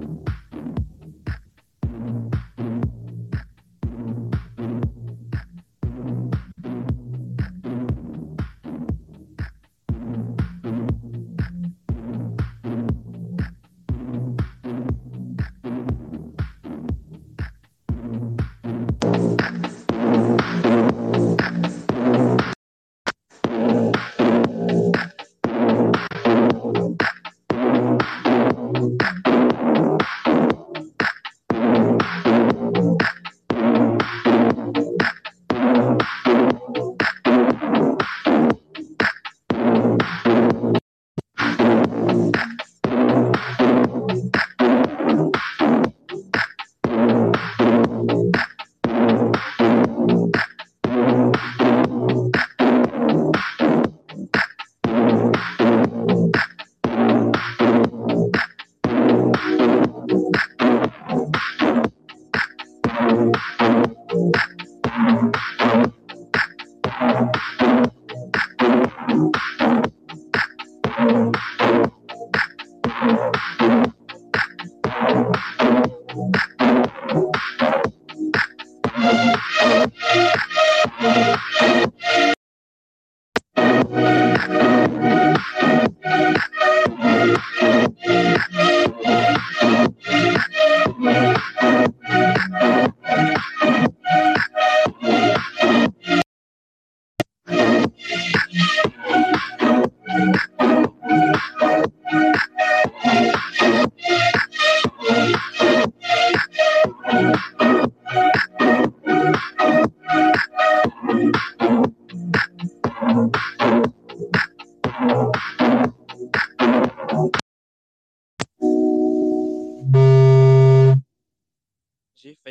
[0.00, 0.39] you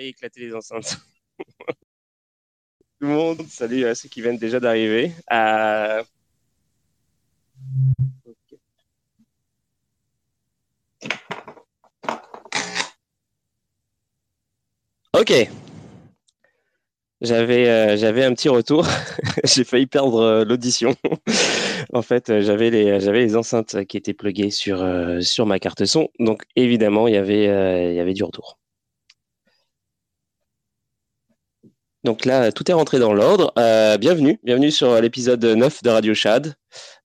[0.10, 0.98] éclater les enceintes.
[3.00, 5.14] Tout le monde, salut à ceux qui viennent déjà d'arriver.
[5.32, 6.04] Euh,
[15.30, 15.50] ok.
[17.22, 18.86] J'avais euh, j'avais un petit retour.
[19.44, 20.96] J'ai failli perdre euh, l'audition.
[21.94, 24.86] en fait, j'avais les les enceintes qui étaient pluguées sur
[25.22, 26.10] sur ma carte son.
[26.20, 28.60] Donc évidemment, il y avait y avait du retour.
[32.06, 33.52] Donc là, tout est rentré dans l'ordre.
[33.60, 36.56] Euh, bienvenue, bienvenue sur l'épisode 9 de Radio Chad.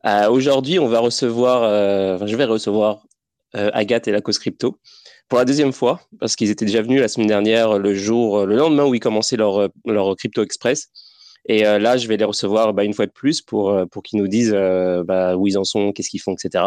[0.06, 3.04] Euh, aujourd'hui, on va recevoir, euh, je vais recevoir
[3.54, 4.78] Agathe et la crypto
[5.28, 8.56] pour la deuxième fois, parce qu'ils étaient déjà venus la semaine dernière, le jour, le
[8.56, 10.88] lendemain où ils commençaient leur, leur crypto express.
[11.46, 14.28] Et là, je vais les recevoir bah, une fois de plus pour, pour qu'ils nous
[14.28, 14.56] disent
[15.06, 16.64] bah, où ils en sont, qu'est-ce qu'ils font, etc.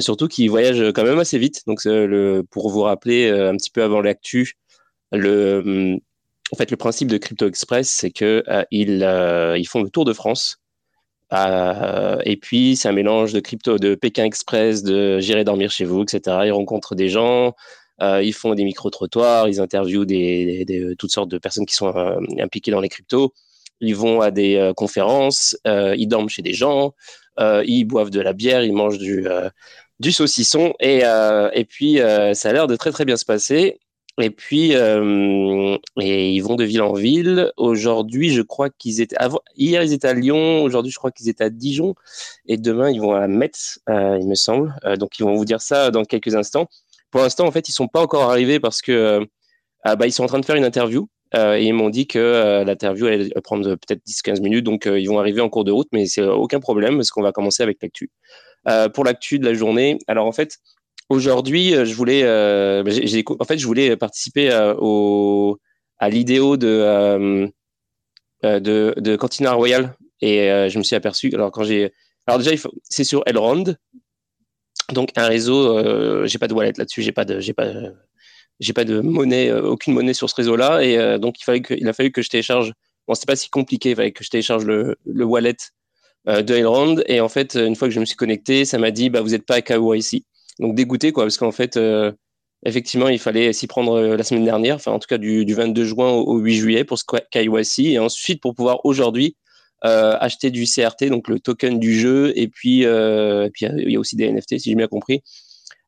[0.00, 1.62] surtout qu'ils voyagent quand même assez vite.
[1.66, 4.54] Donc, le, pour vous rappeler un petit peu avant l'actu,
[5.12, 6.00] le hum,
[6.52, 10.12] en fait, le principe de Crypto Express, c'est euh, euh, ils, font le tour de
[10.12, 10.58] France.
[11.32, 15.86] Euh, et puis, c'est un mélange de crypto, de Pékin Express, de J'irai dormir chez
[15.86, 16.42] vous, etc.
[16.44, 17.54] Ils rencontrent des gens,
[18.22, 21.92] ils font des micro-trottoirs, ils interviewent des, toutes sortes de personnes qui sont
[22.38, 23.32] impliquées dans les cryptos.
[23.80, 26.94] Ils vont à des conférences, ils dorment chez des gens,
[27.38, 29.26] ils boivent de la bière, ils mangent du,
[30.10, 30.74] saucisson.
[30.80, 31.02] Et,
[31.54, 31.98] et puis,
[32.34, 33.78] ça a l'air de très, très bien se passer.
[34.20, 37.50] Et puis, euh, et ils vont de ville en ville.
[37.56, 39.16] Aujourd'hui, je crois qu'ils étaient.
[39.56, 40.62] Hier, ils étaient à Lyon.
[40.62, 41.94] Aujourd'hui, je crois qu'ils étaient à Dijon.
[42.46, 44.74] Et demain, ils vont à Metz, euh, il me semble.
[44.84, 46.68] Euh, donc, ils vont vous dire ça dans quelques instants.
[47.12, 49.24] Pour l'instant, en fait, ils sont pas encore arrivés parce que
[49.84, 51.08] ah, bah, ils sont en train de faire une interview.
[51.34, 54.64] et ils m'ont dit que l'interview allait prendre peut-être 10-15 minutes.
[54.64, 57.32] Donc, ils vont arriver en cours de route, mais c'est aucun problème parce qu'on va
[57.32, 58.10] commencer avec l'actu.
[58.94, 60.58] pour l'actu de la journée, alors en fait,
[61.12, 62.82] Aujourd'hui, euh, je voulais, euh,
[63.38, 65.58] en fait, je voulais participer euh, au,
[65.98, 67.52] à l'idéo de,
[68.42, 71.30] de, de Cantina Royal et je me suis aperçu.
[71.34, 71.92] Alors quand j'ai,
[72.26, 72.52] alors déjà,
[72.84, 73.76] c'est sur Elrond,
[74.92, 76.26] donc un réseau.
[76.26, 77.72] j'ai pas de wallet là-dessus, j'ai pas de, j'ai pas,
[78.60, 82.22] j'ai pas de monnaie, aucune monnaie sur ce réseau-là, et donc il a fallu que
[82.22, 82.72] je télécharge.
[83.08, 85.56] Bon, c'est pas si compliqué, il fallait que je télécharge le, le wallet
[86.26, 89.10] de Elrond, et en fait, une fois que je me suis connecté, ça m'a dit,
[89.10, 90.24] bah, vous n'êtes pas à KYC.
[90.58, 92.12] Donc dégoûté, quoi, parce qu'en fait, euh,
[92.64, 95.84] effectivement, il fallait s'y prendre euh, la semaine dernière, enfin en tout cas du, 22
[95.84, 99.36] juin au, 8 juillet pour ce KYC, et ensuite pour pouvoir aujourd'hui
[99.84, 102.86] euh, acheter du CRT, donc le token du jeu, et puis,
[103.52, 105.22] puis il y a aussi des NFT, si j'ai bien compris.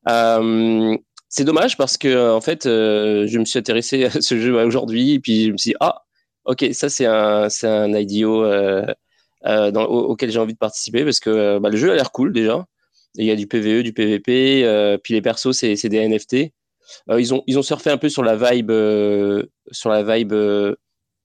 [0.07, 5.19] c'est dommage parce que en fait, je me suis intéressé à ce jeu aujourd'hui, et
[5.19, 6.03] puis je me suis dit, ah,
[6.45, 8.45] ok, ça c'est un, c'est un IDO
[9.43, 12.65] dans, auquel j'ai envie de participer parce que bah, le jeu a l'air cool déjà.
[13.17, 16.51] Il y a du PVE, du PVP, euh, puis les persos, c'est des NFT.
[17.17, 18.71] ils ont ils ont surfé un peu sur la vibe
[19.71, 20.33] sur la vibe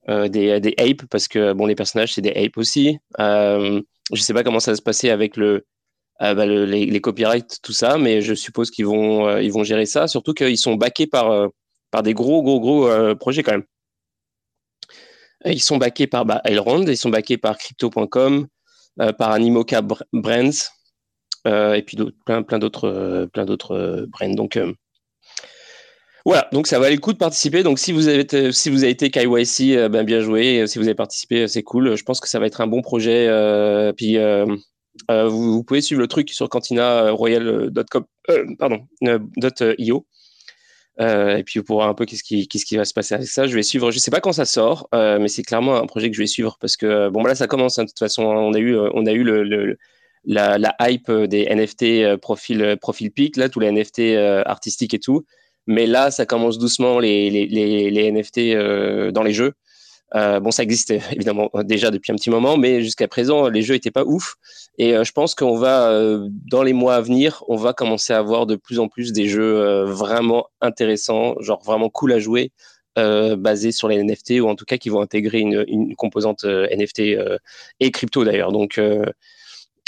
[0.09, 2.99] des, des apes parce que bon les personnages c'est des apes aussi.
[3.19, 3.83] je
[4.15, 5.65] sais pas comment ça va se passer avec le
[6.21, 10.59] bah, les, copyrights, tout ça, mais je suppose qu'ils vont, vont gérer ça, surtout qu'ils
[10.59, 11.49] sont backés par,
[11.91, 13.65] par des gros, gros, gros projets quand même.
[15.47, 18.49] Ils sont backés par bah, Elrond, ils sont backés par Crypto.com,
[18.97, 20.51] par Animoca Brands,
[21.47, 24.35] et puis plein, plein d'autres, plein d'autres brands.
[24.35, 24.59] Donc
[26.27, 27.63] voilà, donc ça valait le coup de participer.
[27.63, 30.67] Donc si vous avez, si vous avez été KYC, ben bien joué.
[30.67, 31.97] Si vous avez participé, c'est cool.
[31.97, 33.27] Je pense que ça va être un bon projet.
[33.97, 34.19] puis
[35.11, 38.87] euh, vous, pouvez suivre le truc sur cantinaroyal.com, euh, pardon,
[39.79, 40.07] .io.
[41.01, 43.29] Euh, et puis pour voir un peu qu'est-ce qui, qu'est-ce qui va se passer avec
[43.29, 43.47] ça.
[43.47, 46.17] Je vais suivre, je sais pas quand ça sort, mais c'est clairement un projet que
[46.17, 48.25] je vais suivre parce que bon là ça commence hein, de toute façon.
[48.25, 49.79] On a eu, on a eu le,
[50.25, 55.25] la, la, hype des NFT profil profil pic là, tous les NFT artistiques et tout.
[55.71, 59.55] Mais là ça commence doucement les les, les, NFT dans les jeux.
[60.15, 63.75] Euh, bon, ça existe évidemment déjà depuis un petit moment, mais jusqu'à présent, les jeux
[63.75, 64.37] étaient pas ouf.
[64.79, 68.13] Et euh, je pense qu'on va, euh, dans les mois à venir, on va commencer
[68.13, 72.53] à avoir de plus en plus des jeux vraiment intéressants, genre vraiment cool à jouer,
[72.97, 77.17] basés sur les NFT ou en tout cas qui vont intégrer une, une composante NFT
[77.81, 78.53] et crypto d'ailleurs.
[78.53, 78.79] Donc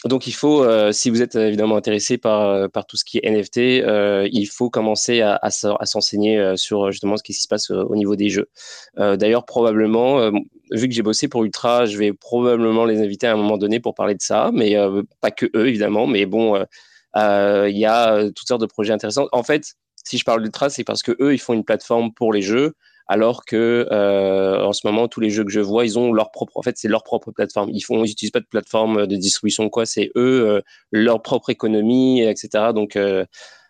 [0.08, 3.18] donc il faut, euh, si vous êtes évidemment intéressé par, euh, par tout ce qui
[3.18, 7.70] est NFT, euh, il faut commencer à, à, s'enseigner sur justement ce qui se passe
[7.70, 8.48] au niveau des jeux.
[8.96, 10.30] D'ailleurs, probablement,
[10.70, 13.80] vu que j'ai bossé pour Ultra, je vais probablement les inviter à un moment donné
[13.80, 14.76] pour parler de ça, mais
[15.20, 16.06] pas que eux évidemment.
[16.06, 16.56] Mais bon,
[17.16, 19.28] il y a toutes sortes de projets intéressants.
[19.32, 22.32] En fait, si je parle d'Ultra, c'est parce que eux, ils font une plateforme pour
[22.32, 22.74] les jeux
[23.12, 26.30] alors que euh, en ce moment tous les jeux que je vois ils ont leur
[26.30, 27.68] propre en fait c'est leur propre plateforme.
[27.70, 30.62] Ils font ils utilisent pas de plateforme de distribution quoi c'est eux euh,
[30.92, 32.96] leur propre économie etc donc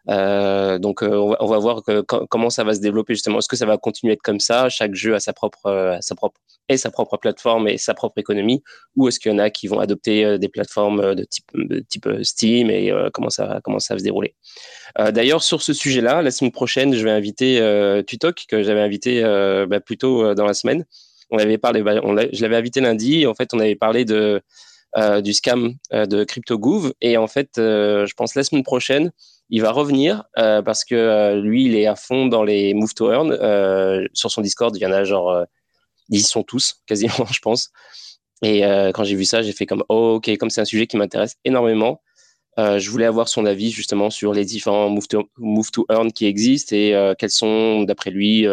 [0.09, 1.83] euh, euh, donc on va, on, va, voir
[2.29, 3.39] comment ça va se développer justement.
[3.39, 4.69] Est-ce que ça va continuer à être comme ça?
[4.69, 8.63] Chaque jeu a sa propre, sa propre et sa propre plateforme et sa propre économie,
[8.97, 12.93] ou est-ce qu'il y en a qui vont adopter des plateformes de type, Steam et
[13.13, 14.35] comment ça comment ça va se dérouler?
[14.99, 17.59] D'ailleurs sur ce sujet-là, la semaine prochaine, je vais inviter
[18.07, 19.23] Tutok que j'avais invité
[19.69, 20.85] bah, plus tôt dans la semaine.
[21.31, 22.01] On avait parlé, bah,
[22.33, 23.27] je l'avais invité lundi.
[23.27, 24.43] En fait, on avait parlé de
[24.97, 29.11] du scam de CryptoGouv et en fait, je pense la semaine prochaine
[29.53, 32.95] il va revenir euh, parce que euh, lui, il est à fond dans les Move
[32.95, 33.33] to Earn.
[33.33, 35.45] Euh, sur son Discord, il y en a genre,
[36.09, 37.71] ils sont tous, quasiment, je pense.
[38.41, 38.63] Et
[38.93, 41.37] quand j'ai vu ça, j'ai fait comme, oh, ok, comme c'est un sujet qui m'intéresse
[41.45, 42.01] énormément,
[42.59, 46.27] je voulais avoir son avis justement sur les différents Move to, move to Earn qui
[46.27, 48.49] existent et quels sont, d'après lui,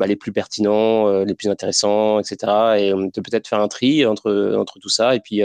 [0.00, 2.36] bah, les plus pertinents, les plus intéressants, etc.
[2.78, 5.14] Et de peut-être faire un tri entre, entre tout ça.
[5.14, 5.42] Et puis,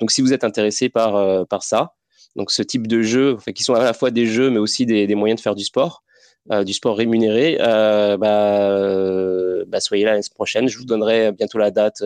[0.00, 1.92] donc, si vous êtes intéressé par, par ça,
[2.38, 5.12] donc ce type de jeux, qui sont à la fois des jeux, mais aussi des,
[5.16, 6.04] moyens de faire du sport,
[6.52, 10.68] euh, du sport rémunéré, euh, bah, euh, bah, soyez là la semaine prochaine.
[10.68, 12.02] Je vous donnerai bientôt la date.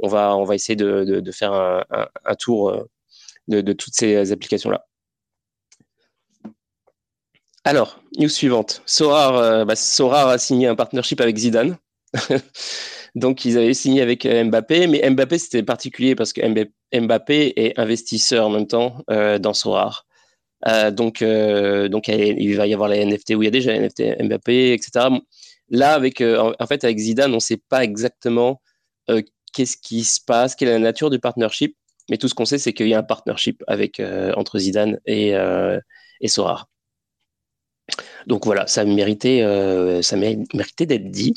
[0.00, 2.86] on, va, on va essayer de, faire un, tour
[3.46, 4.87] de, toutes ces applications-là.
[7.68, 8.80] Alors, news suivante.
[8.86, 11.76] Sorar, bah, Sorar a signé un partnership avec Zidane.
[13.14, 16.40] Donc, ils avaient signé avec euh, Mbappé, mais Mbappé, c'était particulier parce que
[16.98, 20.06] Mbappé est investisseur en même temps euh, dans Sorar.
[20.66, 23.80] Euh, donc, donc, il va y avoir les NFT où il y a déjà les
[23.80, 25.10] NFT Mbappé, etc.
[25.68, 28.62] Là, avec, en fait, avec Zidane, on ne sait pas exactement
[29.52, 31.76] qu'est-ce qui se passe, quelle est la nature du partnership,
[32.08, 35.34] mais tout ce qu'on sait, c'est qu'il y a un partnership entre Zidane et,
[36.22, 36.66] et Sorar.
[38.28, 39.42] Donc voilà, ça méritait,
[40.02, 41.34] ça méritait d'être dit.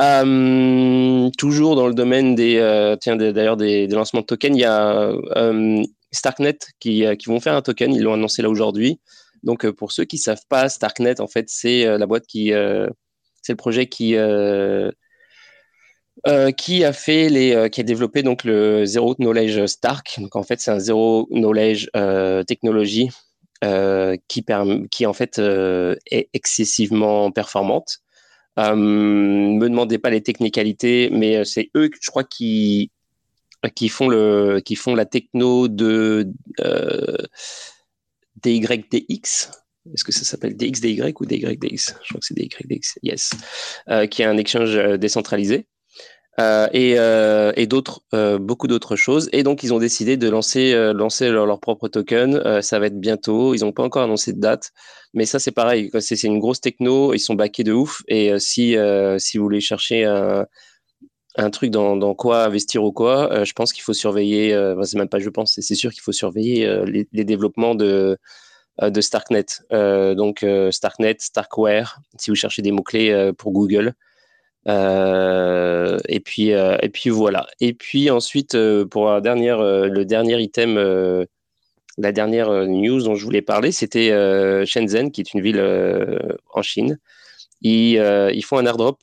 [0.00, 4.64] Euh, toujours dans le domaine des, euh, tiens, d'ailleurs des, lancements de tokens, il y
[4.64, 5.82] a euh,
[6.12, 7.94] Starknet qui, qui, vont faire un token.
[7.94, 9.00] Ils l'ont annoncé là aujourd'hui.
[9.42, 12.48] Donc pour ceux qui savent pas, Starknet en fait c'est la boîte qui,
[13.42, 14.16] c'est le projet qui
[16.56, 20.16] qui a fait les, qui a développé donc le Zero Knowledge Stark.
[20.18, 23.10] Donc en fait, c'est un Zero Knowledge euh, technologie
[23.64, 28.02] euh, qui, en fait est excessivement performante.
[28.58, 32.90] Euh, me demandez pas les technicalités, mais euh, c'est eux, je crois, qui
[33.74, 37.16] qui font le qui font la techno de euh,
[38.42, 39.50] DYDX.
[39.92, 43.30] Est-ce que ça s'appelle DXDY ou DYDX Je crois que c'est DYDX, yes.
[43.88, 45.66] Euh, qui est un exchange euh, décentralisé.
[46.38, 49.28] Euh, et, euh, et d'autres, euh, beaucoup d'autres choses.
[49.32, 52.62] Et donc, ils ont décidé de lancer, leur, propre token.
[52.62, 53.54] ça va être bientôt.
[53.54, 54.72] Ils n'ont pas encore annoncé de date,
[55.14, 55.90] mais ça, c'est pareil.
[56.00, 57.14] C'est une grosse techno.
[57.14, 58.02] Ils sont backés de ouf.
[58.08, 63.82] Et si, vous voulez chercher un, truc dans, quoi investir ou quoi, je pense qu'il
[63.82, 64.50] faut surveiller.
[64.82, 68.18] c'est même pas, je pense, c'est sûr qu'il faut surveiller les, développements de
[69.00, 69.46] Starknet.
[69.70, 73.94] donc Starknet, Starkware, si vous cherchez des mots-clés pour Google.
[74.66, 77.46] Et puis et puis voilà.
[77.60, 78.56] Et puis ensuite
[78.90, 80.76] pour la dernière, le dernier item,
[81.98, 84.10] la dernière news dont je voulais parler, c'était
[84.66, 85.62] Shenzhen, qui est une ville
[86.52, 86.98] en Chine.
[87.62, 87.96] Ils,
[88.34, 88.98] ils font un airdrop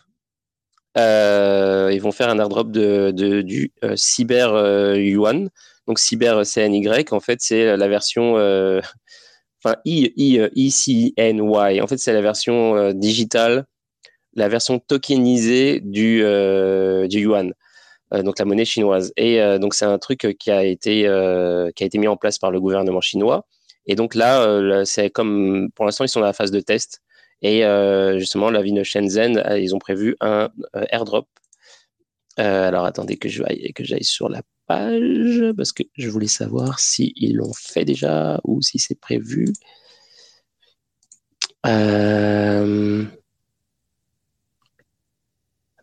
[0.98, 5.50] euh, ils vont faire un airdrop de, de du euh, Cyber euh, Yuan.
[5.88, 8.36] Donc Cyber CNY, en fait, c'est la version,
[9.63, 11.82] enfin I, I, ICNY.
[11.82, 13.65] En fait, c'est la version digitale,
[14.35, 16.19] la version tokenisée du,
[17.07, 17.53] du yuan.
[18.11, 19.13] donc la monnaie chinoise.
[19.17, 21.01] Et donc c'est un truc qui a été
[21.75, 23.45] qui a été mis en place par le gouvernement chinois.
[23.85, 27.01] Et donc là, c'est comme pour l'instant ils sont dans la phase de test.
[27.43, 31.27] Et euh, justement, la ville de Shenzhen, euh, ils ont prévu un euh, airdrop.
[32.37, 37.35] alors attendez que je que j'aille sur la page parce que je voulais savoir s'ils
[37.35, 39.53] l'ont fait déjà ou si c'est prévu.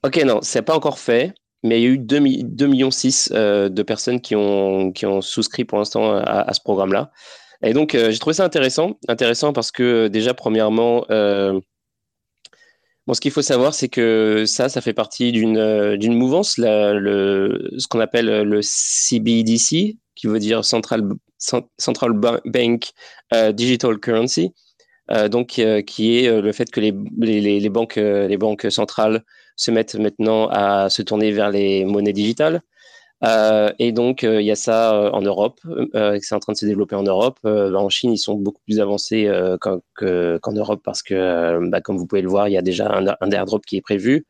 [0.03, 3.33] Ok, non, c'est pas encore fait, mais il y a eu 2, 2 millions 6
[3.33, 7.11] de personnes qui ont, qui ont souscrit pour l'instant à, ce programme-là.
[7.63, 11.61] Et donc, euh, j'ai trouvé ça intéressant, intéressant parce que déjà, premièrement, euh,
[13.07, 16.57] bon, ce qu'il faut savoir, c'est que ça, ça fait partie d'une euh, d'une mouvance,
[16.57, 21.03] le, ce qu'on appelle le CBDC, qui veut dire Central,
[21.39, 22.13] Central
[22.47, 22.93] Bank
[23.53, 24.55] Digital Currency.
[25.31, 29.25] donc, qui est le fait que les, les, les, banques, les banques centrales
[29.57, 32.63] se mettent maintenant à se tourner vers les monnaies digitales.
[33.23, 35.61] Euh, et donc, euh, il y a ça euh, en Europe,
[36.21, 37.39] c'est en train de se développer en Europe.
[37.45, 39.31] en Chine, ils sont beaucoup plus avancés
[39.61, 43.07] qu'en Europe parce que, bah, comme vous pouvez le voir, il y a déjà un,
[43.21, 44.27] un airdrop qui est prévu.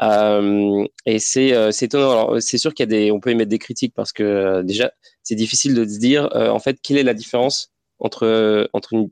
[0.00, 2.40] et c'est étonnant.
[2.40, 5.84] C'est sûr qu'il y des, peut émettre des critiques parce que déjà, c'est difficile de
[5.84, 9.10] se dire, en fait, quelle est la différence entre, entre une,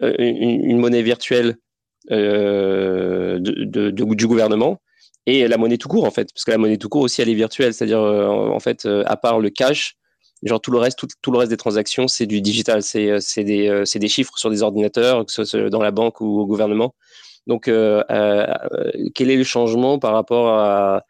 [0.00, 1.56] une, monnaie virtuelle
[2.08, 4.80] de, du gouvernement.
[5.26, 7.28] Et la monnaie tout court en fait, parce que la monnaie tout court aussi elle
[7.28, 9.96] est virtuelle, c'est-à-dire euh, en fait euh, à part le cash,
[10.42, 13.84] genre tout le reste, tout, le reste des transactions c'est du digital, c'est euh, des,
[13.94, 16.94] des chiffres sur des ordinateurs, que ce soit dans la banque ou au gouvernement.
[17.46, 21.04] Donc quel est le changement par rapport à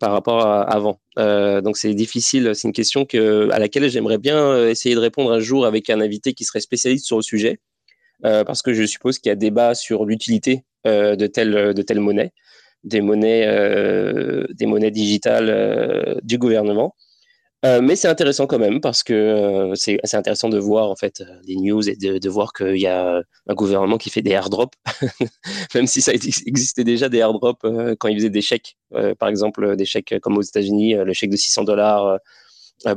[0.00, 1.00] par rapport avant?
[1.16, 5.40] donc c'est difficile, c'est une question que, à laquelle j'aimerais bien essayer de répondre un
[5.40, 7.60] jour avec un invité qui serait spécialiste sur le sujet,
[8.22, 12.32] parce que je suppose qu'il y a débat sur l'utilité de telle de telle monnaie
[12.84, 16.94] des monnaies, euh, des monnaies digitales euh, du gouvernement.
[17.64, 21.56] Euh, mais c'est intéressant quand même parce que c'est intéressant de voir en fait les
[21.56, 24.76] news et de, voir qu'il y a un gouvernement qui fait des airdrops,
[25.74, 27.62] même si ça existait déjà des airdrops
[27.98, 28.76] quand ils faisaient des chèques,
[29.18, 32.18] par exemple des chèques comme aux États-Unis, le chèque de 600 dollars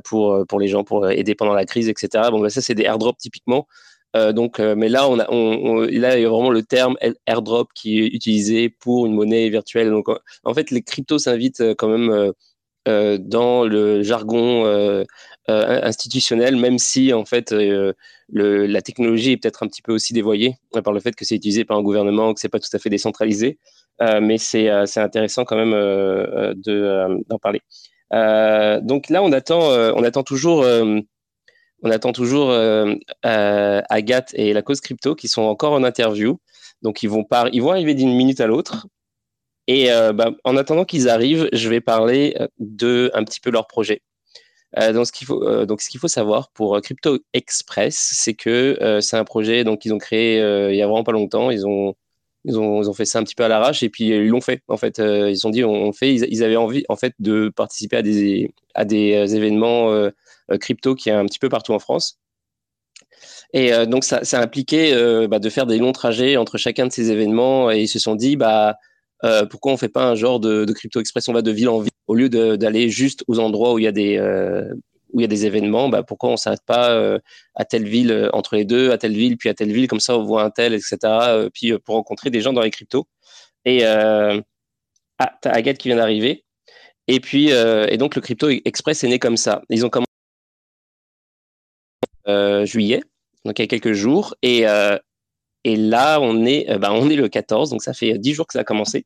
[0.04, 2.26] pour, pour les gens pour aider pendant la crise, etc.
[2.30, 3.68] Bon, ben, ça c'est des airdrops typiquement.
[4.16, 7.70] Euh, donc, euh, mais là, on a, là, il y a vraiment le terme airdrop
[7.74, 9.90] qui est utilisé pour une monnaie virtuelle.
[9.90, 10.08] Donc,
[10.44, 12.34] en fait, les cryptos s'invitent euh, quand même
[13.20, 14.66] dans le jargon
[15.50, 20.94] institutionnel, même si en fait la technologie est peut-être un petit peu aussi dévoyée par
[20.94, 23.60] le fait que c'est utilisé par un gouvernement, que c'est pas tout à fait décentralisé.
[24.22, 25.74] mais c'est intéressant quand même
[26.56, 27.60] d'en parler.
[28.84, 30.64] donc là, on attend, on attend toujours
[31.84, 32.94] on attend toujours euh,
[33.26, 36.40] euh, Agathe et la cause crypto qui sont encore en interview.
[36.82, 38.88] Donc ils vont, ils vont arriver d'une minute à l'autre.
[39.68, 43.68] Et euh, bah, en attendant qu'ils arrivent, je vais parler de un petit peu leur
[43.68, 44.02] projet.
[44.94, 49.94] donc ce qu'il faut, savoir pour Crypto Express, c'est que c'est un projet donc ils
[49.94, 50.38] ont créé
[50.70, 51.52] il y a vraiment pas longtemps.
[51.52, 51.96] Ils ont
[52.46, 54.42] ils ont, ils ont fait ça un petit peu à l'arrache et puis ils l'ont
[54.42, 54.62] fait.
[54.70, 56.14] En fait, ils ont dit on, fait.
[56.14, 59.92] Ils, ils, avaient envie en fait de participer à des à des événements
[60.60, 62.20] crypto qui est un petit peu partout en France.
[63.54, 66.88] Et euh, donc, ça, ça impliquait euh, bah, de faire des longs trajets entre chacun
[66.88, 67.72] de ces événements.
[67.72, 68.78] Et ils se sont dit, bah,
[69.50, 71.28] pourquoi on fait pas un genre de, crypto express?
[71.30, 73.88] On va de ville en ville au lieu d'aller juste aux endroits où il y
[73.88, 74.20] a des
[75.14, 75.90] où il y a des événements.
[75.90, 77.20] Bah, pourquoi on s'arrête pas
[77.56, 79.88] à telle ville entre les deux, à telle ville puis à telle ville?
[79.88, 80.98] Comme ça on voit un tel, etc.
[81.54, 83.08] puis pour rencontrer des gens dans les cryptos.
[83.66, 84.40] Et ah,
[85.42, 86.46] t'as Agathe qui vient d'arriver.
[87.08, 89.64] Et puis et donc le crypto express est né comme ça.
[89.70, 90.07] Ils ont commencé euh,
[92.66, 93.02] juillet,
[93.48, 94.36] donc il y a quelques jours.
[94.42, 94.98] Et, euh,
[95.64, 98.46] et là, on est, euh, bah, on est le 14, donc ça fait 10 jours
[98.46, 99.06] que ça a commencé.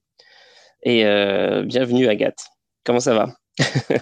[0.83, 1.03] Et
[1.65, 2.43] bienvenue Agathe.
[2.83, 3.29] Comment ça va?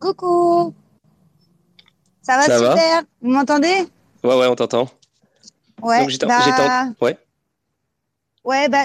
[0.00, 0.74] Coucou
[2.22, 3.86] Ça va super Vous m'entendez?
[4.24, 4.88] Ouais, ouais, on t'entend.
[5.82, 6.86] Ouais, bah...
[7.02, 7.18] ouais.
[8.42, 8.84] Ouais, bah,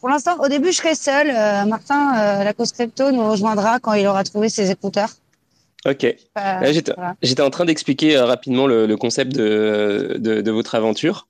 [0.00, 1.32] pour l'instant, au début, je serai seule.
[1.68, 5.10] Martin, la cause crypto, nous rejoindra quand il aura trouvé ses écouteurs.
[5.86, 6.06] Ok.
[7.22, 11.28] J'étais en train d'expliquer rapidement le, concept de, de, votre aventure.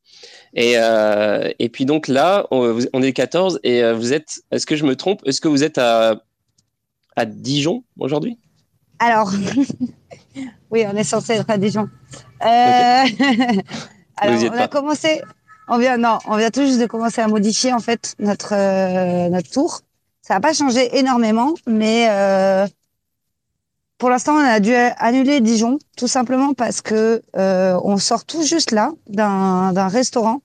[0.55, 0.75] Et,
[1.59, 4.95] et puis donc là, on, on est 14 et vous êtes, est-ce que je me
[4.95, 5.23] trompe?
[5.25, 6.23] Est-ce que vous êtes à,
[7.17, 8.39] à Dijon aujourd'hui?
[8.99, 9.33] Alors,
[10.71, 11.89] oui, on est censé être à Dijon.
[12.45, 12.47] Euh,
[14.17, 15.21] alors, on a commencé,
[15.69, 19.29] on vient, non, on vient tout juste de commencer à modifier en fait notre euh,
[19.29, 19.81] notre tour.
[20.21, 22.67] Ça n'a pas changé énormément, mais euh,
[24.03, 28.73] pour l'instant, on a dû annuler Dijon, tout simplement parce que on sort tout juste
[28.73, 30.43] là d'un restaurant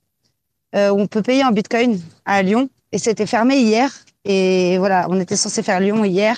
[0.75, 3.91] où on peut payer en Bitcoin à Lyon, et c'était fermé hier.
[4.25, 6.37] Et voilà, on était censé faire Lyon hier,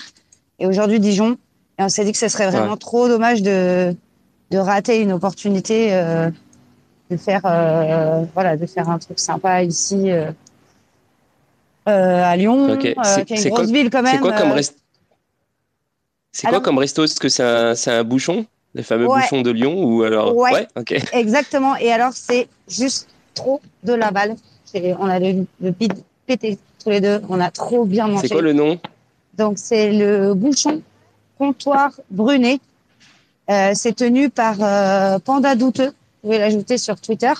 [0.60, 1.36] et aujourd'hui Dijon.
[1.78, 3.94] Et on s'est dit que ce serait vraiment trop dommage de,
[4.50, 6.30] de rater une opportunité euh,
[7.10, 10.30] de faire euh, voilà de faire un truc sympa ici euh,
[11.86, 12.94] euh à Lyon, okay.
[12.96, 14.14] euh, qui est une grosse ville quand même.
[14.14, 14.76] C'est quoi comme reste
[16.32, 17.04] C'est quoi comme resto?
[17.04, 21.00] Est-ce que c'est un, un, bouchon, le fameux bouchon de Lyon ou alors Ouais, ouais
[21.12, 21.76] exactement.
[21.76, 24.36] Et alors c'est juste trop de la balle.
[24.74, 25.72] On a le, le
[26.26, 27.20] pété tous les deux.
[27.28, 28.28] On a trop bien mangé.
[28.28, 28.78] C'est quoi le nom?
[29.34, 30.82] Donc, c'est le bouchon
[31.38, 32.60] comptoir Brunet.
[33.50, 35.86] Euh, c'est tenu par euh, Panda Douteux.
[35.86, 37.32] Vous pouvez l'ajouter sur Twitter.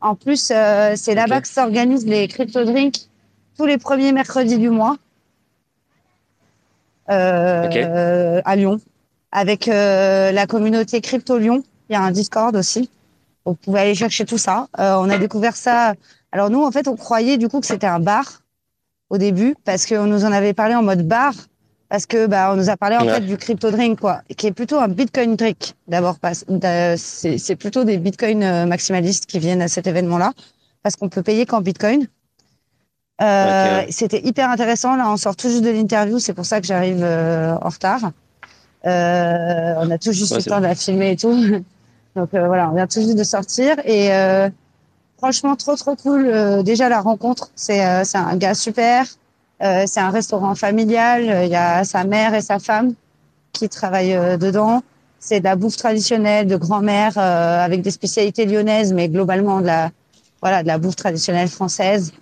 [0.00, 3.06] En plus, euh, c'est là-bas que s'organisent les crypto drinks
[3.56, 4.96] tous les premiers mercredis du mois
[7.10, 8.80] euh, à Lyon,
[9.32, 11.62] avec euh, la communauté Crypto Lyon.
[11.88, 12.88] Il y a un Discord aussi.
[13.44, 14.68] Vous pouvez aller chercher tout ça.
[14.78, 15.94] Euh, on a découvert ça.
[16.32, 18.42] Alors nous, en fait, on croyait du coup que c'était un bar
[19.08, 21.34] au début parce qu'on nous en avait parlé en mode bar
[21.88, 24.52] parce que bah on nous a parlé en fait du crypto drink quoi qui est
[24.52, 26.16] plutôt un bitcoin drink d'abord
[26.96, 30.32] c'est plutôt des bitcoins euh, maximalistes qui viennent à cet événement là
[30.84, 32.06] parce qu'on peut payer qu'en bitcoin
[33.20, 36.66] euh, c'était hyper intéressant là on sort tout juste de l'interview c'est pour ça que
[36.66, 38.12] j'arrive euh, en retard
[38.86, 41.34] euh, on a tout juste le temps de la filmer et tout
[42.16, 44.10] donc euh, voilà on vient tout juste de sortir et
[45.20, 46.26] Franchement, trop trop cool.
[46.26, 49.04] Euh, déjà la rencontre, c'est euh, c'est un gars super.
[49.62, 51.44] Euh, c'est un restaurant familial.
[51.44, 52.94] Il y a sa mère et sa femme
[53.52, 54.82] qui travaillent dedans.
[55.18, 59.90] C'est de la bouffe traditionnelle de grand-mère avec des spécialités lyonnaises, mais globalement de la
[60.40, 62.12] voilà de la bouffe traditionnelle française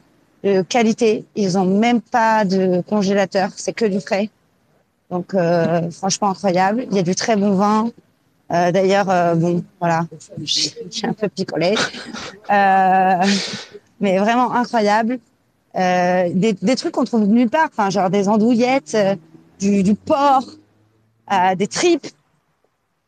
[0.45, 1.25] de qualité.
[1.35, 4.31] Ils ont même pas de congélateur, c'est que du frais.
[5.11, 5.35] Donc
[5.93, 6.87] franchement incroyable.
[6.91, 7.91] Il y a du très bon vin.
[8.51, 10.07] Euh, D'ailleurs, euh, bon, voilà,
[10.43, 11.75] j'ai un peu picolé,
[12.51, 13.27] euh,
[14.01, 15.19] mais vraiment incroyable.
[15.77, 19.17] Euh, des, des, trucs qu'on trouve nulle part, enfin genre des andouillettes, euh,
[19.61, 20.45] du, du, porc,
[21.57, 22.07] des tripes,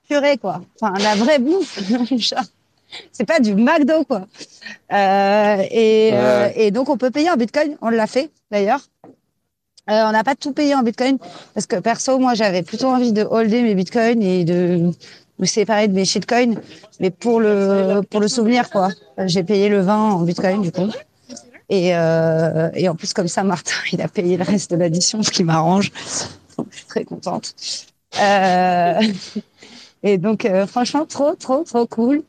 [0.07, 0.61] purée quoi.
[0.79, 1.81] Enfin la vraie bouffe.
[3.13, 4.27] c'est pas du McDo quoi.
[4.91, 6.13] et,
[6.55, 8.81] et donc on peut payer en Bitcoin, on l'a fait d'ailleurs.
[9.89, 11.19] Euh, on n'a pas tout payé en Bitcoin
[11.55, 14.93] parce que perso, moi, j'avais plutôt envie de holder mes Bitcoins et de
[15.41, 16.55] me séparer de mes shitcoins,
[17.01, 18.91] mais pour le pour le souvenir quoi.
[19.27, 20.89] J'ai payé le vin en bitcoin du coup.
[21.71, 25.23] Et, euh, et en plus comme ça, Martin, il a payé le reste de l'addition,
[25.23, 25.93] ce qui m'arrange.
[26.71, 27.55] je suis très contente.
[28.21, 29.01] Euh,
[30.03, 32.23] et donc euh, franchement, trop trop trop cool.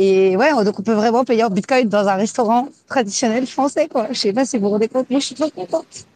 [0.00, 4.06] Et ouais, donc on peut vraiment payer en bitcoin dans un restaurant traditionnel français quoi.
[4.12, 6.06] Je sais pas si vous vous rendez compte, moi je suis trop contente.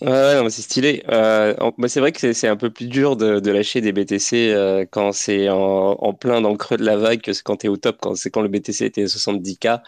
[0.00, 1.04] Ouais, c'est stylé.
[1.10, 1.54] Euh,
[1.86, 5.50] c'est vrai que c'est un peu plus dur de, lâcher des BTC euh, quand c'est
[5.50, 7.98] en, plein dans le creux de la vague que quand t'es au top.
[8.00, 9.82] Quand c'est quand le BTC était à 70K,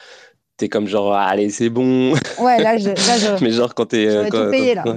[0.58, 2.12] t'es comme genre, ah, allez, c'est bon.
[2.38, 4.08] Ouais, là, je, là, je Mais genre quand t'es.
[4.08, 4.84] Euh, tout payé, là.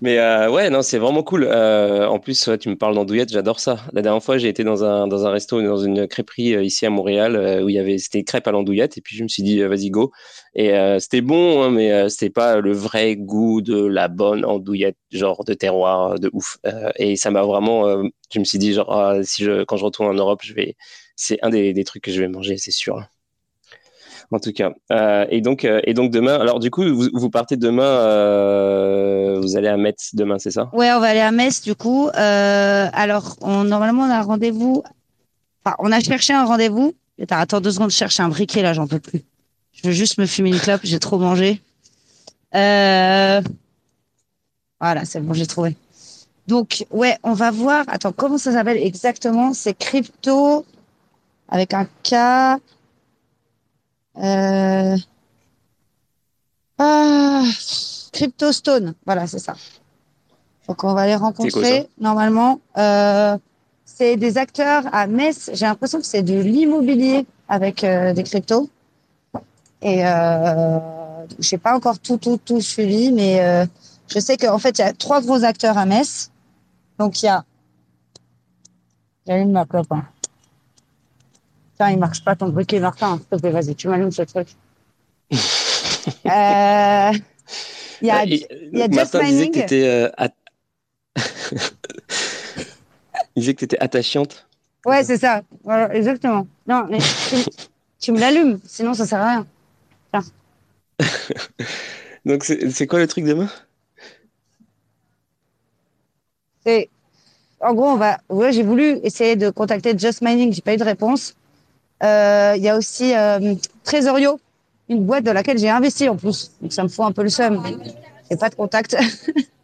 [0.00, 1.44] Mais euh, ouais, non, c'est vraiment cool.
[1.44, 3.78] Euh, en plus, tu me parles d'andouillettes, j'adore ça.
[3.92, 6.86] La dernière fois, j'ai été dans un, dans un resto, dans une crêperie euh, ici
[6.86, 9.42] à Montréal, où il y avait, c'était crêpes à l'andouillette, et puis je me suis
[9.42, 10.12] dit, vas-y, go.
[10.54, 15.44] Et c'était bon, hein, mais c'était pas le vrai goût de la bonne andouillette, genre
[15.44, 16.58] de terroir, de ouf.
[16.96, 18.02] et ça m'a vraiment,
[18.32, 20.76] je me suis dit, genre, ah, si je, quand je retourne en Europe, je vais,
[21.16, 23.02] c'est un des, des trucs que je vais manger, c'est sûr
[24.32, 24.70] en tout cas.
[24.90, 26.38] Euh, et donc, euh, et donc demain.
[26.38, 27.82] Alors du coup, vous, vous partez demain.
[27.82, 30.70] Euh, vous allez à Metz demain, c'est ça?
[30.72, 32.08] Ouais, on va aller à Metz du coup.
[32.14, 34.82] Alors, normalement, on a rendez-vous.
[35.64, 36.94] Enfin, on a cherché un rendez-vous.
[37.30, 39.22] Attends deux secondes, je cherche un briquet là, j'en peux plus.
[39.72, 40.80] Je veux juste me fumer une clope.
[40.82, 41.60] J'ai trop mangé.
[42.52, 43.42] Voilà,
[45.04, 45.76] c'est bon, j'ai trouvé.
[46.48, 47.84] Donc, ouais, on va voir.
[47.86, 49.54] Attends, comment ça s'appelle exactement?
[49.54, 50.66] C'est crypto
[51.48, 52.58] avec un K.
[54.18, 54.96] Euh...
[56.78, 57.42] Ah,
[58.12, 59.54] Cryptostone, voilà, c'est ça.
[60.68, 62.60] Donc on va les rencontrer normalement.
[62.76, 63.36] Euh,
[63.84, 65.50] c'est des acteurs à Metz.
[65.54, 68.68] J'ai l'impression que c'est de l'immobilier avec euh, des cryptos.
[69.80, 70.78] Et euh,
[71.38, 73.66] j'ai pas encore tout tout tout suivi, mais euh,
[74.08, 76.30] Je sais qu'en fait, il y a trois gros acteurs à Metz.
[76.98, 77.44] Donc, il y a.
[79.26, 79.90] J'allume ma clope.
[79.90, 80.04] Hein.
[81.82, 83.18] Tiens, il marche pas ton briquet, Martin.
[83.18, 84.46] S'il te plaît, vas-y, tu m'allumes ce truc.
[85.32, 87.12] euh...
[88.02, 90.30] Y a, il y a Just Martin disait que t'étais, euh, at...
[93.36, 94.46] disait que tu étais attachante.
[94.86, 95.42] Ouais, c'est ça.
[95.64, 96.46] Voilà, exactement.
[96.68, 97.36] Non, mais tu,
[97.98, 99.46] tu me l'allumes, sinon ça sert à rien.
[102.24, 103.50] Donc, c'est quoi le truc demain?
[106.64, 106.88] C'est.
[107.60, 108.20] En gros, on va.
[108.28, 111.34] Ouais, j'ai voulu essayer de contacter Just Mining, j'ai pas eu de réponse.
[112.02, 114.40] Euh, Il y a aussi euh, Tresorio,
[114.88, 116.50] une boîte dans laquelle j'ai investi en plus.
[116.60, 117.62] Donc ça me fout un peu le seum.
[118.30, 118.96] J'ai pas de contact.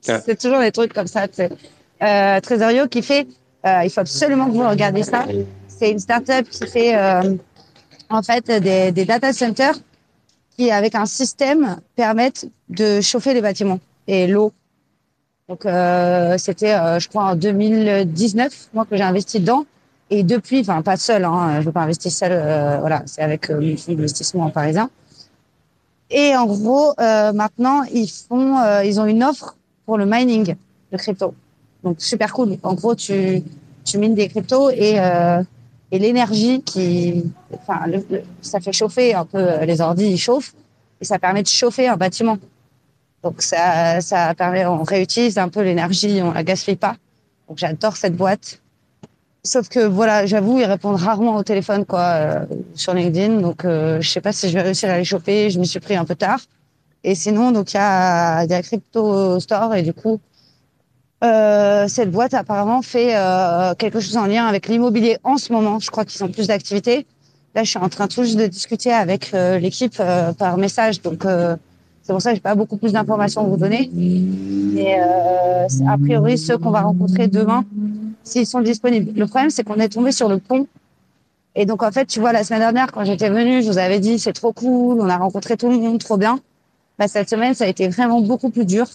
[0.06, 0.20] Ah.
[0.24, 1.26] c'est toujours des trucs comme ça.
[2.02, 3.26] Euh, Tresorio qui fait.
[3.66, 5.26] Euh, il faut absolument que vous regardiez ça.
[5.66, 7.34] C'est une startup qui fait euh,
[8.08, 9.74] en fait des, des data centers
[10.56, 14.52] qui, avec un système, permettent de chauffer les bâtiments et l'eau.
[15.48, 19.66] Donc, euh, c'était, je crois, en 2019, moi, que j'ai investi dedans.
[20.10, 23.22] Et depuis, enfin, pas seul, hein, je ne veux pas investir seul, euh, voilà, c'est
[23.22, 24.88] avec euh, l'investissement parisien.
[26.10, 30.54] Et en gros, euh, maintenant, ils font, euh, ils ont une offre pour le mining
[30.92, 31.34] de crypto.
[31.84, 32.56] Donc, super cool.
[32.62, 33.42] En gros, tu,
[33.84, 34.98] tu mines des cryptos et
[35.90, 38.04] et l'énergie qui, enfin, le,
[38.42, 40.54] ça fait chauffer un peu les ordi, ils chauffent
[41.00, 42.36] et ça permet de chauffer un bâtiment.
[43.22, 46.96] Donc ça, ça permet, on réutilise un peu l'énergie, on la gaspille pas.
[47.48, 48.60] Donc j'adore cette boîte.
[49.44, 53.40] Sauf que voilà, j'avoue, ils répondent rarement au téléphone quoi euh, sur LinkedIn.
[53.40, 55.50] Donc euh, je sais pas si je vais réussir à les choper.
[55.50, 56.40] Je me suis pris un peu tard.
[57.04, 60.20] Et sinon, donc il y a, y Crypto Store et du coup,
[61.24, 65.78] euh, cette boîte apparemment fait euh, quelque chose en lien avec l'immobilier en ce moment.
[65.80, 67.06] Je crois qu'ils ont plus d'activités.
[67.54, 71.02] Là, je suis en train tout juste de discuter avec euh, l'équipe euh, par message,
[71.02, 71.24] donc
[72.08, 73.90] c'est pour ça que j'ai pas beaucoup plus d'informations à vous donner.
[73.92, 77.66] Mais a priori, ceux qu'on va rencontrer demain,
[78.24, 79.12] s'ils sont disponibles.
[79.14, 80.66] Le problème, c'est qu'on est tombé sur le pont.
[81.54, 84.00] Et donc, en fait, tu vois, la semaine dernière, quand j'étais venue, je vous avais
[84.00, 86.40] dit, c'est trop cool, on a rencontré tout le monde, trop bien.
[86.98, 88.86] Bah, cette semaine, ça a été vraiment beaucoup plus dur.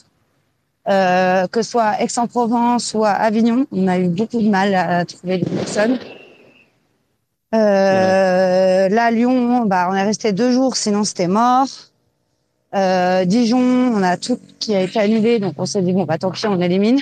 [0.89, 5.37] Euh, que ce soit Aix-en-Provence à Avignon, on a eu beaucoup de mal à trouver
[5.37, 5.99] des personnes.
[7.53, 11.67] Euh, Là, Lyon, bah, on est resté deux jours, sinon c'était mort.
[12.75, 16.17] Euh, Dijon, on a tout qui a été annulé, donc on s'est dit bon bah
[16.17, 17.01] tant pis, on élimine.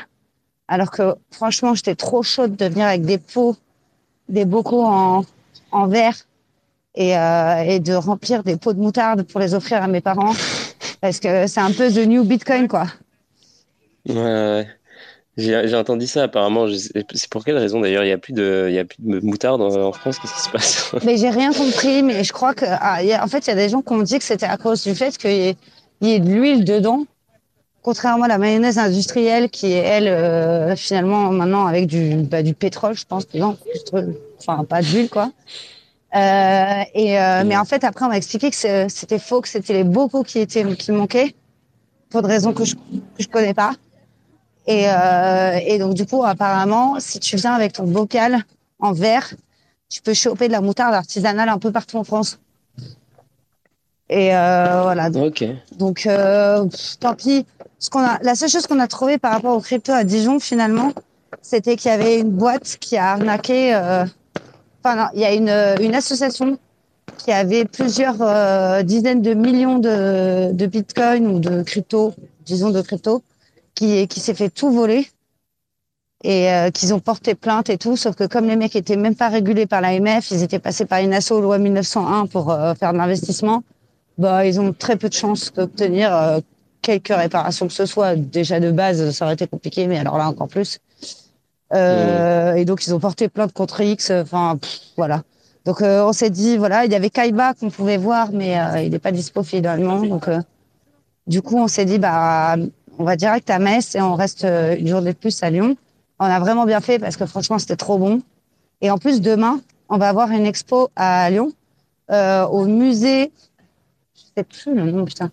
[0.67, 3.55] Alors que franchement, j'étais trop chaude de venir avec des pots,
[4.29, 5.23] des bocaux en,
[5.71, 6.15] en verre
[6.95, 10.33] et, euh, et de remplir des pots de moutarde pour les offrir à mes parents,
[10.99, 12.87] parce que c'est un peu the new Bitcoin quoi.
[14.07, 14.67] Ouais,
[15.37, 16.67] J'ai entendu ça apparemment.
[16.67, 18.03] C'est pour quelle raison d'ailleurs?
[18.03, 20.41] Il n'y a, plus de, il y a plus de moutarde en, France Qu'est-ce qui
[20.41, 20.91] se passe?
[21.05, 22.03] Mais j'ai rien compris.
[22.03, 22.65] Mais je crois que.
[22.67, 24.83] Ah, en fait, il y a des gens qui ont dit que c'était à cause
[24.83, 25.55] du fait qu'il
[26.01, 27.05] y, ait de l'huile dedans.
[27.81, 32.53] Contrairement à la mayonnaise industrielle qui est, elle, euh, finalement, maintenant avec du, bah, du
[32.53, 33.55] pétrole, je pense, dedans.
[34.37, 35.31] Enfin, pas d'huile, quoi.
[36.13, 39.73] Euh, et, euh, Mais en fait, après, on m'a expliqué que c'était faux, que c'était
[39.73, 41.33] les bocaux qui, étaient, qui manquaient,
[42.09, 43.71] pour des raisons que je ne connais pas.
[44.71, 48.45] Et, euh, et donc, du coup, apparemment, si tu viens avec ton bocal
[48.79, 49.33] en verre,
[49.89, 52.39] tu peux choper de la moutarde artisanale un peu partout en France.
[54.09, 55.09] Et euh, voilà.
[55.09, 55.43] Donc,
[55.77, 56.65] donc euh,
[57.01, 57.45] tant pis.
[57.79, 60.39] Ce qu'on a, la seule chose qu'on a trouvé par rapport au crypto à Dijon,
[60.39, 60.93] finalement,
[61.41, 63.75] c'était qu'il y avait une boîte qui a arnaqué.
[63.75, 64.05] Euh,
[64.83, 66.57] enfin, non, il y a une, une association
[67.17, 68.15] qui avait plusieurs
[68.83, 72.13] dizaines de millions de, de bitcoins ou de crypto,
[72.45, 73.21] disons de crypto,
[73.75, 75.07] qui, qui s'est fait tout voler
[76.23, 79.15] et euh, qu'ils ont porté plainte et tout, sauf que comme les mecs étaient même
[79.15, 82.93] pas régulés par l'AMF, ils étaient passés par une asso loi 1901 pour euh, faire
[82.93, 83.63] de l'investissement,
[84.17, 86.39] bah ils ont très peu de chances d'obtenir euh,
[86.81, 88.15] quelques réparations que ce soit.
[88.15, 90.79] Déjà de base, ça aurait été compliqué, mais alors là encore plus.
[91.73, 92.57] Euh, mmh.
[92.57, 94.11] Et donc ils ont porté plainte contre X.
[94.11, 94.59] Enfin
[94.97, 95.23] voilà.
[95.65, 98.99] Donc on s'est dit voilà, il y avait Kaiba qu'on pouvait voir, mais il n'est
[98.99, 100.01] pas dispo finalement.
[100.01, 100.27] Donc
[101.27, 102.57] du coup on s'est dit bah
[103.01, 105.75] on va direct à Metz et on reste euh, une journée de plus à Lyon.
[106.19, 108.21] On a vraiment bien fait parce que franchement, c'était trop bon.
[108.79, 109.59] Et en plus, demain,
[109.89, 111.51] on va avoir une expo à Lyon
[112.11, 113.31] euh, au musée,
[114.15, 115.31] je sais plus le nom, putain,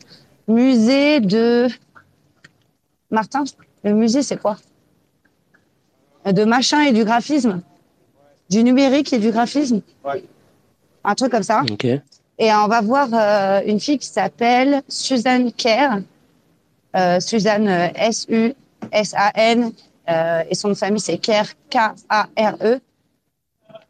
[0.49, 1.69] musée de
[3.11, 3.45] Martin.
[3.85, 4.57] Le musée, c'est quoi?
[6.25, 7.61] De machin et du graphisme,
[8.49, 9.83] du numérique et du graphisme.
[10.05, 10.25] Ouais.
[11.05, 11.63] Un truc comme ça.
[11.71, 12.01] Okay.
[12.39, 16.01] Et on va voir euh, une fille qui s'appelle Suzanne Kerr, euh,
[17.21, 19.73] Suzanne euh, S-U-S-A-N
[20.09, 22.81] euh, et son famille c'est Kerr K-A-R-E.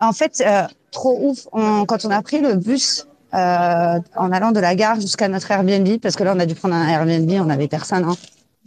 [0.00, 0.44] En fait,
[0.92, 1.48] trop ouf.
[1.52, 5.98] On, quand on a pris le bus en allant de la gare jusqu'à notre Airbnb,
[6.00, 8.04] parce que là on a dû prendre un Airbnb, on n'avait personne.
[8.04, 8.16] Hein.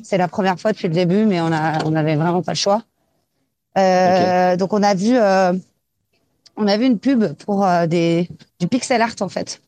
[0.03, 2.57] C'est la première fois depuis le début, mais on a, on avait vraiment pas le
[2.57, 2.83] choix.
[3.77, 5.53] Euh, Donc on a vu, euh,
[6.57, 9.61] on a vu une pub pour euh, des du pixel art en fait.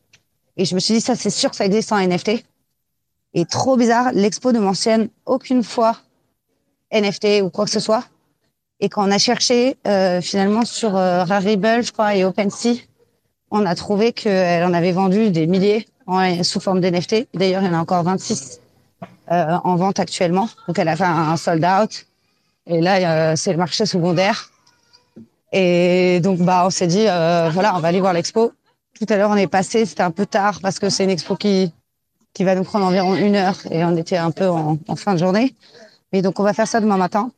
[0.56, 2.44] Et je me suis dit ça, c'est sûr que ça existe en NFT.
[3.34, 5.98] Et trop bizarre, l'expo ne mentionne aucune fois
[6.92, 8.04] NFT ou quoi que ce soit.
[8.80, 12.82] Et quand on a cherché euh, finalement sur euh, Rarible, je crois, et OpenSea,
[13.50, 17.28] on a trouvé qu'elle en avait vendu des milliers en, sous forme d'NFT.
[17.34, 18.60] D'ailleurs, il y en a encore 26
[19.30, 20.48] euh, en vente actuellement.
[20.66, 22.06] Donc, elle a fait un, sold out.
[22.66, 22.96] Et là,
[23.32, 24.50] euh, c'est le marché secondaire.
[25.52, 28.52] Et donc, bah, on s'est dit, euh, voilà, on va aller voir l'expo.
[28.98, 31.36] Tout à l'heure, on est passé, c'était un peu tard parce que c'est une expo
[31.36, 31.72] qui,
[32.34, 35.14] qui va nous prendre environ une heure et on était un peu en, en fin
[35.14, 35.54] de journée.
[36.12, 37.32] Mais donc, on va faire ça demain matin.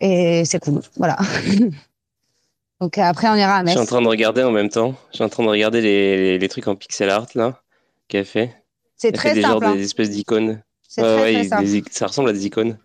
[0.00, 0.80] Et c'est cool.
[0.96, 1.16] Voilà.
[2.80, 3.74] Donc après, on ira à Metz.
[3.74, 4.94] Je suis en train de regarder en même temps.
[5.10, 7.62] Je suis en train de regarder les, les, les trucs en pixel art là
[8.08, 8.54] qu'elle fait.
[8.96, 9.64] C'est très fait des simple.
[9.64, 9.76] genres hein.
[9.76, 10.62] des espèces d'icônes.
[10.88, 11.64] C'est Ouais, très, ouais, très des simple.
[11.66, 12.78] ic- ça ressemble à des icônes.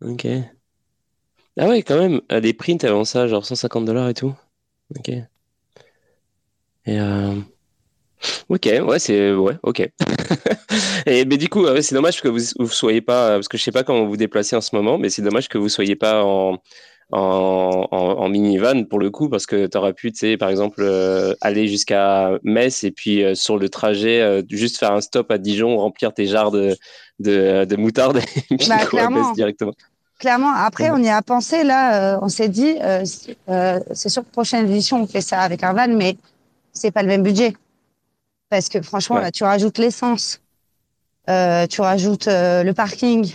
[0.00, 0.24] Ok.
[1.58, 2.20] Ah ouais, quand même.
[2.32, 4.34] Euh, Des prints avant ça, genre 150 dollars et tout.
[4.96, 5.08] Ok.
[5.08, 5.28] Et
[6.86, 7.40] euh...
[8.48, 9.80] Ok, ouais, c'est ouais, ok.
[11.06, 13.72] et mais du coup, c'est dommage que vous vous soyez pas, parce que je sais
[13.72, 16.22] pas comment vous vous déplacez en ce moment, mais c'est dommage que vous soyez pas
[16.24, 16.58] en
[17.12, 20.48] en, en, en minivan pour le coup, parce que tu aurais pu, tu sais, par
[20.48, 25.00] exemple, euh, aller jusqu'à Metz et puis euh, sur le trajet, euh, juste faire un
[25.00, 26.76] stop à Dijon, remplir tes jarres de
[27.20, 28.18] de, de moutarde
[28.50, 29.28] et puis Bah, go à clairement.
[29.28, 29.72] Metz directement.
[30.18, 33.36] Clairement, après, on y a pensé, là, on s'est dit, c'est
[33.92, 36.16] c'est sûr que prochaine édition, on fait ça avec un van, mais
[36.72, 37.54] c'est pas le même budget.
[38.50, 39.22] Parce que franchement, Ouais.
[39.22, 40.40] là, tu rajoutes l'essence,
[41.28, 43.32] euh, tu rajoutes euh, le parking,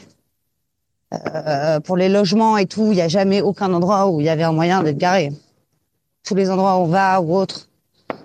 [1.14, 4.30] euh, pour les logements et tout, il n'y a jamais aucun endroit où il y
[4.30, 5.32] avait un moyen d'être garé.
[6.24, 7.68] Tous les endroits où on va ou autre.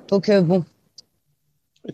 [0.09, 0.65] Donc, bon,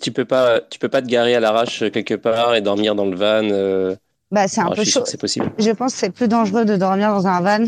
[0.00, 3.07] Tu peux pas, tu peux pas te garer à l'arrache quelque part et dormir dans
[3.07, 3.96] le van.
[4.31, 5.05] bah, c'est un peu je suis sûr chaud.
[5.05, 5.50] que c'est possible.
[5.59, 7.64] Je pense que c'est plus dangereux de dormir dans un van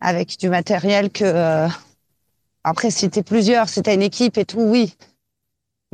[0.00, 1.68] avec du matériel que.
[2.64, 4.96] Après, si t'es plusieurs, si t'as une équipe et tout, oui.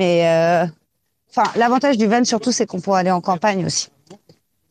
[0.02, 0.66] Mais euh,
[1.30, 3.88] enfin, l'avantage du van surtout, c'est qu'on peut aller en campagne aussi.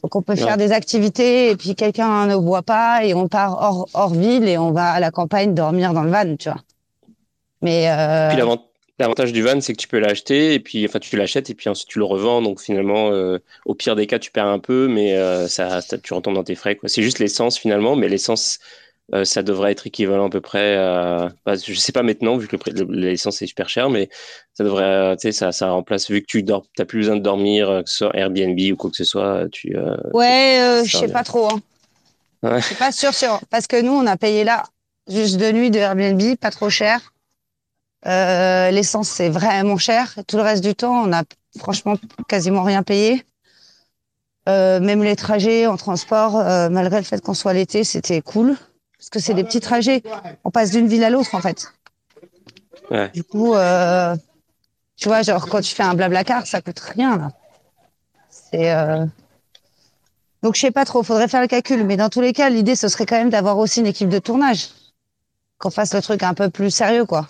[0.04, 0.40] Donc on peut Ouais.
[0.40, 4.48] faire des activités et puis quelqu'un ne voit pas et on part hors, hors ville
[4.48, 6.60] et on va à la campagne dormir dans le van, tu vois.
[7.62, 8.66] Mais euh, Puis l'avant-
[9.00, 11.70] l'avantage du van, c'est que tu peux l'acheter et puis, enfin, tu l'achètes et puis
[11.70, 12.42] ensuite tu le revends.
[12.42, 15.98] Donc finalement, euh, au pire des cas, tu perds un peu, mais euh, ça, ça-
[15.98, 16.90] tu retombes dans tes frais, quoi.
[16.90, 18.60] C'est juste l'essence finalement, mais l'essence,
[19.14, 22.48] euh, ça devrait être équivalent à peu près à, bah, je sais pas maintenant vu
[22.48, 24.10] que le de est super cher, mais
[24.54, 27.16] ça devrait, euh, tu sais, ça, ça remplace vu que tu dors, t'as plus besoin
[27.18, 30.84] de dormir, euh, que ce soit Airbnb ou quoi que ce soit, tu, euh, ouais,
[30.86, 31.48] je sais pas trop.
[31.52, 31.62] Hein.
[32.44, 32.60] Ouais.
[32.60, 33.12] Je suis pas sûre.
[33.50, 34.64] Parce que nous, on a payé là
[35.08, 37.14] juste deux nuits de Airbnb, pas trop cher.
[38.08, 40.16] Euh, L'essence, c'est vraiment cher.
[40.28, 41.24] Tout le reste du temps, on a
[41.60, 41.96] franchement
[42.28, 43.24] quasiment rien payé.
[44.50, 48.56] Euh, même les trajets en transport, euh, malgré le fait qu'on soit l'été, c'était cool.
[49.02, 50.04] Parce que c'est des petits trajets.
[50.44, 51.74] On passe d'une ville à l'autre, en fait.
[52.92, 53.10] Ouais.
[53.10, 54.16] Du coup, euh,
[54.96, 57.32] tu vois, genre, quand tu fais un blabla car, ça coûte rien, là.
[58.30, 59.04] C'est, euh...
[60.44, 61.84] Donc, je sais pas trop, faudrait faire le calcul.
[61.84, 64.20] Mais dans tous les cas, l'idée, ce serait quand même d'avoir aussi une équipe de
[64.20, 64.70] tournage.
[65.58, 67.28] Qu'on fasse le truc un peu plus sérieux, quoi.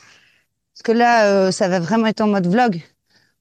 [0.74, 2.82] Parce que là, euh, ça va vraiment être en mode vlog.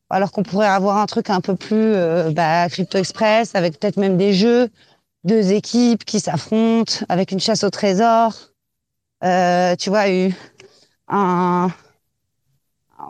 [0.08, 1.94] Alors qu'on pourrait avoir un truc un peu plus
[2.32, 4.68] bah, Crypto Express, avec peut-être même des jeux,
[5.24, 8.32] deux équipes qui s'affrontent, avec une chasse au trésor.
[9.24, 10.04] Euh, tu vois,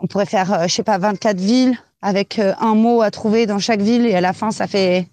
[0.01, 3.45] on pourrait faire, euh, je sais pas, 24 villes avec euh, un mot à trouver
[3.45, 5.07] dans chaque ville et à la fin, ça fait,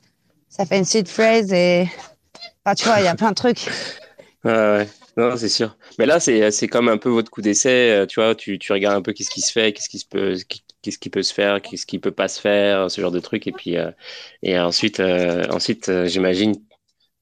[0.48, 1.88] ça fait une seed phrase et,
[2.64, 3.68] enfin, tu vois, il y a plein de trucs.
[4.44, 4.88] Ouais, ouais.
[5.16, 5.76] Non, c'est sûr.
[5.98, 7.90] Mais là, c'est, c'est comme un peu votre coup d'essai.
[7.90, 10.06] euh, Tu vois, tu, tu regardes un peu qu'est-ce qui se fait, qu'est-ce qui se
[10.06, 10.36] peut,
[10.80, 13.48] qu'est-ce qui peut se faire, qu'est-ce qui peut pas se faire, ce genre de trucs.
[13.48, 13.90] Et puis, euh,
[14.42, 16.54] et ensuite, euh, ensuite, euh, j'imagine,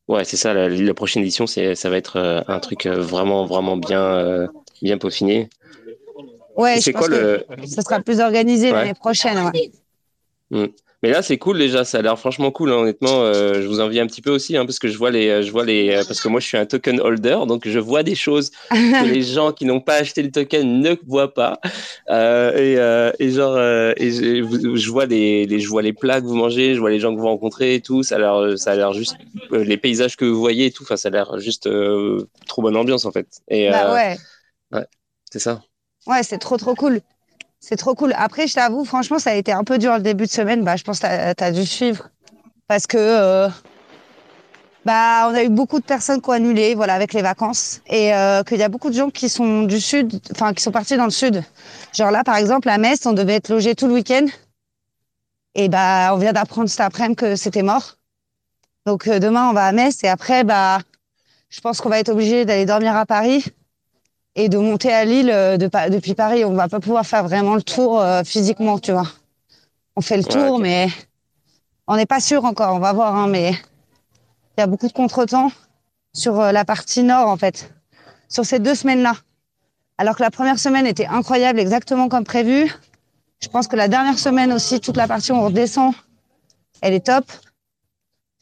[0.09, 0.55] ouais, c'est ça.
[0.55, 4.03] La, la prochaine édition, c'est, ça va être euh, un truc euh, vraiment, vraiment bien,
[4.03, 4.47] euh,
[4.83, 5.49] bien peaufiné.
[6.57, 8.79] Ouais, c'est quoi le, ça sera plus organisé Ouais.
[8.79, 9.39] l'année prochaine.
[10.51, 10.73] Ouais.
[11.03, 11.85] Mais là, c'est cool déjà.
[11.85, 12.71] Ça a l'air franchement cool.
[12.73, 15.11] hein, honnêtement, euh, je vous envie un petit peu aussi, hein, parce que je vois
[15.11, 17.79] les, je vois les, euh, parce que moi, je suis un token holder, donc je
[17.79, 21.61] vois des choses que les gens qui n'ont pas acheté le token ne voient pas.
[22.09, 26.21] Euh, et, euh, et genre, euh, et je, vois les, les, je vois les plats
[26.21, 28.03] que vous mangez, je vois les gens que vous rencontrez et tout.
[28.03, 29.17] Ça a l'air, ça a l'air juste
[29.53, 30.83] euh, les paysages que vous voyez et tout.
[30.85, 33.27] Enfin, ça a l'air juste euh, trop bonne ambiance en fait.
[33.49, 34.15] Et Bah euh,
[34.73, 34.87] ouais,
[35.31, 35.63] c'est ça.
[36.07, 37.01] ouais, c'est trop trop cool.
[37.69, 38.15] C'est trop cool.
[38.17, 40.63] Après, je t'avoue, franchement, ça a été un peu dur le début de semaine.
[40.63, 42.11] Bah, je pense que t'as as dû suivre
[42.69, 43.49] parce que euh,
[44.85, 48.15] bah, on a eu beaucoup de personnes qui ont annulé, voilà, avec les vacances, et
[48.15, 50.97] euh, qu'il y a beaucoup de gens qui sont du sud, enfin, qui sont partis
[50.97, 51.43] dans le sud.
[51.93, 54.27] Genre là, par exemple, à Metz, on devait être logé tout le week-end,
[55.57, 57.97] et bah, on vient d'apprendre cet après-midi que c'était mort.
[58.87, 60.79] Donc euh, demain, on va à Metz et après, bah,
[61.49, 63.45] je pense qu'on va être obligé d'aller dormir à Paris
[64.37, 66.45] et de monter à Lille euh, de, depuis Paris.
[66.45, 69.09] On va pas pouvoir faire vraiment le tour euh, physiquement, tu vois.
[69.97, 70.89] On fait le tour, mais
[71.89, 72.75] on n'est pas sûr encore.
[72.75, 75.51] On va voir, hein, mais il y a beaucoup de contretemps
[76.13, 77.75] sur la partie nord, en fait,
[78.29, 79.15] sur ces deux semaines-là.
[79.99, 82.71] Alors que la première semaine était incroyable, exactement comme prévu.
[83.41, 85.95] Je pense que la dernière semaine aussi, toute la partie où on redescend,
[86.83, 87.25] elle est top.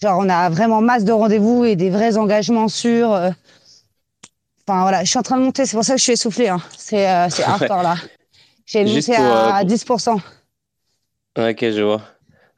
[0.03, 3.13] Genre, on a vraiment masse de rendez-vous et des vrais engagements sûrs.
[3.13, 3.31] Euh.
[4.67, 5.67] Enfin, voilà, je suis en train de monter.
[5.67, 6.49] C'est pour ça que je suis essoufflée.
[6.49, 6.61] Hein.
[6.77, 7.97] C'est euh, hardcore, là.
[8.67, 10.21] J'ai monté à, 10%.
[11.37, 12.01] Euh, ok, je vois.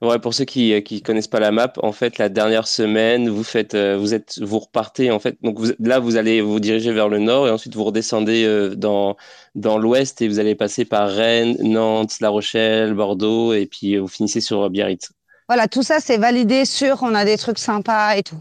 [0.03, 3.43] Ouais, pour ceux qui ne connaissent pas la map, en fait, la dernière semaine, vous
[3.43, 5.39] faites, vous êtes, vous repartez en fait.
[5.43, 9.17] Donc là, vous allez vous diriger vers le nord et ensuite vous redescendez dans
[9.55, 14.07] dans l'ouest et vous allez passer par Rennes, Nantes, La Rochelle, Bordeaux et puis vous
[14.07, 15.13] finissez sur Biarritz.
[15.49, 18.41] Voilà, tout ça, c'est validé sur, on a des trucs sympas et tout.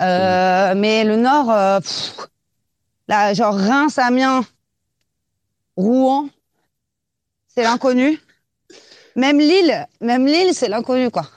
[0.00, 0.78] Euh, mmh.
[0.78, 1.80] Mais le Nord, euh,
[3.08, 4.44] là, genre Reims, Amiens,
[5.76, 6.28] Rouen,
[7.48, 8.20] c'est l'inconnu.
[9.16, 11.28] Même Lille, même Lille, c'est l'inconnu, quoi.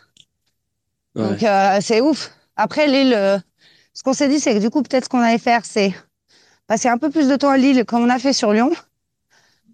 [1.15, 2.31] Donc, euh, c'est ouf.
[2.55, 3.41] Après, Lille,
[3.93, 5.93] ce qu'on s'est dit, c'est que du coup, peut-être ce qu'on allait faire, c'est
[6.67, 8.71] passer un peu plus de temps à Lille, comme on a fait sur Lyon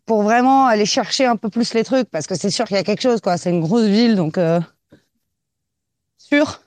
[0.06, 2.80] pour vraiment aller chercher un peu plus les trucs parce que c'est sûr qu'il y
[2.80, 4.38] a quelque chose quoi c'est une grosse ville donc
[6.28, 6.62] sûr.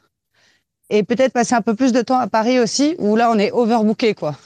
[0.88, 3.52] Et peut-être passer un peu plus de temps à Paris aussi, où là, on est
[3.52, 4.36] overbooké, quoi.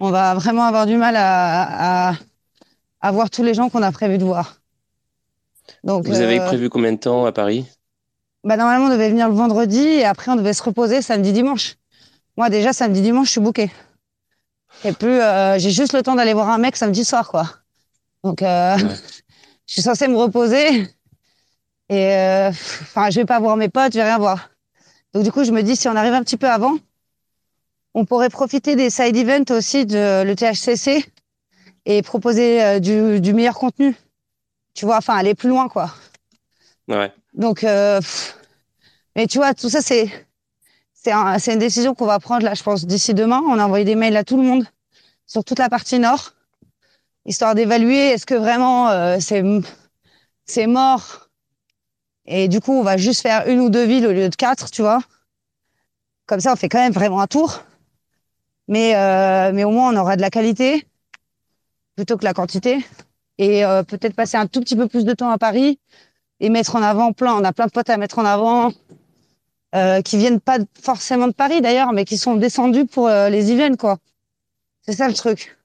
[0.00, 2.14] On va vraiment avoir du mal à,
[3.00, 4.56] à, voir tous les gens qu'on a prévu de voir.
[5.84, 7.66] Donc, Vous avez euh, prévu combien de temps à Paris?
[8.42, 11.76] Bah, Normalement, on devait venir le vendredi et après, on devait se reposer samedi, dimanche.
[12.36, 13.70] Moi, déjà, samedi, dimanche, je suis booké.
[14.84, 17.46] Et plus, euh, j'ai juste le temps d'aller voir un mec samedi soir, quoi.
[18.24, 18.76] Donc, euh,
[19.66, 20.88] je suis censée me reposer.
[21.90, 24.50] Et euh, enfin, je vais pas voir mes potes, je vais rien voir.
[25.12, 26.76] Donc du coup, je me dis si on arrive un petit peu avant,
[27.94, 31.04] on pourrait profiter des side events aussi de le THCC
[31.86, 33.96] et proposer euh, du, du, meilleur contenu.
[34.74, 35.92] Tu vois, enfin aller plus loin quoi.
[36.88, 37.12] Ouais.
[37.34, 38.00] Donc, euh,
[39.16, 40.08] mais tu vois, tout ça c'est
[40.92, 43.40] c'est un, une décision qu'on va prendre là, je pense d'ici demain.
[43.48, 44.66] On a envoyé des mails à tout le monde
[45.26, 46.34] sur toute la partie nord,
[47.24, 49.42] histoire d'évaluer est-ce que vraiment euh, c'est
[50.44, 51.28] c'est mort?
[52.26, 54.70] Et du coup, on va juste faire une ou deux villes au lieu de quatre,
[54.70, 55.00] tu vois.
[56.26, 57.64] Comme ça, on fait quand même vraiment un tour.
[58.70, 60.86] Mais, euh, mais au moins, on aura de la qualité
[61.96, 62.82] plutôt que la quantité.
[63.36, 65.78] Et euh, peut-être passer un tout petit peu plus de temps à Paris
[66.40, 67.34] et mettre en avant plein.
[67.34, 68.72] On a plein de potes à mettre en avant
[69.74, 73.52] euh, qui viennent pas forcément de Paris d'ailleurs, mais qui sont descendus pour euh, les
[73.52, 73.98] events, quoi.
[74.82, 75.58] C'est ça le truc.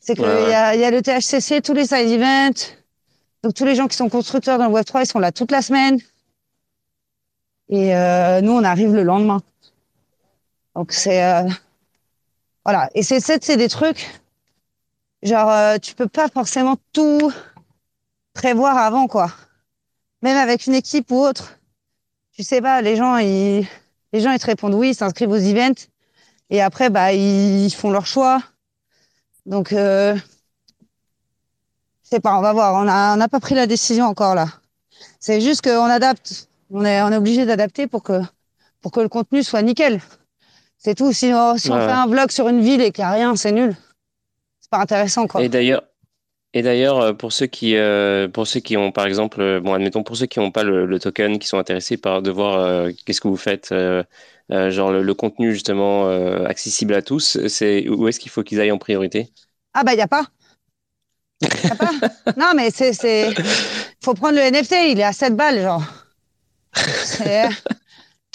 [0.00, 2.76] C'est qu'il y, a, y a le THCC, tous les side events,
[3.42, 5.62] donc tous les gens qui sont constructeurs dans le Web3, ils sont là toute la
[5.62, 5.98] semaine.
[7.68, 9.42] Et euh, nous, on arrive le lendemain.
[10.74, 11.48] Donc c'est euh,
[12.66, 12.90] voilà.
[12.96, 14.20] Et c'est c'est des trucs
[15.22, 17.32] genre euh, tu peux pas forcément tout
[18.34, 19.30] prévoir avant quoi.
[20.22, 21.58] Même avec une équipe ou autre,
[22.32, 22.82] tu sais pas.
[22.82, 23.68] Les gens ils
[24.12, 25.86] les gens ils te répondent oui, ils s'inscrivent aux events
[26.50, 28.42] et après bah ils font leur choix.
[29.46, 30.16] Donc euh,
[32.02, 32.74] je sais pas, on va voir.
[32.74, 34.48] On n'a on pas pris la décision encore là.
[35.20, 36.48] C'est juste qu'on adapte.
[36.70, 38.20] On est, on est obligé d'adapter pour que,
[38.80, 40.00] pour que le contenu soit nickel.
[40.86, 41.12] C'est tout.
[41.12, 43.50] Sinon, si on fait un vlog sur une ville et qu'il n'y a rien, c'est
[43.50, 43.74] nul.
[44.60, 45.42] C'est pas intéressant, quoi.
[45.42, 45.82] Et d'ailleurs,
[46.54, 49.74] et d'ailleurs, euh, pour ceux qui, euh, pour ceux qui ont, par exemple, euh, bon,
[49.74, 53.20] admettons, pour ceux qui n'ont pas le, token, qui sont intéressés par de voir qu'est-ce
[53.20, 53.74] que vous faites,
[54.48, 56.08] genre le, contenu justement
[56.46, 59.32] accessible à tous, c'est où est-ce qu'il faut qu'ils aillent en priorité?
[59.74, 60.26] Ah bah il y a pas
[62.36, 63.34] non, mais c'est, c'est,
[64.04, 65.82] faut prendre le NFT, il est à 7 balles, genre.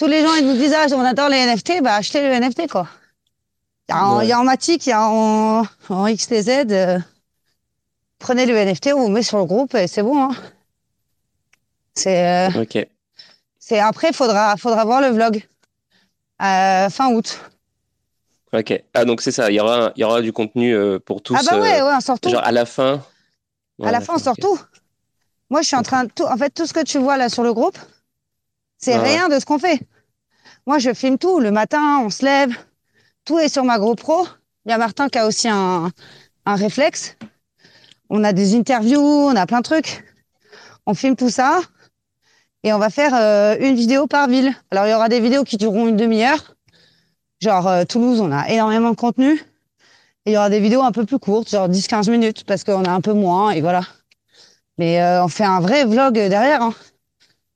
[0.01, 2.67] Tous les gens, ils nous disent, ah, on adore les NFT, bah, achetez le NFT,
[2.67, 2.87] quoi.
[3.87, 6.49] Il y a en, il y a en Matic, il y a en, en XTZ.
[6.71, 6.97] Euh,
[8.17, 10.35] prenez le NFT, on vous met sur le groupe et c'est bon, hein.
[11.93, 12.87] C'est, euh, ok.
[13.59, 15.47] C'est après, faudra, faudra voir le vlog.
[16.41, 17.39] Euh, fin août.
[18.53, 18.83] Ok.
[18.95, 19.51] Ah, donc c'est ça.
[19.51, 21.35] Il y aura, il y aura du contenu pour tous.
[21.37, 22.31] Ah, bah ouais, ouais, on sort tout.
[22.31, 23.03] Genre à la fin.
[23.83, 24.59] à la fin, on sort tout.
[25.51, 26.23] Moi, je suis en train de tout.
[26.23, 27.77] En fait, tout ce que tu vois là sur le groupe,
[28.81, 29.79] c'est rien de ce qu'on fait.
[30.65, 31.39] Moi, je filme tout.
[31.39, 32.51] Le matin, on se lève.
[33.25, 34.27] Tout est sur ma GoPro.
[34.65, 35.91] Il y a Martin qui a aussi un,
[36.45, 37.15] un réflexe.
[38.09, 40.03] On a des interviews, on a plein de trucs.
[40.85, 41.61] On filme tout ça.
[42.63, 44.53] Et on va faire euh, une vidéo par ville.
[44.69, 46.55] Alors, il y aura des vidéos qui dureront une demi-heure.
[47.39, 49.33] Genre, euh, Toulouse, on a énormément de contenu.
[50.25, 52.85] Et il y aura des vidéos un peu plus courtes, genre 10-15 minutes, parce qu'on
[52.85, 53.81] a un peu moins, et voilà.
[54.77, 56.61] Mais euh, on fait un vrai vlog derrière.
[56.61, 56.75] Hein.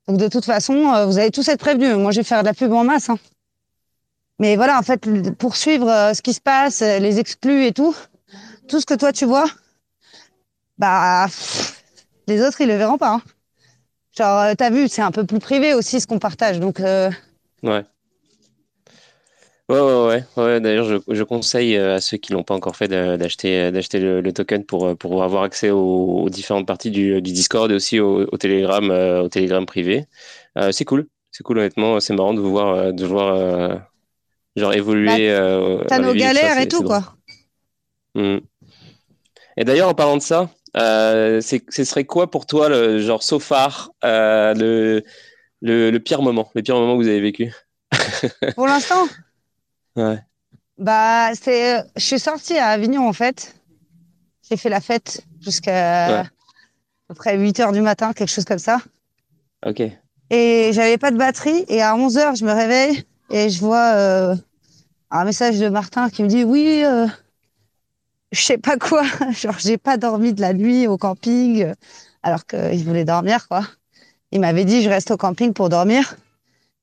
[0.08, 1.96] Donc de toute façon, euh, vous allez tous être prévenus.
[1.96, 3.10] Moi, je vais faire de la pub en masse.
[3.10, 3.18] Hein.
[4.38, 7.72] Mais voilà, en fait, pour suivre euh, ce qui se passe, euh, les exclus et
[7.72, 7.96] tout,
[8.68, 9.46] tout ce que toi tu vois,
[10.78, 11.26] bah
[12.26, 13.14] les autres ils le verront pas.
[13.14, 13.22] Hein.
[14.16, 16.60] Genre, t'as vu, c'est un peu plus privé aussi ce qu'on partage.
[16.60, 17.84] Donc ouais.
[19.68, 20.24] Ouais, ouais, ouais.
[20.36, 20.60] ouais.
[20.60, 24.64] D'ailleurs, je, je, conseille à ceux qui l'ont pas encore fait d'acheter d'acheter le, token
[24.64, 28.88] pour, pour avoir accès aux, différentes parties du, du, Discord et aussi au, au Telegram,
[29.24, 30.06] au Telegram privé.
[30.70, 31.08] c'est cool.
[31.32, 31.98] C'est cool, honnêtement.
[32.00, 33.86] C'est marrant de vous voir, de voir
[34.56, 35.28] genre évoluer.
[35.28, 37.14] Bah, euh, T'as nos galères et tout, quoi.
[38.14, 38.38] Hmm.
[39.56, 43.38] Et d'ailleurs, en parlant de ça, euh, ce serait quoi pour toi, le genre so
[43.38, 45.02] far, euh, le,
[45.62, 47.54] le, le, pire moment, le pire moment que vous avez vécu?
[48.54, 49.06] Pour l'instant?
[49.96, 50.18] Ouais.
[50.78, 53.54] Bah, c'est, je suis sortie à Avignon en fait.
[54.48, 56.24] J'ai fait la fête jusqu'à à
[57.08, 58.78] peu près 8 heures du matin, quelque chose comme ça.
[59.64, 59.82] Ok.
[60.30, 61.64] Et j'avais pas de batterie.
[61.68, 64.36] Et à 11 heures, je me réveille et je vois euh,
[65.10, 67.06] un message de Martin qui me dit oui, euh,
[68.32, 71.72] je sais pas quoi, genre j'ai pas dormi de la nuit au camping,
[72.22, 73.66] alors qu'il voulait dormir quoi.
[74.32, 76.16] Il m'avait dit je reste au camping pour dormir,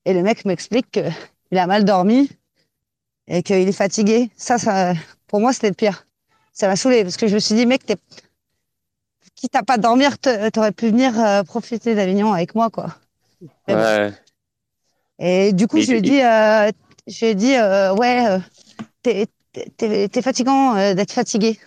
[0.06, 2.30] et le mec m'explique qu'il a mal dormi
[3.28, 4.30] et qu'il est fatigué.
[4.36, 4.94] Ça, ça,
[5.28, 6.06] pour moi, c'était le pire.
[6.52, 7.96] Ça m'a saoulé parce que je me suis dit mec, t'es
[9.36, 12.96] quitte à pas dormir, t'aurais pu venir euh, profiter d'Avignon avec moi quoi.
[13.68, 14.14] Ouais.
[15.20, 16.72] Et du coup, je lui ai dit, euh,
[17.08, 18.40] je lui ai dit, euh, ouais, euh,
[19.02, 19.28] t'es,
[19.78, 21.60] t'es, fatigant euh, d'être fatigué.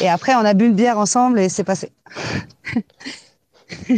[0.00, 1.92] Et après, on a bu une bière ensemble et c'est passé.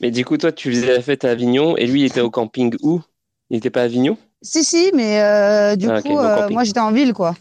[0.00, 2.30] mais du coup, toi, tu faisais la fête à Avignon et lui, il était au
[2.30, 3.02] camping où?
[3.50, 4.16] Il n'était pas à Avignon?
[4.40, 6.18] Si, si, mais euh, du ah, coup,
[6.52, 7.34] moi, j'étais en ville, quoi.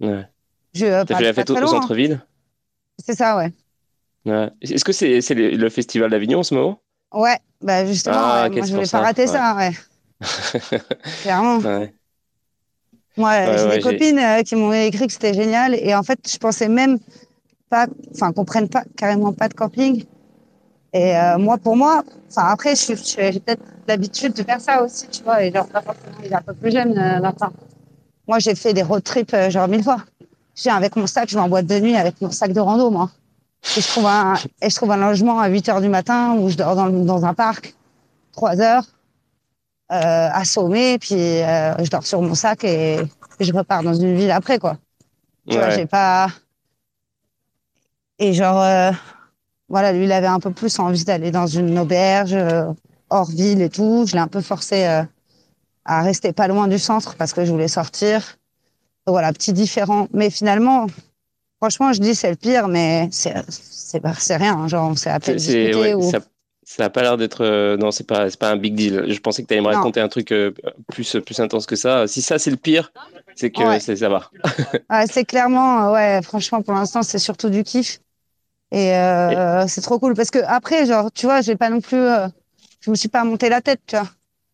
[0.00, 0.26] Ouais.
[0.74, 2.20] T'as fait la fête au, centre-ville?
[2.98, 3.52] C'est ça, ouais.
[4.26, 4.50] ouais.
[4.60, 6.80] Est-ce que c'est, c'est le, festival d'Avignon en ce moment
[7.12, 9.70] Ouais, bah justement, ah, moi, je voulais pas rater ça, ouais.
[11.22, 11.58] Clairement.
[11.58, 11.94] Ouais.
[13.16, 15.74] Moi, j'ai des copines euh, qui m'ont écrit que c'était génial.
[15.74, 16.98] Et en fait, je pensais même
[17.68, 20.04] pas, enfin, qu'on prenne pas, carrément pas de camping.
[20.92, 22.94] Et euh, moi, pour moi, enfin, après, j'ai
[23.40, 25.42] peut-être l'habitude de faire ça aussi, tu vois.
[25.42, 27.48] Et genre, pas forcément, il est un peu plus jeune, euh,
[28.26, 29.98] Moi, j'ai fait des road trips, euh, genre, mille fois.
[30.54, 32.60] Je viens avec mon sac, je vais en boîte de nuit avec mon sac de
[32.60, 33.10] rando, moi.
[33.76, 36.48] Et je trouve un, et je trouve un logement à 8 heures du matin où
[36.48, 37.74] je dors dans, dans un parc,
[38.32, 38.84] 3 heures
[39.90, 42.98] euh, assommé, puis euh, je dors sur mon sac et,
[43.40, 44.76] je repars dans une ville après, quoi.
[45.48, 46.28] Tu vois, j'ai pas.
[48.18, 48.90] Et genre, euh,
[49.68, 52.72] voilà, lui, il avait un peu plus envie d'aller dans une auberge, euh,
[53.10, 54.04] hors ville et tout.
[54.06, 55.02] Je l'ai un peu forcé euh,
[55.84, 58.38] à rester pas loin du centre parce que je voulais sortir.
[59.06, 60.08] voilà, petit différent.
[60.12, 60.86] Mais finalement,
[61.60, 64.56] franchement, je dis c'est le pire, mais c'est c'est rien.
[64.58, 64.68] Hein.
[64.68, 65.94] Genre, on s'est appelé discuter.
[65.94, 66.10] ou...
[66.70, 67.42] Ça n'a pas l'air d'être.
[67.42, 69.06] Euh, non, c'est pas, pas un big deal.
[69.08, 70.52] Je pensais que tu allais me raconter un truc euh,
[70.92, 72.06] plus, plus intense que ça.
[72.06, 72.92] Si ça, c'est le pire,
[73.36, 74.30] c'est que ça va.
[75.06, 78.00] c'est clairement, ouais, franchement, pour l'instant, c'est surtout du kiff.
[78.72, 80.14] Et, euh, c'est trop cool.
[80.14, 82.06] Parce que après, genre, tu vois, j'ai pas non plus.
[82.80, 84.08] je me suis pas monté la tête, tu vois.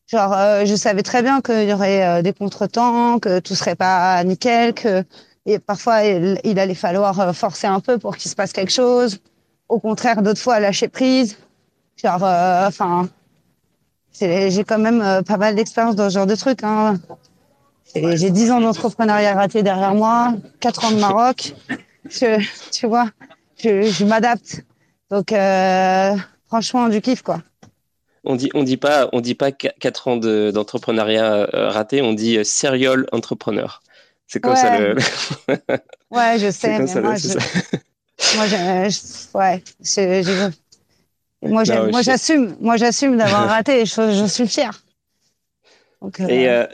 [0.07, 4.75] Genre, je savais très bien qu'il y aurait des contretemps, que tout serait pas nickel,
[4.75, 5.05] que
[5.47, 9.21] et parfois, il, il allait falloir forcer un peu pour qu'il se passe quelque chose.
[9.69, 11.37] Au contraire, d'autres fois, lâcher prise.
[11.97, 13.09] Genre, euh, enfin,
[14.13, 16.63] j'ai quand même euh, pas mal d'expérience dans ce genre de trucs.
[16.63, 16.99] Hein.
[17.95, 21.55] J'ai 10 ans d'entrepreneuriat raté derrière moi, 4 ans de Maroc.
[22.11, 23.09] Je, tu vois,
[23.65, 24.65] je, je m'adapte.
[25.11, 27.43] Donc, euh, franchement, du kiff, quoi.
[28.25, 33.07] On dit, on dit pas, on dit pas 4 ans d'entrepreneuriat raté, on dit serial
[33.13, 33.83] entrepreneur.
[34.27, 34.97] C'est comme ça le.
[36.11, 37.29] ouais, je sais, mais moi, je...
[38.37, 40.51] moi, je, ouais, je,
[41.43, 44.83] moi, j'assume, moi, j'assume d'avoir raté je, suis fier.
[46.03, 46.67] Euh, et euh,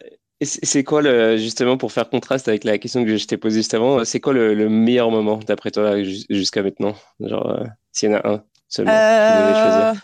[0.43, 3.74] c'est quoi, le, justement, pour faire contraste avec la question que je t'ai posée juste
[3.74, 6.95] avant, c'est quoi le, meilleur moment, d'après toi, jusqu'à maintenant?
[7.20, 9.95] Genre, euh, s'il y en a un seulement, euh...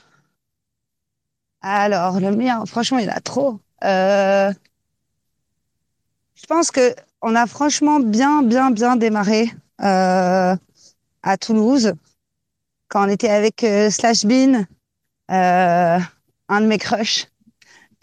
[1.63, 3.61] Alors, le meilleur, franchement, il y en a trop.
[3.83, 4.53] Je
[6.49, 10.57] pense que on a franchement bien, bien, bien démarré à
[11.41, 11.93] Toulouse.
[12.89, 14.65] Quand on était avec euh, Slash Bean,
[15.31, 15.99] euh,
[16.49, 17.27] un de mes crushs,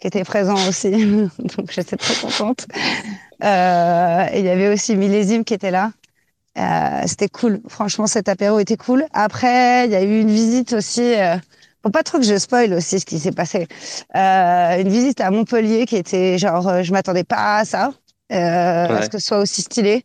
[0.04, 0.90] qui était présent aussi,
[1.38, 2.66] donc j'étais trop contente.
[3.42, 5.92] Euh, et il y avait aussi Millésime qui était là.
[6.58, 7.62] Euh, c'était cool.
[7.68, 9.06] Franchement, cet apéro était cool.
[9.14, 11.00] Après, il y a eu une visite aussi.
[11.00, 11.36] Euh,
[11.82, 13.66] faut pas trop que je spoil aussi ce qui s'est passé.
[14.14, 17.90] Euh, une visite à Montpellier qui était genre, je m'attendais pas à ça,
[18.30, 20.04] euh, à ce que ce soit aussi stylé.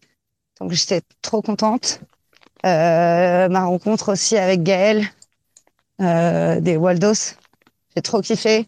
[0.62, 2.00] Donc j'étais trop contente.
[2.66, 5.10] Euh, ma rencontre aussi avec Gaël
[6.00, 7.36] des Waldos.
[7.98, 8.66] J'ai trop kiffé.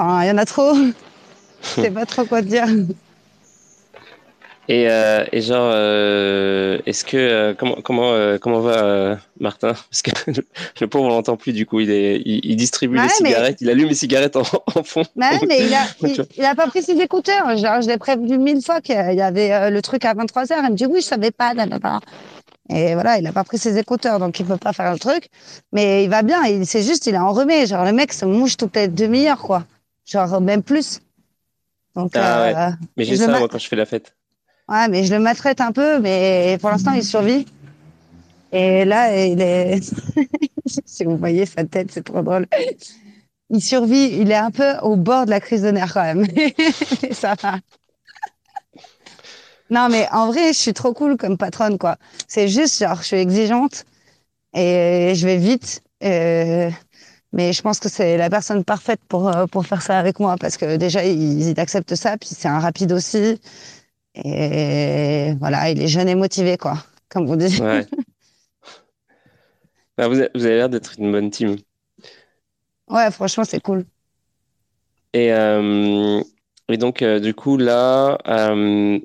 [0.00, 0.74] Enfin, il y en a trop.
[1.62, 2.66] Je sais pas trop quoi te dire.
[4.68, 9.74] Et, euh, et genre, euh, est-ce que euh, comment comment comment va Martin?
[9.90, 10.10] Parce que
[10.80, 11.80] le pauvre on l'entend plus du coup.
[11.80, 13.58] Il est il, distribue ouais, les cigarettes.
[13.60, 14.42] Il allume les cigarettes en,
[14.74, 15.02] en fond.
[15.16, 17.56] Ouais, mais il a il, il, a pas pris ses écouteurs.
[17.58, 20.70] Genre, je l'ai prévenu mille fois qu'il y avait le truc à 23 h Il
[20.70, 21.52] me dit oui, je savais pas.
[22.70, 25.28] Et voilà, il a pas pris ses écouteurs, donc il peut pas faire le truc.
[25.72, 26.40] Mais il va bien.
[26.64, 27.66] C'est juste, il est enrhumé.
[27.66, 29.64] Genre le mec se mouche toutes les demi-heures, quoi.
[30.10, 31.00] Genre même plus.
[31.94, 32.74] Donc, ah, ouais.
[32.96, 34.14] Mais j'ai ça moi quand je fais la fête.
[34.68, 37.46] Ouais, mais je le maltraite un peu, mais pour l'instant, il survit.
[38.52, 39.80] Et là, il est.
[40.84, 42.46] si vous voyez sa tête, c'est trop drôle.
[43.50, 46.26] Il survit, il est un peu au bord de la crise de nerfs quand même.
[47.12, 47.58] ça va.
[49.70, 51.96] Non, mais en vrai, je suis trop cool comme patronne, quoi.
[52.26, 53.84] C'est juste, genre, je suis exigeante
[54.54, 55.82] et je vais vite.
[56.02, 56.70] Euh,
[57.32, 60.36] mais je pense que c'est la personne parfaite pour, euh, pour faire ça avec moi
[60.38, 63.40] parce que déjà, il, il accepte ça, puis c'est un rapide aussi.
[64.14, 67.60] Et voilà, il est jeune et motivé, quoi, comme on dit.
[67.60, 67.86] Ouais.
[69.98, 71.56] Bah, vous, avez, l'air d'être une bonne team.
[72.88, 73.84] Ouais, franchement, c'est cool.
[75.12, 76.22] Et, euh,
[76.70, 78.98] et donc, euh, du coup, là, euh,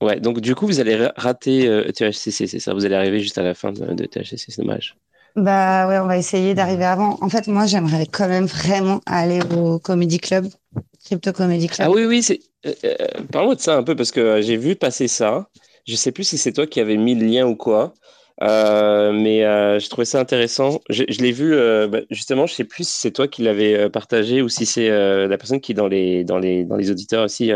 [0.00, 2.72] ouais, donc du coup, vous allez rater THCC, c'est ça?
[2.72, 4.96] Vous allez arriver juste à la fin de, de THCC, c'est dommage.
[5.36, 7.18] Bah ouais, on va essayer d'arriver avant.
[7.20, 10.46] En fait, moi, j'aimerais quand même vraiment aller au Comedy Club,
[11.04, 11.88] Crypto Comedy Club.
[11.88, 12.40] Ah oui, oui, c'est.
[12.66, 12.96] Euh, euh
[13.32, 15.48] Parle-moi de ça un peu parce que j'ai vu passer ça.
[15.86, 17.94] Je sais plus si c'est toi qui avais mis le lien ou quoi,
[18.42, 20.80] euh, mais euh, j'ai trouvé ça intéressant.
[20.88, 22.46] Je, je l'ai vu euh, bah, justement.
[22.46, 25.60] Je sais plus si c'est toi qui l'avais euh, partagé ou si c'est la personne
[25.60, 27.52] qui est dans les dans les dans les auditeurs aussi.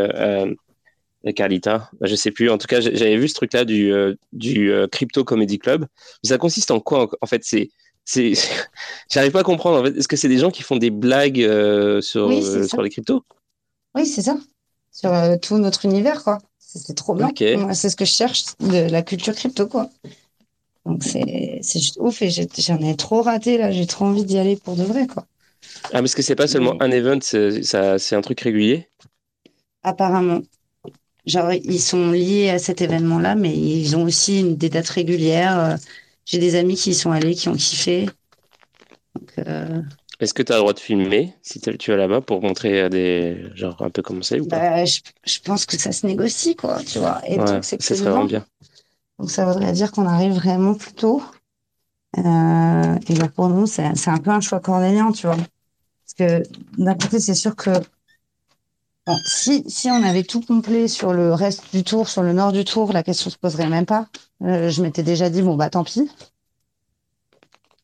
[1.33, 2.49] Carlita, bah, je sais plus.
[2.49, 3.91] En tout cas, j'avais vu ce truc-là du,
[4.33, 5.85] du Crypto Comedy Club.
[6.23, 7.69] Mais ça consiste en quoi En fait, c'est
[8.05, 8.33] c'est
[9.11, 9.97] j'arrive pas à comprendre en fait.
[9.97, 12.89] Est-ce que c'est des gens qui font des blagues euh, sur oui, euh, sur les
[12.89, 13.23] cryptos?
[13.95, 14.37] Oui c'est ça.
[14.91, 16.37] Sur euh, tout notre univers quoi.
[16.59, 17.57] C'est trop bien okay.
[17.73, 19.89] c'est ce que je cherche de la culture crypto quoi.
[20.85, 23.71] Donc c'est juste ouf et j'en ai, trop raté là.
[23.71, 25.25] J'ai trop envie d'y aller pour de vrai quoi.
[25.85, 28.87] Ah parce que c'est pas seulement un event c'est un truc régulier?
[29.83, 30.41] Apparemment
[31.25, 34.89] genre ils sont liés à cet événement là mais ils ont aussi une, des dates
[34.89, 35.77] régulières
[36.25, 38.09] j'ai des amis qui y sont allés, qui ont kiffé.
[39.39, 39.81] Euh...
[40.19, 42.89] Est-ce que tu as le droit de filmer si tu es là-bas pour montrer à
[42.89, 43.45] des.
[43.53, 44.59] genre un peu comment c'est ou pas?
[44.59, 47.21] Bah, je, je, pense que ça se négocie, quoi, tu vois.
[47.27, 48.45] Et ouais, c'est que ça serait vraiment bien.
[49.19, 51.21] Donc ça voudrait dire qu'on arrive vraiment plus tôt.
[52.17, 55.35] Euh, et là, pour nous, c'est un peu un choix cornélien, tu vois.
[55.37, 56.43] Parce que
[56.77, 57.71] d'un côté, c'est sûr que
[59.05, 62.51] bon, si, si on avait tout complet sur le reste du tour, sur le nord
[62.51, 64.07] du tour, la question se poserait même pas.
[64.43, 66.09] Euh, je m'étais déjà dit bon bah tant pis.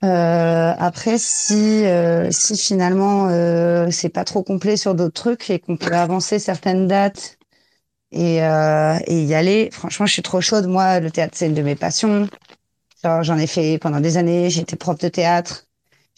[0.03, 5.59] Euh, après, si euh, si finalement euh, c'est pas trop complet sur d'autres trucs et
[5.59, 7.38] qu'on peut avancer certaines dates
[8.11, 10.67] et, euh, et y aller, franchement, je suis trop chaude.
[10.67, 12.30] Moi, le théâtre c'est une de mes passions.
[13.03, 14.49] J'en ai fait pendant des années.
[14.49, 15.65] J'étais prof de théâtre.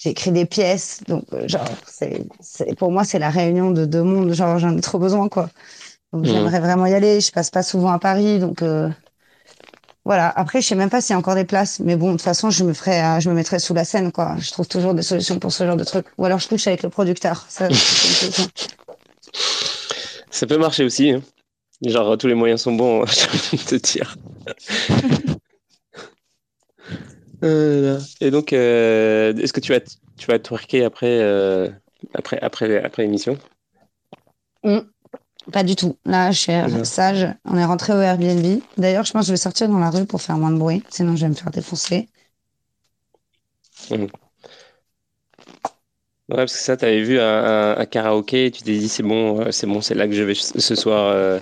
[0.04, 1.02] J'ai écrit des pièces.
[1.08, 4.34] Donc, euh, genre, c'est pour moi c'est la réunion de deux mondes.
[4.34, 5.50] Genre, j'en ai trop besoin quoi.
[6.12, 6.26] Donc, mmh.
[6.26, 7.22] j'aimerais vraiment y aller.
[7.22, 8.62] Je passe pas souvent à Paris, donc
[10.06, 10.30] voilà.
[10.36, 12.24] Après, je sais même pas s'il y a encore des places, mais bon, de toute
[12.24, 14.36] façon, je me ferai, euh, je me mettrai sous la scène, quoi.
[14.40, 16.06] Je trouve toujours des solutions pour ce genre de truc.
[16.18, 17.46] Ou alors, je touche avec le producteur.
[17.48, 17.70] Ça,
[20.30, 21.12] ça peut marcher aussi.
[21.12, 21.22] Hein.
[21.86, 24.18] Genre, tous les moyens sont bons, je te dire.
[27.44, 29.80] euh, et donc, euh, est-ce que tu vas,
[30.18, 31.70] tu vas twerker après, euh,
[32.14, 33.38] après, après, après l'émission?
[34.64, 34.80] Mmh.
[35.52, 35.98] Pas du tout.
[36.06, 37.28] Là, je suis sage.
[37.44, 38.62] On est rentré au Airbnb.
[38.78, 40.84] D'ailleurs, je pense que je vais sortir dans la rue pour faire moins de bruit.
[40.90, 42.08] Sinon, je vais me faire défoncer.
[43.90, 44.06] Mmh.
[46.30, 48.52] Ouais, parce que ça, tu avais vu un, un, karaoké.
[48.52, 51.08] Tu t'es dit, c'est bon, c'est bon, c'est là que je vais ce soir.
[51.10, 51.40] Euh,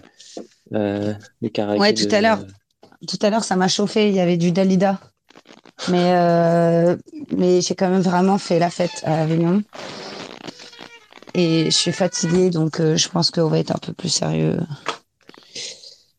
[0.73, 1.79] euh, les karaokés.
[1.79, 2.39] Ouais, tout à l'heure.
[3.07, 4.09] Tout à l'heure, ça m'a chauffé.
[4.09, 4.99] Il y avait du Dalida.
[5.89, 6.95] Mais, euh,
[7.35, 9.63] mais j'ai quand même vraiment fait la fête à Avignon.
[11.33, 14.59] Et je suis fatiguée, donc euh, je pense qu'on va être un peu plus sérieux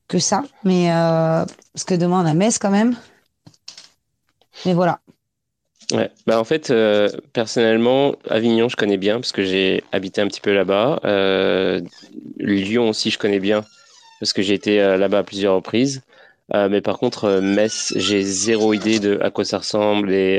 [0.09, 0.43] que ça.
[0.65, 2.97] Mais euh, parce que demain on a Metz quand même.
[4.65, 5.01] Mais voilà.
[5.93, 10.29] Ouais, bah en fait, euh, personnellement, Avignon, je connais bien parce que j'ai habité un
[10.29, 11.01] petit peu là-bas.
[11.05, 11.81] Euh,
[12.39, 13.65] Lyon aussi, je connais bien
[14.21, 16.03] parce que j'ai été euh, là-bas à plusieurs reprises.
[16.55, 20.39] Euh, mais par contre, Metz, j'ai zéro idée de à quoi ça ressemble et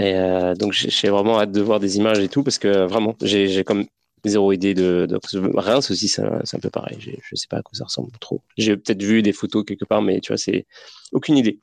[0.00, 3.64] euh, donc j'ai vraiment hâte de voir des images et tout parce que vraiment j'ai
[3.64, 3.86] comme
[4.24, 5.18] zéro idée de, de...
[5.58, 8.76] Reims aussi c'est un peu pareil je sais pas à quoi ça ressemble trop j'ai
[8.76, 10.66] peut-être vu des photos quelque part mais tu vois c'est
[11.12, 11.60] aucune idée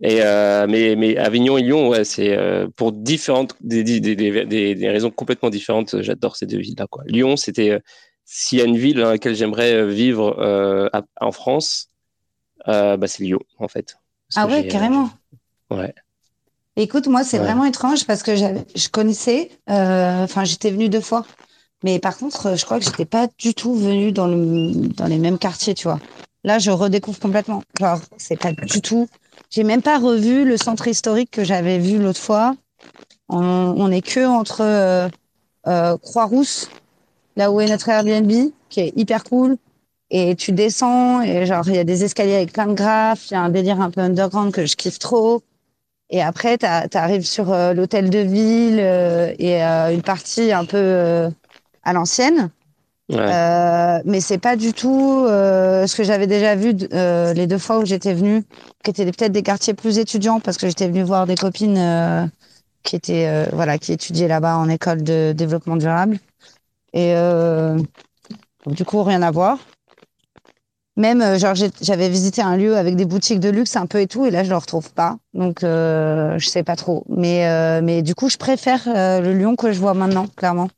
[0.00, 0.20] Et
[0.68, 2.38] mais, mais Avignon et Lyon, c'est
[2.76, 6.02] pour différentes des, des, des, des, raisons complètement différentes.
[6.02, 6.86] J'adore ces deux villes-là.
[7.06, 7.80] Lyon, c'était
[8.24, 10.90] s'il y a une ville dans laquelle j'aimerais vivre
[11.20, 11.90] en France,
[12.66, 13.96] bah, c'est Lyon en fait.
[14.34, 15.10] ah ouais, carrément.
[15.70, 15.94] ouais.
[16.78, 21.24] Écoute, moi, c'est vraiment étrange parce que je connaissais, enfin, j'étais venue deux fois.
[21.82, 25.18] Mais par contre, je crois que j'étais pas du tout venue dans, le, dans les
[25.18, 26.00] mêmes quartiers, tu vois.
[26.44, 27.62] Là, je redécouvre complètement.
[27.78, 29.08] Genre, c'est pas du tout.
[29.50, 32.54] J'ai même pas revu le centre historique que j'avais vu l'autre fois.
[33.28, 35.08] On, on est que entre euh,
[35.66, 36.70] euh, Croix-Rousse,
[37.36, 38.32] là où est notre Airbnb,
[38.68, 39.56] qui est hyper cool.
[40.10, 43.34] Et tu descends, et genre, il y a des escaliers avec plein de graphes, il
[43.34, 45.42] y a un délire un peu underground que je kiffe trop.
[46.10, 51.28] Et après, tu arrives sur euh, l'hôtel de ville et une partie un peu
[51.82, 52.50] à l'ancienne.
[53.12, 57.58] Euh, mais c'est pas du tout euh, ce que j'avais déjà vu euh, les deux
[57.58, 58.42] fois où j'étais venue,
[58.82, 62.26] qui étaient peut-être des quartiers plus étudiants parce que j'étais venue voir des copines euh,
[62.82, 66.18] qui étaient euh, voilà qui étudiaient là-bas en école de développement durable
[66.92, 67.14] et
[68.66, 69.58] du coup rien à voir.
[70.96, 74.24] Même genre j'avais visité un lieu avec des boutiques de luxe un peu et tout
[74.24, 78.30] et là je le retrouve pas donc je sais pas trop mais mais du coup
[78.30, 80.68] je préfère le Lyon que je vois maintenant clairement.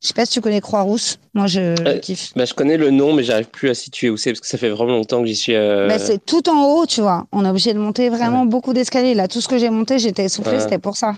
[0.00, 1.18] Je sais pas si tu connais Croix-Rousse.
[1.34, 2.32] Moi, je, euh, kiffe.
[2.36, 4.56] Bah, je connais le nom, mais j'arrive plus à situer où c'est parce que ça
[4.56, 5.56] fait vraiment longtemps que j'y suis.
[5.56, 5.88] Euh...
[5.88, 7.26] Bah, c'est tout en haut, tu vois.
[7.32, 9.14] On est obligé de monter vraiment beaucoup d'escaliers.
[9.14, 11.16] Là, tout ce que j'ai monté, j'étais essoufflé, c'était pour ça.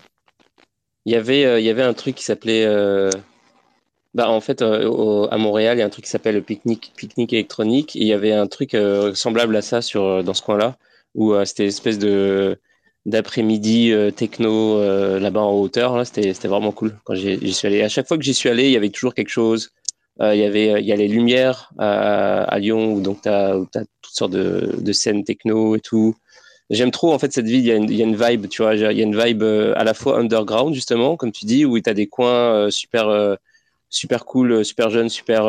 [1.04, 2.64] Il y avait, euh, il y avait un truc qui s'appelait.
[4.16, 6.92] Euh, bah, en fait, à Montréal, il y a un truc qui s'appelle le pique-nique
[6.96, 7.94] pique électronique.
[7.94, 8.76] Il y avait un truc
[9.14, 10.76] semblable à ça sur, dans ce coin-là,
[11.14, 12.58] où c'était une espèce de
[13.06, 15.96] d'après-midi euh, techno euh, là-bas en hauteur.
[15.96, 17.82] Là, c'était, vraiment cool quand j'y suis allé.
[17.82, 19.70] À chaque fois que j'y suis allé, il y avait toujours quelque chose.
[20.20, 23.28] Euh, il y avait il y a les lumières à, à Lyon où donc tu
[23.28, 23.54] as,
[24.02, 26.14] toutes sortes de, de, scènes techno et tout.
[26.68, 28.48] J'aime trop en fait cette ville, il y, a une, il y a une vibe,
[28.48, 31.64] tu vois, il y a une vibe à la fois underground justement, comme tu dis,
[31.64, 33.38] où tu as des coins super
[33.90, 35.44] super cool, super jeunes, super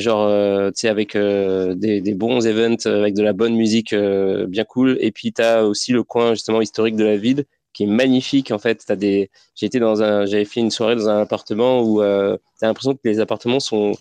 [0.00, 3.54] genre euh, tu sais avec euh, des, des, bons events euh, avec de la bonne
[3.54, 7.44] musique bien cool et puis tu as aussi le coin justement historique de la ville
[7.72, 10.96] qui est magnifique en fait t'as des j'ai été dans un j'avais fait une soirée
[10.96, 13.92] dans un appartement où euh, t'as l'impression que les appartements sont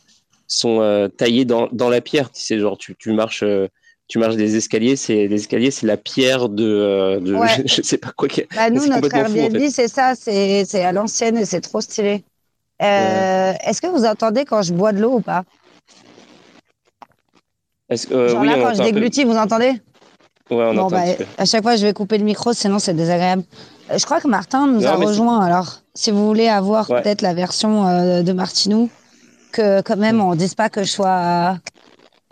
[0.48, 3.46] sont taillés dans, dans la pierre tu sais genre tu, tu marches
[4.10, 7.34] tu marches des escaliers, c'est les escaliers, c'est la pierre de, de
[7.66, 8.28] je, sais pas quoi.
[8.54, 12.26] Bah nous, notre Airbnb, c'est ça, c'est à l'ancienne et c'est trop stylé.
[12.82, 15.44] Euh, Est-ce que vous entendez quand je bois de l'eau ou pas?
[17.92, 19.74] Euh, Genre oui, là, quand je déglutis, vous entendez?
[20.50, 20.96] Ouais, on bon, entend.
[20.98, 21.04] Bah,
[21.38, 23.44] à chaque fois, je vais couper le micro, sinon c'est désagréable.
[23.90, 25.46] Euh, je crois que Martin nous Non, a rejoint.
[25.46, 27.02] Alors, si vous voulez avoir Ouais.
[27.02, 28.90] peut-être la version euh, de Martinou,
[29.52, 31.58] que quand même on dise pas que je sois euh,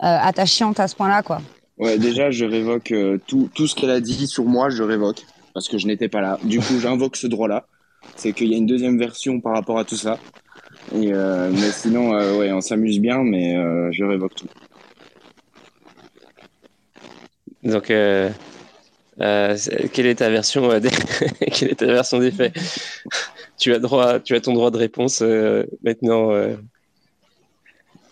[0.00, 1.40] attachante à ce point-là, quoi.
[1.78, 5.24] Ouais, déjà, je révoque euh, tout, tout ce qu'elle a dit sur moi, je révoque.
[5.54, 6.38] Parce que je n'étais pas là.
[6.44, 7.66] Du coup, j'invoque ce droit-là.
[8.20, 10.18] C'est qu'il y a une deuxième version par rapport à tout ça.
[10.94, 14.46] Et, euh, mais sinon, euh, ouais, on s'amuse bien, mais euh, je révoque tout.
[17.62, 18.34] Donc, quelle
[19.16, 20.90] est ta version des...
[21.50, 22.54] quelle est ta version des faits?
[23.56, 25.22] Tu as droit, tu as ton droit de réponse
[25.82, 26.30] maintenant.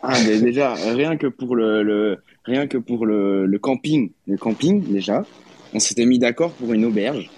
[0.03, 4.39] Ah, mais déjà, rien que pour le, le rien que pour le, le camping, le
[4.39, 5.27] camping, déjà,
[5.75, 7.31] on s'était mis d'accord pour une auberge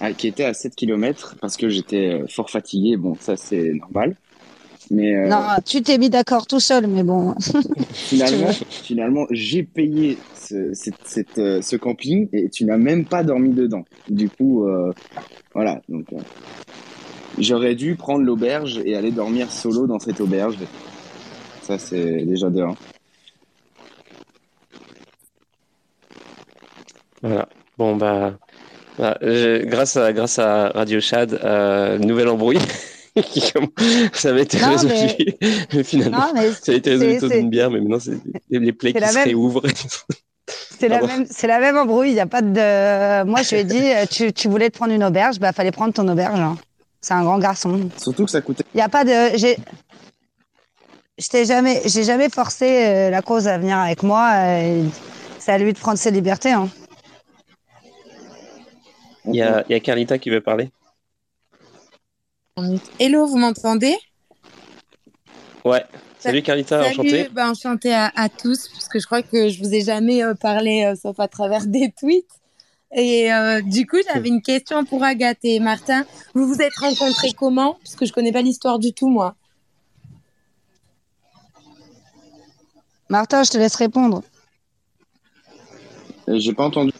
[0.00, 2.96] ah, qui était à 7 km parce que j'étais euh, fort fatigué.
[2.96, 4.16] Bon, ça, c'est normal.
[4.90, 7.34] Mais euh, Non, tu t'es mis d'accord tout seul, mais bon.
[7.92, 13.24] finalement, finalement, j'ai payé ce, cette- cette, euh, ce camping et tu n'as même pas
[13.24, 13.84] dormi dedans.
[14.08, 14.92] Du coup, euh,
[15.54, 15.80] voilà.
[15.88, 16.18] Donc, euh,
[17.38, 20.56] j'aurais dû prendre l'auberge et aller dormir solo dans cette auberge.
[21.62, 22.76] Ça, c'est déjà de un.
[27.22, 27.48] Voilà.
[27.78, 28.38] Bon bah,
[28.98, 29.18] voilà.
[29.22, 32.58] Je- grâce à grâce à Radio Chad, euh, nouvel embrouille
[34.12, 34.94] ça avait été Non, résolu.
[35.72, 38.12] Mais finalement, Non, mais ça a été résolu autour d'une bière, mais maintenant c'est
[38.50, 39.62] les, les plaies C'est qui la se même- réouvrent.
[40.78, 42.10] c'est la même, c'est la même embrouille.
[42.10, 43.24] Il y a pas de.
[43.24, 45.70] Moi, je lui ai dit, euh, tu, tu voulais te prendre une auberge, bah fallait
[45.72, 46.38] prendre ton auberge.
[46.38, 46.56] hein.
[47.00, 47.88] C'est un grand garçon.
[47.96, 48.64] Surtout que ça coûtait.
[48.74, 49.36] Il y a pas de.
[49.38, 49.56] J'ai.
[51.18, 54.30] Je t'ai jamais, j'ai jamais forcé euh, la cause à venir avec moi.
[54.34, 54.84] euh,
[55.38, 56.50] c'est à lui de prendre ses libertés.
[56.52, 56.68] Hein.
[59.26, 60.70] Il y a, il y a Carlita qui veut parler.
[62.98, 63.96] Hello, vous m'entendez?
[65.64, 65.84] Ouais.
[66.18, 67.28] Salut Carlita, Salut, enchanté.
[67.30, 70.34] bah, enchantée à, à tous, parce que je crois que je vous ai jamais euh,
[70.34, 72.24] parlé euh, sauf à travers des tweets.
[72.94, 76.06] Et euh, du coup, j'avais une question pour Agathe et Martin.
[76.34, 77.74] Vous vous êtes rencontrés comment?
[77.82, 79.34] Parce que je connais pas l'histoire du tout, moi.
[83.08, 84.22] Martin, je te laisse répondre.
[86.28, 86.92] Euh, J'ai pas entendu.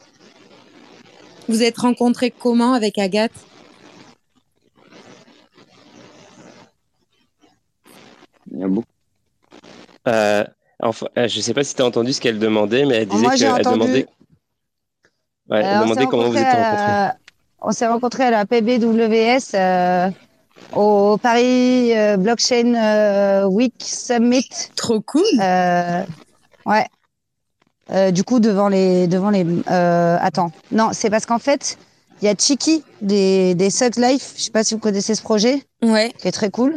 [1.49, 3.33] Vous êtes rencontrés comment avec Agathe?
[8.53, 8.87] Il y a beaucoup.
[10.09, 10.45] Euh,
[10.83, 13.27] enfin, euh, je sais pas si tu as entendu ce qu'elle demandait, mais elle disait
[13.37, 13.79] qu'elle entendu.
[13.81, 14.07] demandait.
[15.49, 16.63] Ouais, elle Euh, on demandait s'est comment vous à rencontrés.
[16.87, 17.17] la-
[17.61, 20.11] On s'est rencontrés à la PBWS euh,
[20.75, 24.49] au Paris euh, Blockchain Week Summit.
[24.77, 25.25] Trop cool.
[25.41, 26.05] Euh,
[26.67, 26.87] ouais.
[27.93, 29.47] Euh, du coup, devant les, devant les.
[29.71, 31.79] euh, attends, non, c'est parce qu'en fait,
[32.21, 34.35] il y a Chiki des des Suck Life.
[34.37, 36.13] Je sais pas si vous connaissez ce projet, Ouais.
[36.19, 36.75] qui est très cool,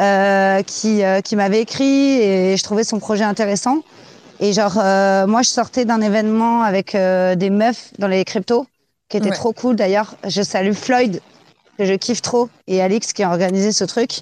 [0.00, 1.84] euh, qui qui m'avait écrit
[2.22, 3.78] et je trouvais son projet intéressant.
[4.40, 4.74] Et genre,
[5.28, 8.66] moi, je sortais d'un événement avec des meufs dans les cryptos,
[9.08, 9.34] qui était Ouais.
[9.36, 10.14] trop cool d'ailleurs.
[10.26, 11.20] Je salue Floyd,
[11.78, 14.20] que je kiffe trop, et Alix qui a organisé ce truc.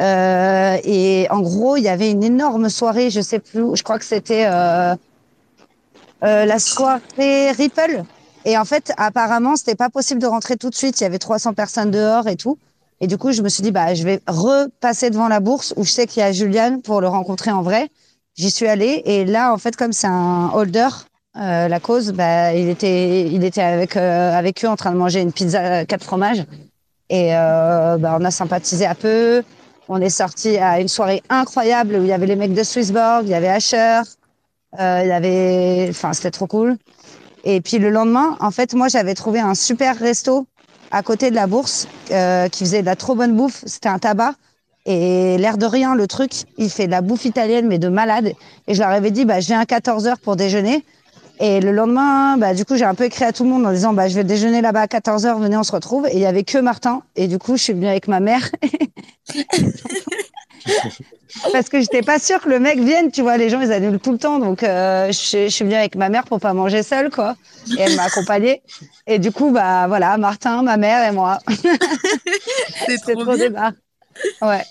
[0.00, 3.82] Euh, et en gros, il y avait une énorme soirée, je sais plus, où, je
[3.82, 4.94] crois que c'était euh,
[6.24, 8.02] euh, la soirée Ripple.
[8.44, 11.00] Et en fait, apparemment, c'était pas possible de rentrer tout de suite.
[11.00, 12.58] Il y avait 300 personnes dehors et tout.
[13.00, 15.84] Et du coup, je me suis dit, bah, je vais repasser devant la bourse où
[15.84, 17.88] je sais qu'il y a Julian pour le rencontrer en vrai.
[18.36, 20.88] J'y suis allée et là, en fait, comme c'est un holder,
[21.36, 24.96] euh, la cause, bah, il était, il était avec euh, avec eux en train de
[24.96, 26.44] manger une pizza euh, quatre fromages
[27.08, 29.42] et euh, bah, on a sympathisé un peu.
[29.88, 33.24] On est sorti à une soirée incroyable où il y avait les mecs de Swissborg,
[33.24, 34.02] il y avait Asher,
[34.78, 36.76] euh, il avait, enfin, c'était trop cool.
[37.44, 40.46] Et puis le lendemain, en fait, moi, j'avais trouvé un super resto
[40.90, 43.62] à côté de la bourse euh, qui faisait de la trop bonne bouffe.
[43.66, 44.34] C'était un tabac.
[44.86, 48.32] Et l'air de rien, le truc, il fait de la bouffe italienne, mais de malade.
[48.66, 50.84] Et je leur avais dit, bah, je viens à 14h pour déjeuner.
[51.38, 53.72] Et le lendemain, bah, du coup, j'ai un peu écrit à tout le monde en
[53.72, 56.06] disant, bah, je vais déjeuner là-bas à 14h, venez, on se retrouve.
[56.06, 57.02] Et il y avait que Martin.
[57.16, 58.50] Et du coup, je suis venue avec ma mère.
[61.52, 64.00] Parce que j'étais pas sûre que le mec vienne, tu vois, les gens, ils annulent
[64.00, 64.38] tout le temps.
[64.38, 67.36] Donc, euh, je, je suis venue avec ma mère pour pas manger seule, quoi.
[67.78, 68.62] Et elle m'a accompagnée.
[69.06, 71.38] Et du coup, bah, voilà, Martin, ma mère et moi.
[71.48, 73.70] C'est C'était trop trop débat.
[74.42, 74.62] Ouais.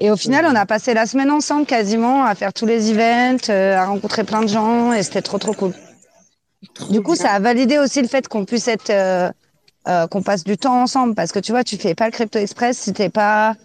[0.00, 3.48] Et au final, on a passé la semaine ensemble quasiment à faire tous les events,
[3.50, 5.72] euh, à rencontrer plein de gens et c'était trop trop cool.
[6.74, 7.22] Trop Du coup, bien.
[7.22, 9.30] ça a validé aussi le fait qu'on puisse être, euh,
[9.88, 12.38] euh, qu'on passe du temps ensemble parce que tu vois, tu fais pas le Crypto
[12.38, 13.56] Express si t'es pas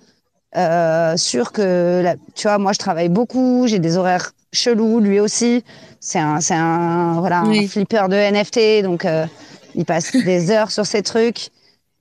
[0.55, 5.19] euh, sûr que, la- tu vois, moi je travaille beaucoup, j'ai des horaires chelous, lui
[5.19, 5.63] aussi.
[5.99, 9.25] C'est un, c'est un, voilà, un flipper de NFT, donc euh,
[9.75, 11.49] il passe des heures sur ces trucs.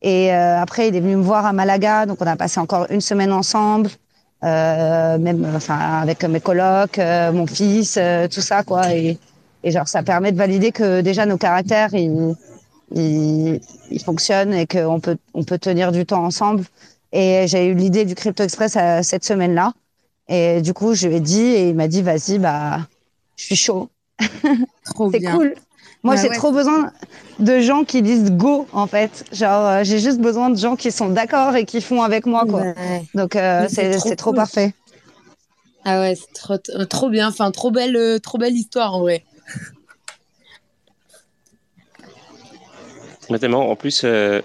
[0.02, 3.00] Et après, il est venu me voir à Malaga, donc on a passé encore une
[3.00, 3.90] semaine ensemble,
[4.42, 7.98] même, enfin, avec mes colocs, mon fils,
[8.30, 8.92] tout ça, quoi.
[8.94, 9.18] Et,
[9.64, 12.34] et genre, ça permet de valider que déjà nos caractères, ils,
[12.94, 13.60] ils,
[13.90, 16.64] ils fonctionnent et qu'on peut, on peut tenir du temps ensemble.
[17.12, 19.72] Et j'ai eu l'idée du Crypto Express euh, cette semaine-là.
[20.28, 22.80] Et du coup, je lui ai dit, et il m'a dit, vas-y, bah,
[23.36, 23.88] je suis chaud.
[24.84, 25.54] Trop C'est cool.
[26.02, 26.36] Moi, Ouais, j'ai ouais.
[26.36, 26.92] trop besoin
[27.38, 29.24] de gens qui disent go, en fait.
[29.32, 32.44] Genre, euh, j'ai juste besoin de gens qui sont d'accord et qui font avec moi,
[32.46, 32.60] quoi.
[32.60, 33.04] Ouais.
[33.14, 34.36] Donc, euh, c'est trop c'est trop cool.
[34.36, 34.74] parfait.
[35.84, 37.28] Ah ouais, c'est trop, trop bien.
[37.28, 39.24] Enfin, trop belle, euh, trop belle histoire en vrai.
[43.30, 44.40] Mais tellement, en plus, euh,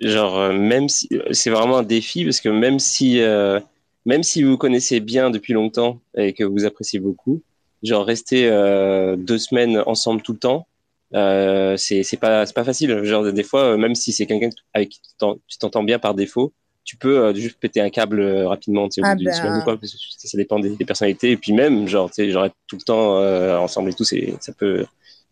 [0.00, 3.60] genre, euh, même si c'est vraiment un défi, parce que même si, euh,
[4.06, 7.42] même si vous vous connaissez bien depuis longtemps et que vous appréciez beaucoup,
[7.82, 10.66] genre, rester euh, deux semaines ensemble tout le temps,
[11.14, 13.04] euh, c'est pas, pas facile.
[13.04, 15.98] Genre, des fois, euh, même si c'est quelqu'un avec qui tu t'en- tu t'entends bien
[15.98, 16.52] par défaut,
[16.84, 19.32] tu peux euh, juste péter un câble euh, rapidement, tu sais, Ah bah.
[19.32, 21.30] semaine ou quoi, parce que ça dépend des, des personnalités.
[21.32, 24.04] Et puis même, genre, tu sais, genre, être tout le temps euh, ensemble et tout,
[24.04, 24.84] c'est, ça peut,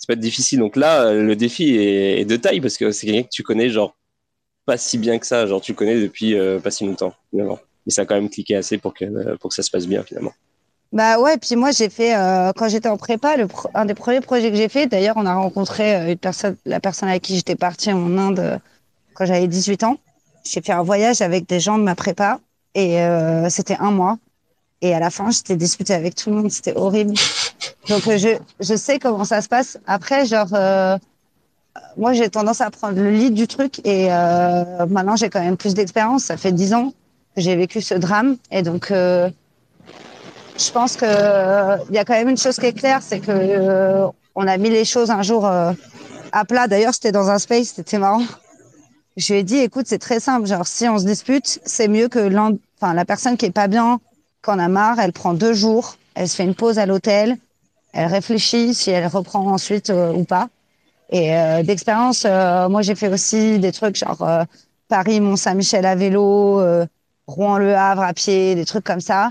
[0.06, 0.58] peut être difficile.
[0.58, 3.68] Donc là, euh, le défi est, de taille parce que c'est quelqu'un que tu connais,
[3.68, 3.96] genre,
[4.66, 5.46] pas si bien que ça.
[5.46, 7.58] Genre, tu connais depuis euh, pas si longtemps, finalement.
[7.86, 9.86] Mais ça a quand même cliqué assez pour que, euh, pour que ça se passe
[9.86, 10.32] bien, finalement.
[10.92, 12.14] Bah ouais, puis moi j'ai fait
[12.56, 13.36] quand j'étais en prépa,
[13.74, 14.88] un des premiers projets que j'ai fait.
[14.88, 18.58] D'ailleurs, on a rencontré une personne, la personne avec qui j'étais partie en Inde
[19.14, 19.98] quand j'avais 18 ans.
[20.44, 22.40] J'ai fait un voyage avec des gens de ma prépa
[22.74, 22.98] et
[23.50, 24.18] c'était un mois.
[24.82, 27.14] Et à la fin, j'étais disputée avec tout le monde, c'était horrible.
[27.88, 28.28] Donc euh, je
[28.60, 29.78] je sais comment ça se passe.
[29.86, 30.96] Après, genre euh,
[31.96, 35.56] moi j'ai tendance à prendre le lead du truc et euh, maintenant j'ai quand même
[35.56, 36.24] plus d'expérience.
[36.24, 36.92] Ça fait 10 ans
[37.34, 39.30] que j'ai vécu ce drame et donc je
[40.72, 41.06] pense que
[41.88, 44.70] il y a quand même une chose qui est claire, c'est que on a mis
[44.70, 46.68] les choses un jour à plat.
[46.68, 48.22] D'ailleurs, c'était dans un space, c'était marrant.
[49.16, 50.46] Je lui ai dit, écoute, c'est très simple.
[50.46, 54.00] Genre, si on se dispute, c'est mieux que la personne qui est pas bien,
[54.42, 57.36] qu'on a marre, elle prend deux jours, elle se fait une pause à l'hôtel,
[57.92, 60.48] elle réfléchit si elle reprend ensuite euh, ou pas.
[61.10, 64.44] Et euh, d'expérience, euh, moi, j'ai fait aussi des trucs genre euh,
[64.88, 66.86] Paris, Mont-Saint-Michel à vélo, euh,
[67.26, 69.30] Rouen-Le Havre à pied, des trucs comme ça.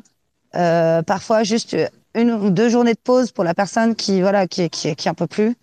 [0.52, 1.78] Parfois juste
[2.16, 5.14] une ou deux journées de pause pour la personne qui voilà qui qui qui en
[5.14, 5.56] peut plus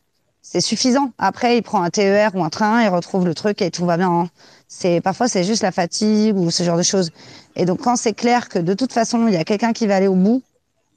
[0.48, 1.10] c'est suffisant.
[1.18, 3.96] Après, il prend un TER ou un train, il retrouve le truc et tout va
[3.96, 4.10] bien.
[4.10, 4.30] Hein.
[4.68, 7.10] C'est parfois c'est juste la fatigue ou ce genre de choses.
[7.56, 9.96] Et donc quand c'est clair que de toute façon il y a quelqu'un qui va
[9.96, 10.42] aller au bout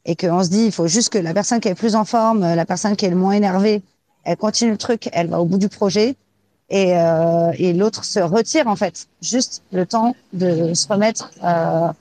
[0.10, 2.42] et qu'on se dit il faut juste que la personne qui est plus en forme,
[2.42, 3.84] la personne qui est le moins énervée,
[4.24, 6.16] elle continue le truc, elle va au bout du projet
[6.72, 11.92] et, euh, et l'autre se retire en fait, juste le temps de se remettre euh,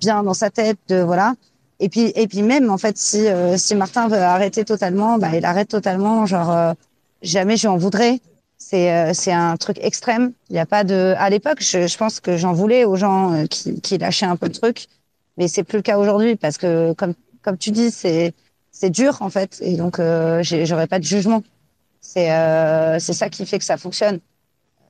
[0.00, 1.34] bien dans sa tête, de voilà.
[1.80, 5.30] Et puis et puis même en fait si euh, si Martin veut arrêter totalement, bah
[5.36, 6.72] il arrête totalement, genre euh,
[7.22, 8.20] jamais je en voudrais.
[8.58, 10.32] C'est euh, c'est un truc extrême.
[10.50, 13.44] Il y a pas de à l'époque, je, je pense que j'en voulais aux gens
[13.50, 14.86] qui qui lâchaient un peu le truc,
[15.36, 18.34] mais c'est plus le cas aujourd'hui parce que comme comme tu dis, c'est
[18.70, 21.42] c'est dur en fait et donc j'aurais pas de jugement.
[22.02, 24.20] C'est euh, c'est ça qui fait que ça fonctionne.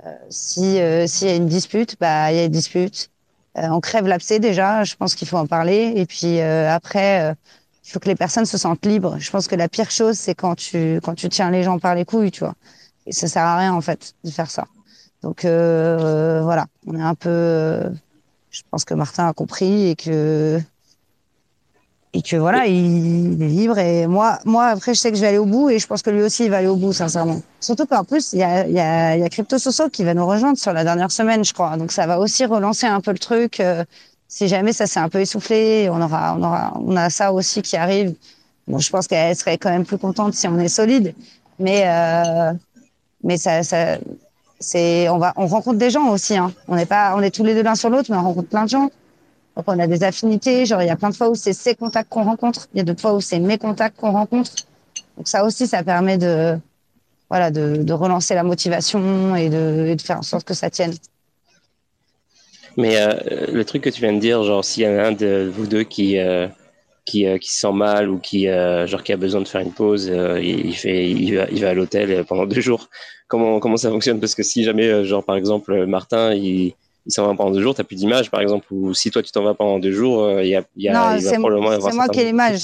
[0.06, 3.10] Euh, si euh, s'il y a une dispute, bah il y a une dispute.
[3.54, 4.84] on crève l'abcès déjà.
[4.84, 5.92] Je pense qu'il faut en parler.
[5.96, 7.36] Et puis après,
[7.84, 9.18] il faut que les personnes se sentent libres.
[9.18, 11.94] Je pense que la pire chose, c'est quand tu quand tu tiens les gens par
[11.94, 12.54] les couilles, tu vois.
[13.06, 14.66] Et ça sert à rien en fait de faire ça.
[15.22, 17.92] Donc voilà, on est un peu.
[18.52, 20.60] Je pense que Martin a compris et que
[22.14, 23.78] et que voilà, il, est libre.
[23.78, 26.02] Et moi, moi, après, je sais que je vais aller au bout et je pense
[26.02, 27.40] que lui aussi, il va aller au bout, sincèrement.
[27.58, 30.12] Surtout qu'en plus, il y a, il y a, y a Crypto Soso qui va
[30.12, 31.78] nous rejoindre sur la dernière semaine, je crois.
[31.78, 33.60] Donc, ça va aussi relancer un peu le truc.
[33.60, 33.82] Euh,
[34.28, 37.62] si jamais ça s'est un peu essoufflé, on aura, on aura, on a ça aussi
[37.62, 38.14] qui arrive.
[38.68, 41.14] Bon, je pense qu'elle serait quand même plus contente si on est solide.
[41.58, 42.52] Mais, euh,
[43.24, 43.96] mais ça, ça,
[44.62, 46.52] c'est, on va, on rencontre des gens aussi, hein.
[46.68, 48.64] On n'est pas, on est tous les deux l'un sur l'autre, mais on rencontre plein
[48.64, 48.90] de gens.
[49.54, 52.08] On a des affinités, genre il y a plein de fois où c'est ses contacts
[52.08, 54.52] qu'on rencontre, il y a d'autres fois où c'est mes contacts qu'on rencontre.
[55.16, 56.58] Donc ça aussi, ça permet de
[57.28, 60.92] voilà de, relancer la motivation et de, faire en sorte que ça tienne.
[62.76, 63.14] Mais euh,
[63.52, 65.66] le truc que tu viens de dire, genre s'il y en a un de vous
[65.66, 66.46] deux qui euh,
[67.04, 69.72] qui, euh, qui se sent mal ou qui genre qui a besoin de faire une
[69.72, 70.10] pause,
[70.40, 72.88] il, fait il va, il va à l'hôtel pendant deux jours.
[73.32, 74.20] Comment comment ça fonctionne?
[74.20, 76.74] Parce que si jamais genre par exemple Martin il
[77.06, 79.22] il s'en va pendant deux jours, tu n'as plus d'image, par exemple, ou si toi
[79.22, 82.08] tu t'en vas pendant deux jours, euh, il y a, y a non, c'est moi
[82.08, 82.60] qui ai l'image.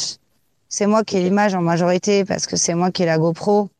[0.69, 3.71] C'est moi qui ai l'image en majorité parce que c'est moi qui ai la GoPro.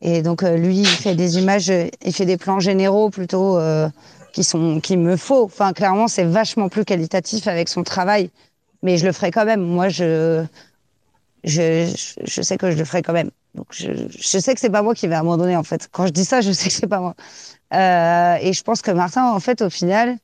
[0.00, 1.70] Et donc euh, lui, il fait des images,
[2.04, 3.88] il fait des plans généraux plutôt euh,
[4.32, 5.44] qui sont, qui me faut.
[5.44, 8.30] Enfin, clairement, c'est vachement plus qualitatif avec son travail,
[8.82, 9.60] mais je le ferai quand même.
[9.60, 10.44] Moi, je,
[11.44, 11.92] je,
[12.24, 13.30] je sais que je le ferai quand même.
[13.54, 15.88] Donc je, je sais que c'est pas moi qui vais abandonner en fait.
[15.90, 17.14] Quand je dis ça, je sais que c'est pas moi.
[17.74, 20.18] Euh, et je pense que Martin, en fait, au final,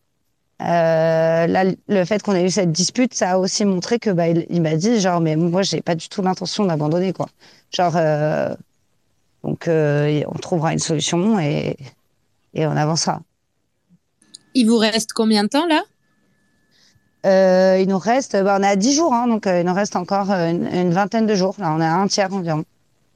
[0.63, 4.29] euh, là, le fait qu'on ait eu cette dispute, ça a aussi montré que bah,
[4.29, 7.27] il, il m'a dit genre mais moi j'ai pas du tout l'intention d'abandonner quoi.
[7.75, 8.55] Genre euh,
[9.45, 11.77] donc euh, on trouvera une solution et
[12.55, 13.21] et on avancera.
[14.55, 15.83] Il vous reste combien de temps là?
[17.27, 19.97] Euh, Il nous reste, bah, on a 10 jours, hein, donc euh, il nous reste
[19.97, 21.57] encore une, une, vingtaine de jours.
[21.59, 22.65] Là, on a un tiers environ.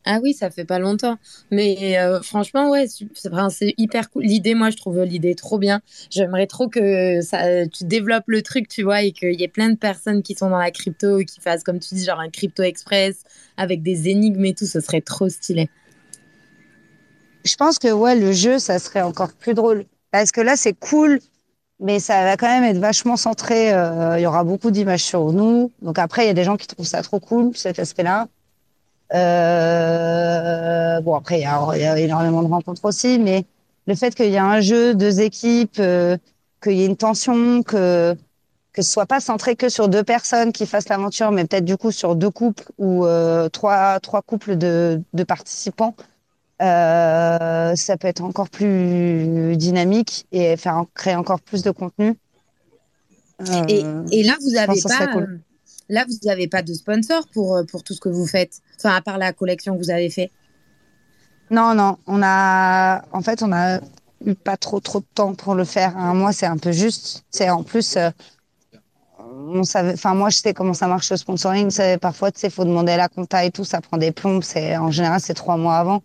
[0.06, 1.16] Ah oui, ça fait pas longtemps.
[1.50, 4.24] Mais euh, franchement, ouais, c'est hyper cool.
[4.24, 5.80] L'idée, moi, je trouve l'idée trop bien.
[6.10, 9.68] J'aimerais trop que ça, tu développes le truc, tu vois, et qu'il y ait plein
[9.68, 12.62] de personnes qui sont dans la crypto, qui fassent, comme tu dis, genre un crypto
[12.62, 13.24] express
[13.56, 14.66] avec des énigmes et tout.
[14.66, 15.68] Ce serait trop stylé.
[17.44, 19.84] Je pense que, ouais, le jeu, ça serait encore plus drôle.
[20.10, 21.20] Parce que là, c'est cool,
[21.78, 23.72] mais ça va quand même être vachement centré.
[23.72, 25.72] Euh, il y aura beaucoup d'images sur nous.
[25.82, 28.28] Donc après, il y a des gens qui trouvent ça trop cool, cet aspect-là.
[29.14, 33.44] Euh, bon, après, il y, a, il y, a, énormément de rencontres aussi, mais
[33.86, 36.16] le fait qu'il y a un jeu, deux équipes, euh,
[36.62, 38.14] qu'il y ait une tension, que
[38.72, 41.76] que ce soit pas centré que sur deux personnes qui fassent l'aventure, mais peut-être du
[41.76, 45.96] coup sur deux couples ou euh, trois trois couples de, de participants,
[46.60, 52.14] ça peut être encore plus dynamique et faire créer encore plus de contenu.
[53.68, 53.82] et,
[54.12, 55.06] et là, vous avez pas.
[55.08, 55.40] Cool.
[55.90, 58.94] Là, vous n'avez pas de sponsor pour, euh, pour tout ce que vous faites, enfin,
[58.94, 60.30] à part la collection que vous avez fait.
[61.50, 63.80] Non, non, on a, en fait, on a
[64.24, 65.96] eu pas trop trop de temps pour le faire.
[65.96, 67.24] Un mois, c'est un peu juste.
[67.30, 68.10] C'est en plus, euh,
[69.18, 71.72] on savait, enfin, moi, je sais comment ça marche le sponsoring.
[71.98, 74.44] Parfois, tu sais, faut demander la compta et tout, ça prend des plombes.
[74.44, 76.04] C'est en général, c'est trois mois avant.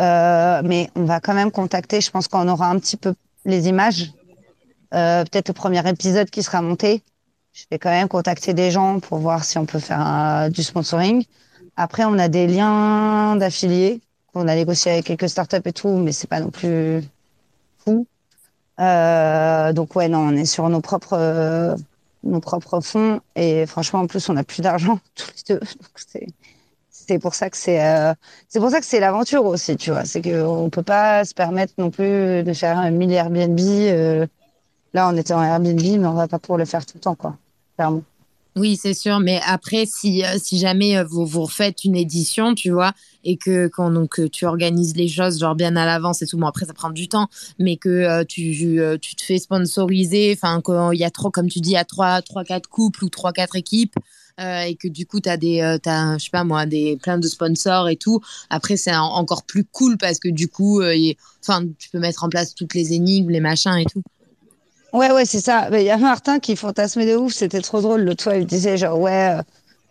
[0.00, 2.00] Euh, mais on va quand même contacter.
[2.00, 4.12] Je pense qu'on aura un petit peu les images.
[4.90, 7.02] Peut-être le premier épisode qui sera monté
[7.54, 11.24] je vais quand même contacter des gens pour voir si on peut faire du sponsoring.
[11.76, 14.00] Après, on a des liens d'affiliés
[14.32, 17.02] qu'on a négocié avec quelques startups et tout, mais c'est pas non plus
[17.78, 18.06] fou.
[18.80, 21.76] Euh, donc ouais, non, on est sur nos propres
[22.24, 25.60] nos propres fonds et franchement, en plus, on a plus d'argent tous les deux.
[25.60, 26.28] Donc
[26.90, 28.14] c'est pour ça que c'est euh,
[28.48, 30.04] c'est pour ça que c'est l'aventure aussi, tu vois.
[30.04, 33.60] C'est que on peut pas se permettre non plus de faire un milliard Airbnb.
[33.60, 34.26] Euh,
[34.94, 37.14] là, on était en Airbnb, mais on va pas pouvoir le faire tout le temps,
[37.14, 37.36] quoi
[38.56, 39.18] Oui, c'est sûr.
[39.18, 42.92] Mais après, si, euh, si jamais euh, vous, vous refaites une édition, tu vois,
[43.24, 46.46] et que quand donc, tu organises les choses genre bien à l'avance et tout, bon,
[46.46, 48.52] après, ça prend du temps, mais que euh, tu,
[49.00, 51.84] tu te fais sponsoriser, enfin, qu'il y a trop, comme tu dis, il y a
[51.84, 53.96] trois, trois, quatre couples ou trois, quatre équipes.
[54.38, 57.28] et que du coup tu as des as, je sais pas moi des plein de
[57.28, 58.20] sponsors et tout
[58.50, 60.82] après c'est encore plus cool parce que du coup
[61.40, 64.02] enfin tu peux mettre en place toutes les énigmes les machins et tout
[64.94, 65.68] Ouais, ouais, c'est ça.
[65.72, 67.32] Il y a Martin qui fantasmait de ouf.
[67.32, 68.02] C'était trop drôle.
[68.02, 69.42] Le toit, il disait genre, ouais, euh,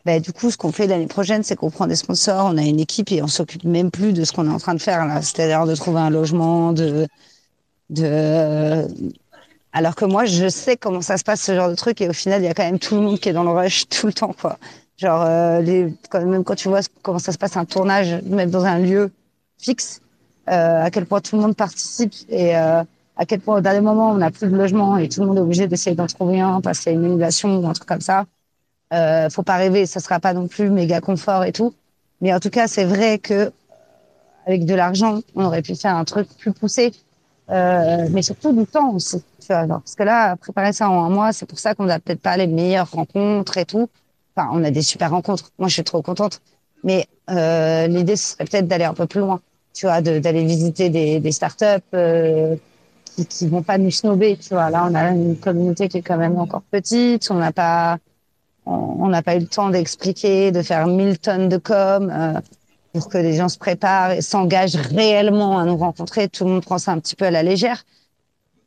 [0.06, 2.64] bah, du coup, ce qu'on fait l'année prochaine, c'est qu'on prend des sponsors, on a
[2.64, 5.06] une équipe et on s'occupe même plus de ce qu'on est en train de faire
[5.06, 5.22] là.
[5.22, 7.08] C'est-à-dire de trouver un logement, de,
[7.92, 8.88] de, euh,
[9.74, 12.14] alors que moi, je sais comment ça se passe ce genre de truc et au
[12.14, 14.08] final, il y a quand même tout le monde qui est dans le rush tout
[14.08, 14.60] le temps, quoi.
[14.98, 18.52] Genre, euh, les, quand, même quand tu vois comment ça se passe un tournage, même
[18.52, 19.12] dans un lieu
[19.60, 20.02] fixe,
[20.48, 22.54] à quel point tout le monde participe et
[23.16, 25.38] à quel point au dernier moment on n'a plus de logement et tout le monde
[25.38, 27.88] est obligé d'essayer d'en trouver un parce qu'il y a une inondation ou un truc
[27.88, 28.26] comme ça.
[28.94, 31.74] Euh, faut pas rêver, ça sera pas non plus méga confort et tout.
[32.22, 33.52] Mais en tout cas, c'est vrai que
[34.46, 36.92] avec de l'argent, on aurait pu faire un truc plus poussé,
[37.50, 39.24] euh, mais surtout du temps aussi.
[39.40, 42.00] Tu vois, parce que là, préparer ça en un mois, c'est pour ça qu'on n'a
[42.00, 43.90] peut-être pas les meilleures rencontres et tout.
[44.36, 45.52] Enfin, on a des super rencontres.
[45.60, 46.42] Moi, je suis trop contente.
[46.84, 49.40] Mais euh, l'idée, ce serait peut-être d'aller un peu plus loin.
[49.74, 51.66] Tu vois, d'aller visiter des, des startups.
[51.94, 52.56] Euh,
[53.16, 54.70] qui, qui vont pas nous snober, tu vois.
[54.70, 57.30] Là, on a une communauté qui est quand même encore petite.
[57.32, 57.98] On n'a pas,
[58.66, 62.40] on n'a pas eu le temps d'expliquer, de faire mille tonnes de com euh,
[62.94, 66.28] pour que les gens se préparent et s'engagent réellement à nous rencontrer.
[66.30, 67.84] Tout le monde prend ça un petit peu à la légère.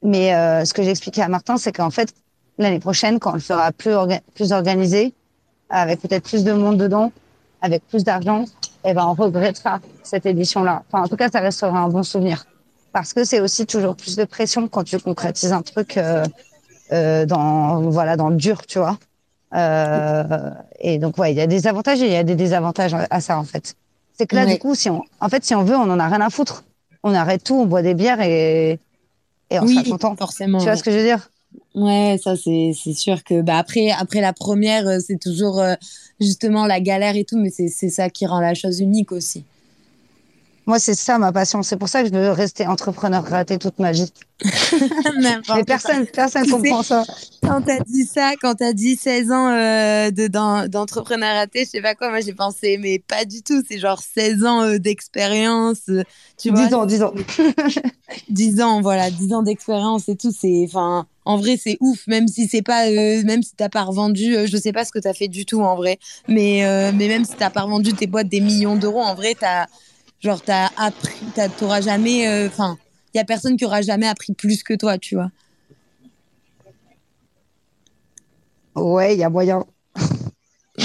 [0.02, 2.12] Mais euh, ce que j'expliquais à Martin, c'est qu'en fait,
[2.58, 3.94] l'année prochaine, quand on le fera plus,
[4.34, 5.14] plus organisé,
[5.68, 7.12] avec peut-être plus de monde dedans,
[7.60, 8.44] avec plus d'argent,
[8.84, 10.84] eh ben, on regrettera cette édition-là.
[10.86, 12.46] Enfin, en tout cas, ça restera un bon souvenir
[12.96, 16.24] parce que c'est aussi toujours plus de pression quand tu concrétises un truc euh,
[16.92, 18.98] euh, dans voilà dans le dur, tu vois.
[19.52, 22.94] Euh, et donc ouais, il y a des avantages et il y a des désavantages
[22.94, 23.76] à ça en fait.
[24.16, 26.08] C'est que là du coup, si on, en fait, si on veut, on en a
[26.08, 26.64] rien à foutre.
[27.02, 28.78] On arrête tout, on boit des bières et
[29.50, 30.16] et on oui, sera content.
[30.16, 30.56] Forcément.
[30.56, 31.28] Tu vois ce que je veux dire?
[31.74, 35.74] Ouais, ça c'est sûr que bah après après la première, euh, c'est toujours euh,
[36.18, 39.44] justement la galère et tout, mais c'est c'est ça qui rend la chose unique aussi.
[40.66, 41.62] Moi, c'est ça ma passion.
[41.62, 44.12] C'est pour ça que je veux rester entrepreneur raté toute ma vie.
[45.20, 47.04] Mais personne, personne comprend ça.
[47.40, 50.10] Quand t'as dit ça, quand t'as dit 16 ans euh,
[50.68, 53.62] d'entrepreneuriat raté, je sais pas quoi, moi j'ai pensé, mais pas du tout.
[53.66, 55.88] C'est genre 16 ans euh, d'expérience.
[55.88, 56.02] Euh,
[56.36, 57.14] tu 10 ans, 10 ans.
[58.28, 60.32] 10 ans, voilà, 10 ans d'expérience et tout.
[60.36, 63.84] C'est, enfin, en vrai, c'est ouf, même si c'est pas, euh, même si t'as pas
[63.84, 65.98] revendu, je sais pas ce que t'as fait du tout en vrai,
[66.28, 66.62] mais,
[66.94, 69.66] mais même si t'as pas revendu tes boîtes des millions d'euros, en vrai, t'as
[70.20, 71.26] Genre, t'as appris,
[71.58, 72.78] t'auras jamais, euh, enfin,
[73.14, 75.30] il y a personne qui aura jamais appris plus que toi, tu vois.
[78.74, 79.64] Ouais, il y a moyen.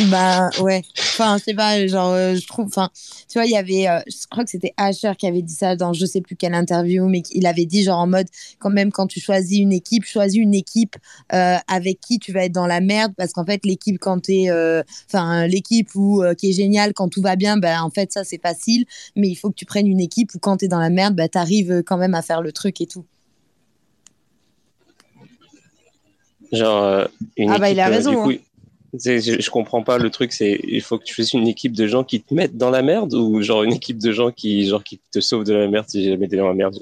[0.09, 0.83] Bah ouais.
[0.97, 2.89] Enfin, je sais pas, genre, euh, je trouve, enfin,
[3.27, 5.75] tu vois, il y avait, euh, je crois que c'était Asher qui avait dit ça
[5.75, 8.27] dans je sais plus quelle interview, mais il avait dit, genre, en mode,
[8.59, 10.95] quand même, quand tu choisis une équipe, choisis une équipe
[11.33, 14.47] euh, avec qui tu vas être dans la merde, parce qu'en fait, l'équipe, quand t'es,
[15.09, 18.41] enfin, l'équipe où, qui est géniale, quand tout va bien, ben, en fait, ça, c'est
[18.41, 18.85] facile,
[19.17, 21.27] mais il faut que tu prennes une équipe où, quand t'es dans la merde, ben,
[21.27, 23.05] t'arrives quand même à faire le truc et tout.
[26.53, 28.29] Genre, une ah, bah, il a raison.
[28.29, 28.35] Hein.
[28.93, 31.87] Je, je, comprends pas le truc, c'est il faut que tu fasses une équipe de
[31.87, 34.83] gens qui te mettent dans la merde ou genre une équipe de gens qui genre
[34.83, 36.77] qui te sauvent de la merde si jamais t'es dans la merde?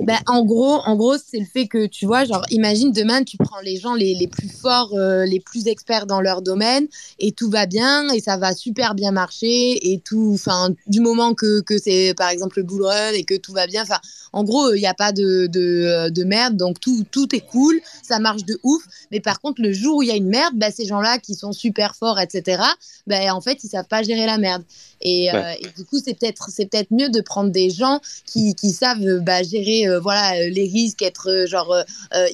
[0.00, 3.36] Ben, en gros, en gros, c'est le fait que tu vois, genre imagine demain tu
[3.36, 6.88] prends les gens les, les plus forts, euh, les plus experts dans leur domaine
[7.20, 11.34] et tout va bien et ça va super bien marcher et tout, enfin du moment
[11.34, 14.00] que, que c'est par exemple le bull run et que tout va bien, enfin
[14.32, 17.80] en gros il n'y a pas de, de, de merde donc tout tout est cool,
[18.02, 18.82] ça marche de ouf.
[19.10, 21.18] Mais par contre le jour où il y a une merde, ben, ces gens là
[21.18, 22.62] qui sont super forts, etc.,
[23.06, 24.62] ben, en fait, ils savent pas gérer la merde.
[25.00, 28.70] Et, euh, du coup, c'est peut-être c'est peut-être mieux de prendre des gens qui, qui
[28.70, 31.74] savent bah, gérer euh, voilà euh, les risques, être genre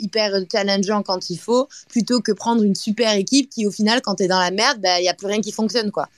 [0.00, 4.16] hyper challengeant quand il faut, plutôt que prendre une super équipe qui, au final, quand
[4.16, 6.08] tu es dans la merde, il n'y a plus rien qui fonctionne, quoi.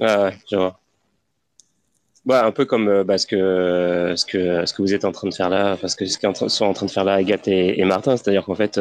[0.00, 0.78] Ah ouais, je vois.
[2.24, 5.28] Bah, un peu comme bah, ce, que, ce, que, ce que vous êtes en train
[5.28, 7.80] de faire là, parce que ce qu'ils sont en train de faire là, Agathe et,
[7.80, 8.80] et Martin, c'est-à-dire qu'en fait,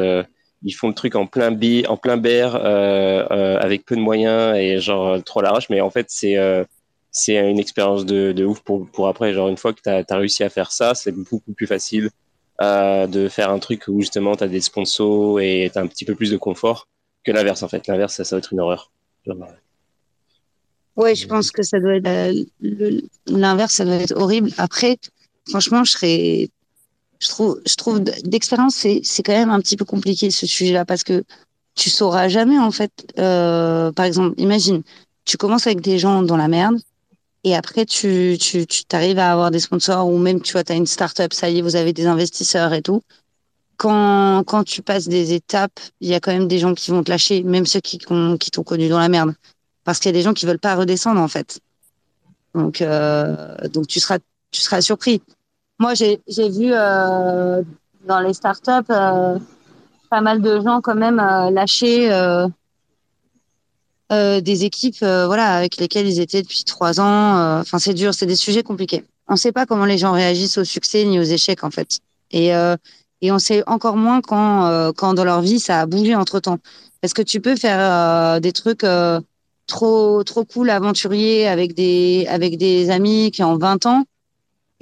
[0.64, 4.58] ils font le truc en plein B, en plein euh, euh, avec peu de moyens
[4.58, 5.70] et genre euh, trop l'arrache.
[5.70, 6.38] Mais en fait, c'est
[7.12, 9.34] c'est une expérience de, de ouf pour, pour après.
[9.34, 12.10] Genre, une fois que tu as, réussi à faire ça, c'est beaucoup plus facile
[12.60, 16.06] de faire un truc où justement tu as des sponsors et tu as un petit
[16.06, 16.88] peu plus de confort
[17.24, 17.88] que l'inverse en fait.
[17.88, 18.90] L'inverse, ça, ça va être une horreur.
[20.96, 22.36] Oui, je pense que ça doit être
[23.28, 24.52] l'inverse, ça doit être horrible.
[24.58, 24.98] Après,
[25.50, 26.50] franchement, je serais
[27.24, 31.24] je trouve, d'expérience, c'est, quand même un petit peu compliqué ce sujet-là parce que
[31.76, 32.92] tu sauras jamais en fait.
[33.18, 34.84] Euh, par exemple, imagine,
[35.26, 36.80] tu commences avec des gens dans la merde
[37.44, 41.34] et après tu tu à avoir des sponsors ou même tu vois t'as une start-up,
[41.34, 43.02] ça y est, vous avez des investisseurs et tout.
[43.78, 47.12] Quand tu passes des étapes, il y a quand même des gens qui vont te
[47.12, 49.34] lâcher, même ceux qui qui t'ont connu dans la merde,
[49.84, 51.60] parce qu'il y a des gens qui veulent pas redescendre en fait.
[52.54, 54.20] Donc euh, donc tu seras
[54.52, 55.22] tu seras surpris.
[55.80, 56.20] Moi j'ai
[56.50, 57.64] vu euh,
[58.06, 59.40] dans les startups euh,
[60.10, 62.48] pas mal de gens quand même euh, lâcher euh,
[64.12, 67.60] euh, des équipes voilà avec lesquelles ils étaient depuis trois ans.
[67.60, 69.04] Enfin c'est dur, c'est des sujets compliqués.
[69.28, 72.00] On ne sait pas comment les gens réagissent au succès ni aux échecs en fait.
[72.30, 72.50] Et
[73.22, 76.60] et on sait encore moins quand quand dans leur vie ça a bougé entre temps.
[77.02, 78.86] Est-ce que tu peux faire des trucs
[79.66, 84.04] trop trop cool aventuriers avec des avec des amis qui ont 20 ans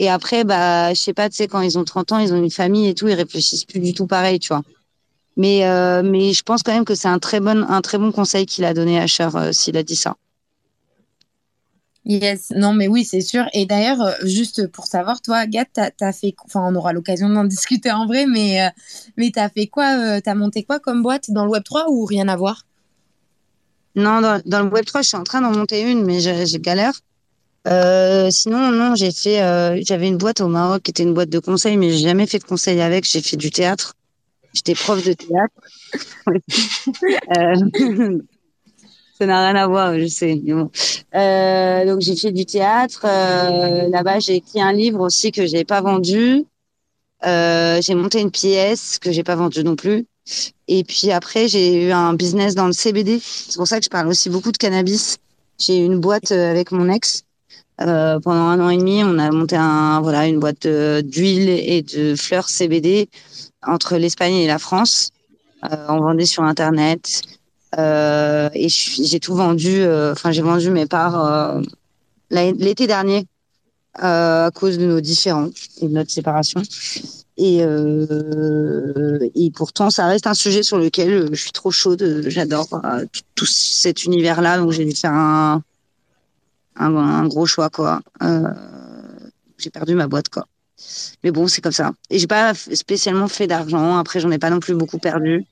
[0.02, 2.38] et après bah je sais pas tu sais quand ils ont 30 ans ils ont
[2.38, 4.64] une famille et tout ils réfléchissent plus du tout pareil tu vois
[5.38, 8.12] mais, euh, mais je pense quand même que c'est un très bon, un très bon
[8.12, 10.16] conseil qu'il a donné à Cher euh, s'il a dit ça.
[12.04, 13.46] Yes, non, mais oui, c'est sûr.
[13.54, 17.30] Et d'ailleurs, euh, juste pour savoir, toi, Agathe, t'as as fait, enfin, on aura l'occasion
[17.30, 18.70] d'en discuter en vrai, mais, euh,
[19.18, 22.28] mais t'as fait quoi, euh, t'as monté quoi comme boîte dans le Web3 ou rien
[22.28, 22.66] à voir?
[23.96, 26.94] Non, dans, dans, le Web3, je suis en train d'en monter une, mais j'ai galère.
[27.68, 31.40] Euh, sinon, non, j'ai fait, j'avais une boîte au Maroc qui était une boîte de
[31.40, 33.06] conseil, mais j'ai jamais fait de conseil avec.
[33.06, 33.96] J'ai fait du théâtre.
[34.54, 35.54] J'étais prof de théâtre.
[37.38, 38.18] euh,
[39.18, 40.36] ça n'a rien à voir, je sais.
[40.36, 40.70] Bon.
[41.16, 43.06] Euh, donc j'ai fait du théâtre.
[43.06, 46.46] Euh, Là-bas, j'ai écrit un livre aussi que j'ai pas vendu.
[47.26, 50.06] Euh, j'ai monté une pièce que j'ai pas vendue non plus.
[50.68, 53.20] Et puis après, j'ai eu un business dans le CBD.
[53.22, 55.18] C'est pour ça que je parle aussi beaucoup de cannabis.
[55.60, 57.24] J'ai eu une boîte euh, avec mon ex.
[57.82, 62.48] Euh, pendant un an et demi, on a monté une boîte d'huile et de fleurs
[62.48, 63.10] CBD
[63.66, 65.10] entre l'Espagne et la France.
[65.64, 67.24] Euh, on vendait sur Internet.
[67.78, 69.82] Euh, et j'ai tout vendu.
[69.82, 71.62] Euh, enfin, j'ai vendu mes parts euh,
[72.30, 73.26] l'été dernier
[73.96, 75.50] à cause de nos différends
[75.82, 76.62] et de notre séparation.
[77.38, 82.24] Et, et pourtant, ça reste un sujet sur lequel je suis trop chaude.
[82.28, 82.70] J'adore
[83.36, 84.60] tout, cet univers-là.
[84.60, 85.62] Donc, j'ai dû faire un,
[86.76, 88.02] un, un, gros choix, quoi.
[89.58, 90.48] j'ai perdu ma boîte, quoi.
[91.24, 91.92] Mais bon, c'est comme ça.
[92.10, 93.98] Et j'ai pas spécialement fait d'argent.
[93.98, 95.46] Après, j'en ai pas non plus beaucoup perdu.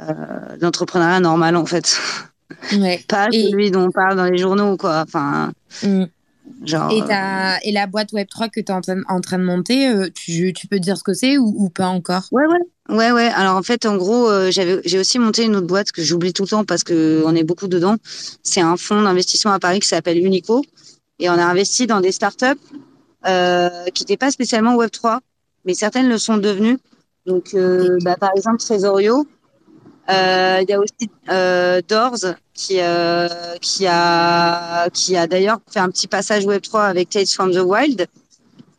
[0.00, 1.98] Euh, L'entrepreneuriat normal, en fait.
[2.72, 3.04] Ouais.
[3.08, 3.50] pas et...
[3.50, 5.04] celui dont on parle dans les journaux, quoi.
[5.06, 5.52] Enfin.
[5.82, 6.04] Mm.
[6.64, 6.90] Genre,
[7.62, 10.66] et, la boîte Web3 que tu es en, en, train de monter, euh, tu, tu,
[10.66, 12.24] peux dire ce que c'est ou, ou, pas encore?
[12.32, 12.58] Ouais, ouais.
[12.88, 13.28] Ouais, ouais.
[13.34, 16.32] Alors en fait, en gros, euh, j'avais, j'ai aussi monté une autre boîte que j'oublie
[16.32, 17.96] tout le temps parce que on est beaucoup dedans.
[18.42, 20.64] C'est un fonds d'investissement à Paris qui s'appelle Unico.
[21.18, 22.46] Et on a investi dans des startups
[23.26, 25.20] euh, qui n'étaient pas spécialement Web 3,
[25.64, 26.78] mais certaines le sont devenues.
[27.26, 29.26] Donc, euh, bah, par exemple, Tresorio.
[30.10, 33.28] Euh, il y a aussi euh, Doors qui euh,
[33.60, 37.58] qui a qui a d'ailleurs fait un petit passage Web 3 avec Tales from the
[37.58, 38.06] Wild.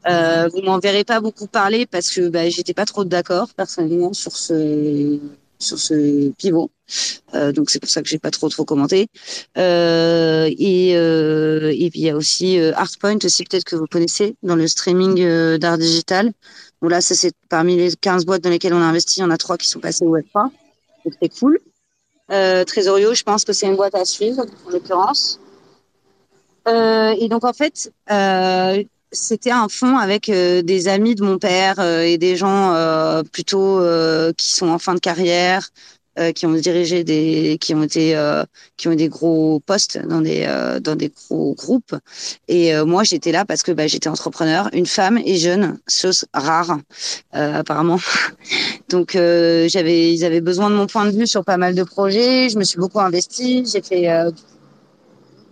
[0.08, 4.14] Euh, vous m'en verrez pas beaucoup parler parce que bah, j'étais pas trop d'accord personnellement
[4.14, 5.20] sur ce
[5.60, 6.72] sur ce pivot.
[7.36, 9.08] Euh, donc c'est pour ça que j'ai pas trop trop commenté.
[9.58, 14.36] Euh, et euh, et puis il y a aussi Artpoint aussi peut-être que vous connaissez
[14.42, 16.32] dans le streaming d'art digital.
[16.82, 19.26] Bon là ça c'est parmi les 15 boîtes dans lesquelles on a investi, il y
[19.26, 20.50] en a trois qui sont passées au Web3.
[21.06, 21.60] Donc c'est cool.
[22.32, 25.40] Euh, Tresorio, je pense que c'est une boîte à suivre en l'occurrence.
[26.68, 27.92] et donc en fait
[29.12, 33.24] c'était un fonds avec euh, des amis de mon père euh, et des gens euh,
[33.24, 33.82] plutôt
[34.38, 35.70] qui sont en fin de carrière,
[36.36, 38.16] qui ont dirigé des, qui ont été,
[38.78, 40.46] qui ont des gros postes dans des
[40.82, 41.96] dans des gros groupes.
[42.48, 46.78] Et moi, j'étais là parce que bah, j'étais entrepreneur, une femme et jeune, chose rare
[47.32, 48.00] apparemment.
[48.90, 52.50] Donc j'avais, ils avaient besoin de mon point de vue sur pas mal de projets.
[52.50, 53.64] Je me suis beaucoup investie.
[53.66, 54.08] J'ai fait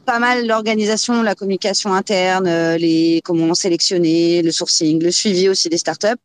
[0.08, 5.68] pas mal l'organisation, la communication interne, euh, les comment sélectionner, le sourcing, le suivi aussi
[5.68, 6.22] des startups.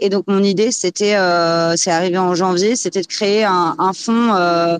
[0.00, 3.92] Et donc mon idée, c'était, euh, c'est arrivé en janvier, c'était de créer un, un
[3.92, 4.78] fonds euh,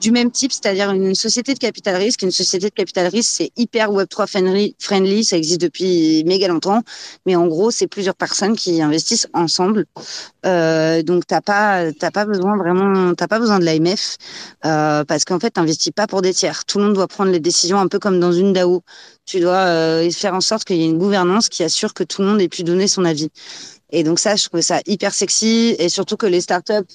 [0.00, 2.22] du même type, c'est-à-dire une société de capital risque.
[2.22, 6.82] Une société de capital risque, c'est hyper Web3 friendly, ça existe depuis méga longtemps,
[7.24, 9.86] mais en gros, c'est plusieurs personnes qui investissent ensemble.
[10.44, 14.16] Euh, donc t'as pas, t'as pas besoin vraiment, t'as pas besoin de l'AMF
[14.64, 16.64] euh, parce qu'en fait, t'investis pas pour des tiers.
[16.64, 18.82] Tout le monde doit prendre les décisions un peu comme dans une DAO.
[19.24, 22.22] Tu dois euh, faire en sorte qu'il y ait une gouvernance qui assure que tout
[22.22, 23.30] le monde ait pu donner son avis.
[23.96, 26.92] Et donc ça, je trouve ça hyper sexy et surtout que les startups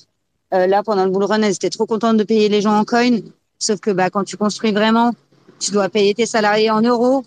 [0.53, 2.85] euh, là, pendant le bull run, elles étaient trop contentes de payer les gens en
[2.85, 3.17] coin.
[3.57, 5.11] Sauf que bah, quand tu construis vraiment,
[5.59, 7.23] tu dois payer tes salariés en euros.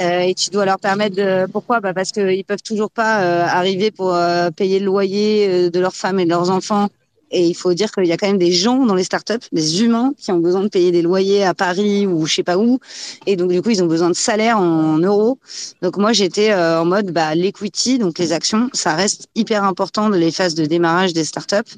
[0.00, 1.80] Euh, et tu dois leur permettre de pourquoi?
[1.80, 5.80] Bah parce qu'ils peuvent toujours pas euh, arriver pour euh, payer le loyer euh, de
[5.80, 6.86] leurs femmes et de leurs enfants
[7.30, 9.82] Et il faut dire qu'il y a quand même des gens dans les startups, des
[9.82, 12.78] humains qui ont besoin de payer des loyers à Paris ou je sais pas où.
[13.26, 15.38] Et donc, du coup, ils ont besoin de salaire en euros.
[15.82, 20.08] Donc, moi, j'étais euh, en mode, bah, l'equity, donc les actions, ça reste hyper important
[20.08, 21.76] de les phases de démarrage des startups.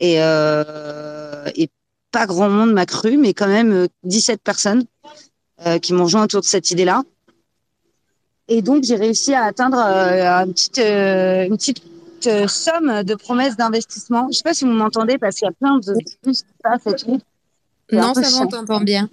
[0.00, 1.68] Et, euh, et
[2.10, 4.84] pas grand monde m'a cru, mais quand même 17 euh, personnes
[5.66, 7.02] euh, qui m'ont rejoint autour de cette idée-là.
[8.48, 11.82] Et donc, j'ai réussi à atteindre euh, une petite, euh, une petite
[12.26, 14.28] euh, somme de promesses d'investissement.
[14.30, 16.86] Je sais pas si vous m'entendez parce qu'il y a plein de plus qui passent
[16.86, 17.20] et tout.
[17.92, 19.08] Non, ça va, on t'entend bien.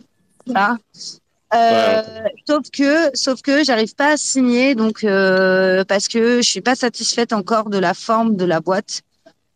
[1.54, 2.02] Euh,
[2.48, 6.76] sauf que, sauf que j'arrive pas à signer, donc euh, parce que je suis pas
[6.76, 9.02] satisfaite encore de la forme de la boîte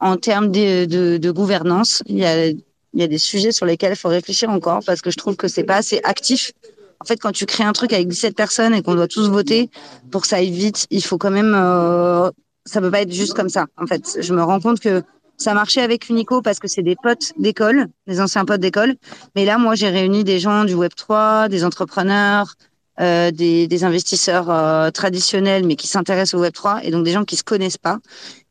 [0.02, 2.03] en termes de, de, de gouvernance.
[2.07, 2.64] Il y a, il
[2.94, 5.48] y a des sujets sur lesquels il faut réfléchir encore parce que je trouve que
[5.48, 6.52] c'est pas assez actif.
[6.99, 9.69] En fait, quand tu crées un truc avec 17 personnes et qu'on doit tous voter
[10.11, 12.30] pour que ça aille vite, il faut quand même euh,
[12.66, 13.68] ça peut pas être juste comme ça.
[13.78, 15.04] En fait, je me rends compte que
[15.38, 18.96] ça marchait avec Unico parce que c'est des potes d'école, des anciens potes d'école.
[19.36, 22.56] Mais là, moi, j'ai réuni des gens du Web 3, des entrepreneurs,
[23.02, 27.12] euh, des, des, investisseurs euh, traditionnels, mais qui s'intéressent au Web 3, et donc des
[27.12, 28.00] gens qui se connaissent pas.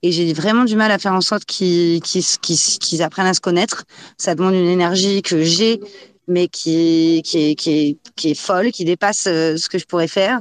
[0.02, 3.32] Et j'ai vraiment du mal à faire en sorte qu'ils qu'ils qu'ils qu'ils apprennent à
[3.32, 3.84] se connaître.
[4.18, 5.80] Ça demande une énergie que j'ai,
[6.28, 10.40] mais qui, qui, est, qui est folle, qui dépasse euh, ce que je pourrais faire.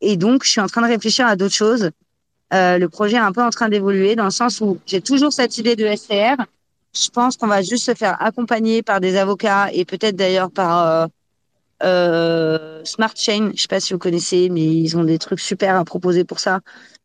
[0.00, 1.90] Et donc, je suis en train de réfléchir à d'autres choses.
[2.54, 5.32] Euh, le projet est un peu en train d'évoluer dans le sens où j'ai toujours
[5.32, 6.42] cette idée de SCR.
[6.94, 10.86] Je pense qu'on va juste se faire accompagner par des avocats et peut-être d'ailleurs par
[10.86, 11.06] euh,
[11.82, 13.50] euh, Smart Chain.
[13.54, 16.38] Je sais pas si vous connaissez, mais ils ont des trucs super à proposer pour
[16.38, 16.60] ça.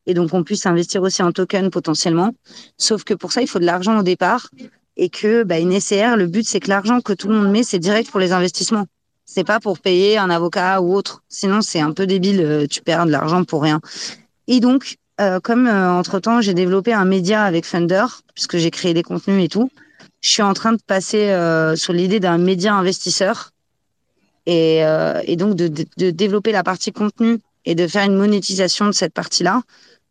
[0.05, 2.31] Et donc, on puisse investir aussi en token potentiellement.
[2.77, 4.49] Sauf que pour ça, il faut de l'argent au départ.
[4.97, 7.63] Et que bah, une SCR, le but, c'est que l'argent que tout le monde met,
[7.63, 8.85] c'est direct pour les investissements.
[9.25, 11.21] C'est pas pour payer un avocat ou autre.
[11.29, 12.41] Sinon, c'est un peu débile.
[12.41, 13.79] euh, Tu perds de l'argent pour rien.
[14.47, 18.93] Et donc, euh, comme euh, entre-temps, j'ai développé un média avec Thunder, puisque j'ai créé
[18.93, 19.69] des contenus et tout,
[20.21, 23.51] je suis en train de passer euh, sur l'idée d'un média investisseur.
[24.45, 24.81] Et,
[25.37, 29.61] donc de, développer la partie contenu et de faire une monétisation de cette partie-là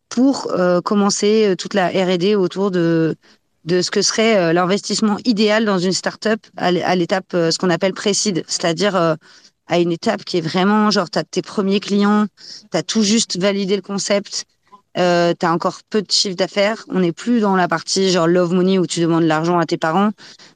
[0.09, 0.53] pour
[0.85, 3.17] commencer toute la R&D autour de
[3.65, 8.45] de ce que serait l'investissement idéal dans une startup à l'étape ce qu'on appelle pré-seed,
[8.47, 12.27] c'est-à-dire à une étape qui est vraiment genre tu as tes premiers clients,
[12.71, 14.47] tu as tout juste validé le concept,
[14.97, 18.27] euh, tu as encore peu de chiffre d'affaires, on n'est plus dans la partie genre
[18.27, 20.11] love money où tu demandes l'argent à tes parents,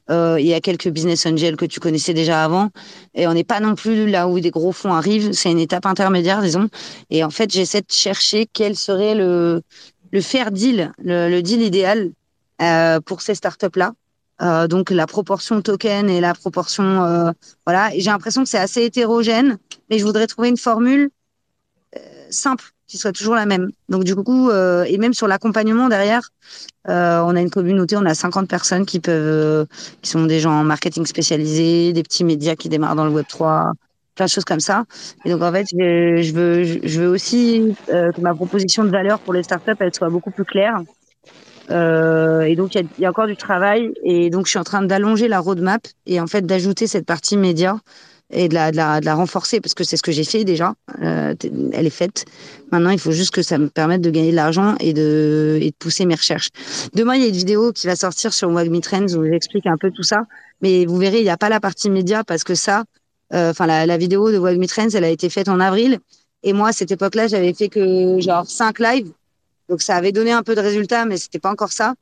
[0.09, 2.69] euh, il y a quelques business angels que tu connaissais déjà avant.
[3.13, 5.85] Et on n'est pas non plus là où des gros fonds arrivent, c'est une étape
[5.85, 6.69] intermédiaire disons.
[7.09, 9.61] Et en fait j'essaie de chercher quel serait le
[10.11, 12.11] le fair deal, le, deal idéal
[12.61, 13.93] euh, pour ces startups là.
[14.41, 17.31] Euh, donc la proportion token et la proportion euh,
[17.65, 17.91] voilà.
[17.91, 19.57] J'ai l'impression que c'est assez hétérogène
[19.89, 21.09] mais je voudrais trouver une formule
[21.95, 21.99] euh,
[22.29, 23.69] simple qui soit toujours la même.
[23.89, 26.29] Donc du coup euh, et même sur l'accompagnement derrière
[26.89, 29.65] euh, on a une communauté on a 50 personnes qui peuvent euh,
[30.01, 33.25] qui sont des gens en marketing spécialisé des petits médias qui démarrent dans le web
[33.27, 33.71] 3
[34.15, 34.85] plein de choses comme ça.
[35.25, 39.33] Et donc en fait je, veux je veux aussi que ma proposition de valeur pour
[39.33, 40.81] les startups elle soit beaucoup plus claire.
[41.69, 43.91] Et donc, il y, y a encore du travail.
[44.03, 47.37] Et donc, je suis en train d'allonger la roadmap et en fait d'ajouter cette partie
[47.37, 47.79] média
[48.33, 50.73] et de la, de la, renforcer parce que c'est ce que j'ai fait déjà.
[51.01, 51.33] Euh,
[51.73, 52.25] elle est faite.
[52.71, 55.69] Maintenant, il faut juste que ça me permette de gagner de l'argent et de, et
[55.69, 56.49] de pousser mes recherches.
[56.93, 59.77] Demain, il y a une vidéo qui va sortir sur Wagme Trends où j'explique un
[59.77, 60.23] peu tout ça.
[60.61, 62.83] Mais vous verrez, il n'y a pas la partie média parce que ça,
[63.33, 65.99] euh, enfin, la, la vidéo de Wagme Trends, elle a été faite en avril.
[66.43, 69.11] Et moi, à cette époque-là, j'avais fait que genre cinq lives.
[69.69, 71.93] Donc ça avait donné un peu de résultats, mais c'était pas encore ça.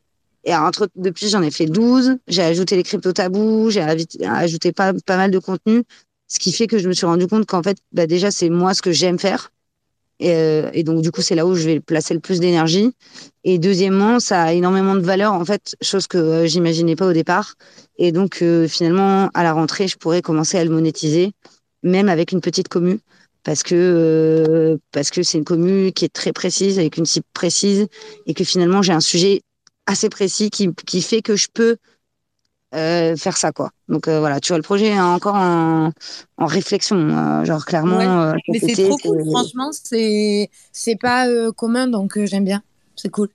[0.43, 2.17] Et entre, depuis, j'en ai fait 12.
[2.27, 3.81] J'ai ajouté les crypto tabous, j'ai
[4.25, 5.83] ajouté pas, pas mal de contenu.
[6.31, 8.73] Ce qui fait que je me suis rendu compte qu'en fait, bah déjà, c'est moi
[8.73, 9.51] ce que j'aime faire.
[10.21, 12.95] Et, euh, et donc, du coup, c'est là où je vais placer le plus d'énergie.
[13.43, 17.11] Et deuxièmement, ça a énormément de valeur, en fait, chose que euh, j'imaginais pas au
[17.11, 17.55] départ.
[17.97, 21.33] Et donc, euh, finalement, à la rentrée, je pourrais commencer à le monétiser,
[21.83, 23.01] même avec une petite commu
[23.43, 27.25] parce que euh, parce que c'est une commu qui est très précise avec une cible
[27.33, 27.87] précise
[28.27, 29.41] et que finalement j'ai un sujet
[29.87, 31.77] assez précis qui qui fait que je peux
[32.73, 33.71] euh, faire ça quoi.
[33.89, 35.91] Donc euh, voilà, tu vois le projet est encore en,
[36.37, 37.97] en réflexion, euh, genre clairement.
[37.97, 42.45] Ouais, euh, Mais c'est trop cool, franchement, c'est c'est pas euh, commun, donc euh, j'aime
[42.45, 42.61] bien.
[42.95, 43.29] C'est cool.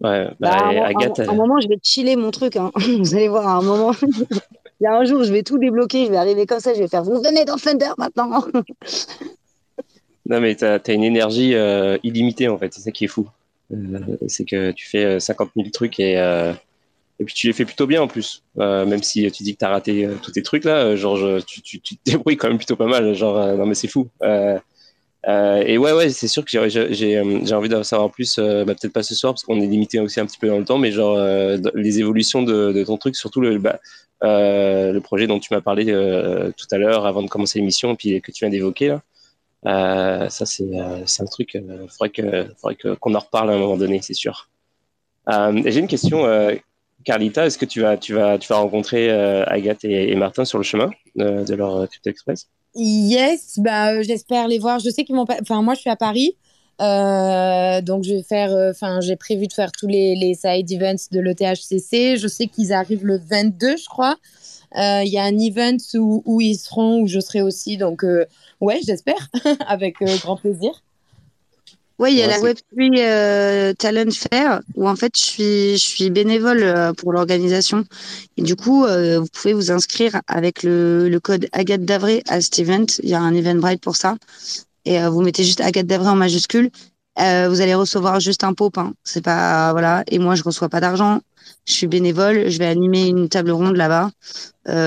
[0.00, 2.56] Ouais, Bah, bah, à un, Agathe, un- un moment, je vais chiller mon truc.
[2.56, 2.72] Hein.
[2.98, 6.06] Vous allez voir, à un moment, il y a un jour, je vais tout débloquer.
[6.06, 6.74] Je vais arriver comme ça.
[6.74, 8.44] Je vais faire Vous venez dans Thunder maintenant.
[10.26, 13.28] non mais t'as as une énergie euh, illimitée en fait, c'est ça qui est fou.
[13.72, 16.52] Euh, c'est que tu fais euh, 50 000 trucs et euh,
[17.22, 18.42] et puis tu les fais plutôt bien en plus.
[18.58, 21.18] Euh, même si tu dis que t'as raté euh, tous tes trucs là, euh, genre
[21.46, 23.14] tu, tu, tu te débrouilles quand même plutôt pas mal.
[23.14, 24.08] Genre euh, non mais c'est fou.
[24.22, 24.58] Euh,
[25.28, 28.92] Euh, et ouais, ouais, c'est sûr que j'ai, euh, envie d'en savoir plus, bah, peut-être
[28.92, 30.90] pas ce soir parce qu'on est limité aussi un petit peu dans le temps, mais
[30.90, 31.16] genre
[31.74, 33.78] les évolutions de, ton truc, surtout le, bah,
[34.22, 38.32] le projet dont tu m'as parlé tout à l'heure avant de commencer l'émission, puis que
[38.32, 40.28] tu viens d'évoquer là.
[40.28, 44.00] ça, c'est, un truc, il faudrait, que, faudrait qu'on en reparle à un moment donné,
[44.02, 44.48] c'est sûr.
[45.28, 46.26] j'ai une question,
[47.04, 50.64] Carlita, est-ce que tu vas, tu vas, tu vas rencontrer Agathe et, Martin sur le
[50.64, 52.48] chemin de, de leur Crypto Express?
[52.74, 54.78] Yes, bah, euh, j'espère les voir.
[54.78, 55.36] Je sais qu'ils vont pas.
[55.42, 56.36] Enfin, moi, je suis à Paris.
[56.80, 58.50] Euh, donc, je vais faire.
[58.52, 62.16] Euh, enfin, j'ai prévu de faire tous les, les side events de l'ETHCC.
[62.16, 64.16] Je sais qu'ils arrivent le 22, je crois.
[64.74, 67.76] Il y a un event où, où, ils seront, où je serai aussi.
[67.76, 68.04] Donc,
[68.60, 69.28] ouais, j'espère.
[69.66, 70.82] Avec grand plaisir.
[72.02, 75.86] Oui, il y a la Web3 euh, Talent Fair où en fait je suis, je
[75.86, 77.84] suis bénévole euh, pour l'organisation.
[78.36, 82.40] Et du coup, euh, vous pouvez vous inscrire avec le, le code Agathe Davré à
[82.40, 82.86] cet event.
[83.04, 84.16] Il y a un Eventbrite pour ça.
[84.84, 86.70] Et vous mettez juste Agathe Davré en majuscule.
[87.16, 88.76] vous allez recevoir juste un pop.
[88.78, 88.94] Hein.
[89.04, 90.02] C'est pas voilà.
[90.08, 91.20] Et moi, je reçois pas d'argent.
[91.68, 92.50] Je suis bénévole.
[92.50, 94.10] Je vais animer une table ronde là-bas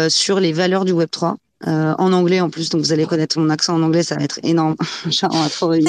[0.09, 1.37] sur les valeurs du Web 3.
[1.67, 4.23] Euh, en anglais en plus, donc vous allez connaître mon accent en anglais, ça va
[4.23, 4.75] être énorme.
[5.23, 5.71] on va trop.
[5.71, 5.79] Euh,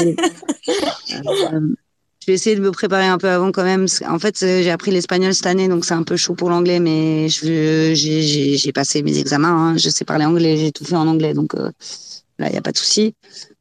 [2.20, 3.86] je vais essayer de me préparer un peu avant quand même.
[4.08, 6.78] En fait, euh, j'ai appris l'espagnol cette année, donc c'est un peu chaud pour l'anglais,
[6.78, 9.72] mais j'ai passé mes examens.
[9.72, 9.76] Hein.
[9.76, 12.72] Je sais parler anglais, j'ai tout fait en anglais, donc là, il n'y a pas
[12.72, 13.14] de souci.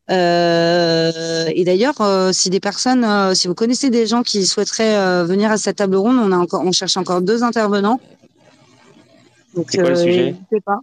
[0.09, 5.77] et d'ailleurs, si des personnes, si vous connaissez des gens qui souhaiteraient venir à cette
[5.77, 7.99] table ronde, on a encore, on cherche encore deux intervenants.
[9.55, 10.35] Donc, c'est quoi le sujet?
[10.65, 10.79] pas.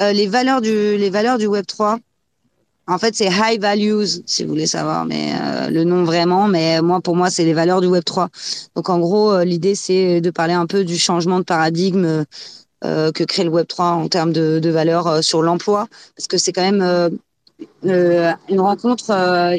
[0.00, 1.98] Euh, les valeurs du les valeurs du Web 3.
[2.86, 6.48] En fait, c'est high values si vous voulez savoir, mais euh, le nom vraiment.
[6.48, 8.28] Mais moi, pour moi, c'est les valeurs du Web 3.
[8.76, 12.24] Donc, en gros, euh, l'idée c'est de parler un peu du changement de paradigme
[12.80, 16.52] que crée le Web 3 en termes de, de valeurs sur l'emploi, parce que c'est
[16.52, 17.18] quand même
[17.82, 19.10] une rencontre.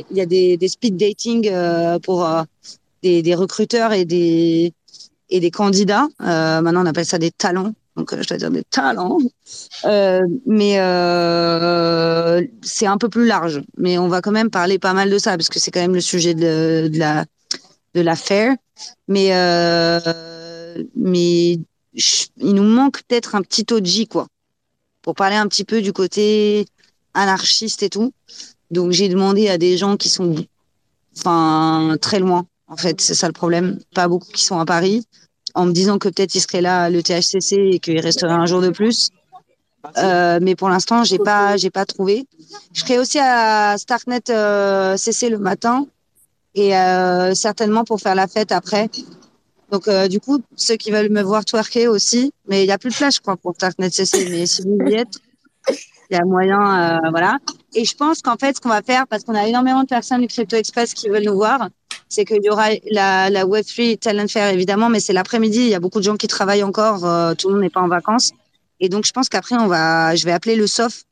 [0.09, 1.51] Il y a des, des speed dating
[2.01, 2.25] pour
[3.03, 4.71] des, des recruteurs et des
[5.29, 6.07] et des candidats.
[6.19, 9.19] maintenant, on appelle ça des talents donc euh, je dois dire des talents.
[9.85, 13.61] Euh, mais euh, c'est un peu plus large.
[13.77, 15.93] Mais on va quand même parler pas mal de ça parce que c'est quand même
[15.93, 17.25] le sujet de, la
[17.93, 18.55] de l'affaire.
[19.07, 19.29] Mais
[20.95, 21.59] mais
[22.37, 24.27] il nous manque peut-être un petit OG quoi
[25.01, 26.65] pour parler un petit peu du côté
[27.13, 28.13] anarchiste et tout.
[28.71, 30.35] Donc j'ai demandé à des gens qui sont
[31.17, 35.03] enfin très loin en fait, c'est ça le problème, pas beaucoup qui sont à Paris
[35.55, 38.61] en me disant que peut-être il serait là le THCC et qu'il resterait un jour
[38.61, 39.11] de plus.
[39.97, 42.27] Euh, mais pour l'instant, j'ai pas, j'ai pas trouvé.
[42.73, 45.85] Je serai aussi à Starknet euh, CC le matin
[46.55, 48.89] et euh, certainement pour faire la fête après.
[49.71, 52.77] Donc euh, du coup, ceux qui veulent me voir twerker aussi, mais il y a
[52.77, 54.27] plus de place, je crois, pour Starknet CC.
[54.29, 55.19] Mais si vous y êtes,
[56.09, 57.37] il y a moyen, euh, voilà.
[57.75, 60.21] Et je pense qu'en fait, ce qu'on va faire, parce qu'on a énormément de personnes
[60.21, 61.69] du Crypto Express qui veulent nous voir,
[62.09, 65.59] c'est qu'il y aura la, la Web3 Talent Fair, évidemment, mais c'est l'après-midi.
[65.59, 67.05] Il y a beaucoup de gens qui travaillent encore.
[67.05, 68.31] Euh, tout le monde n'est pas en vacances.
[68.79, 71.03] Et donc, je pense qu'après, on va, je vais appeler le SOF.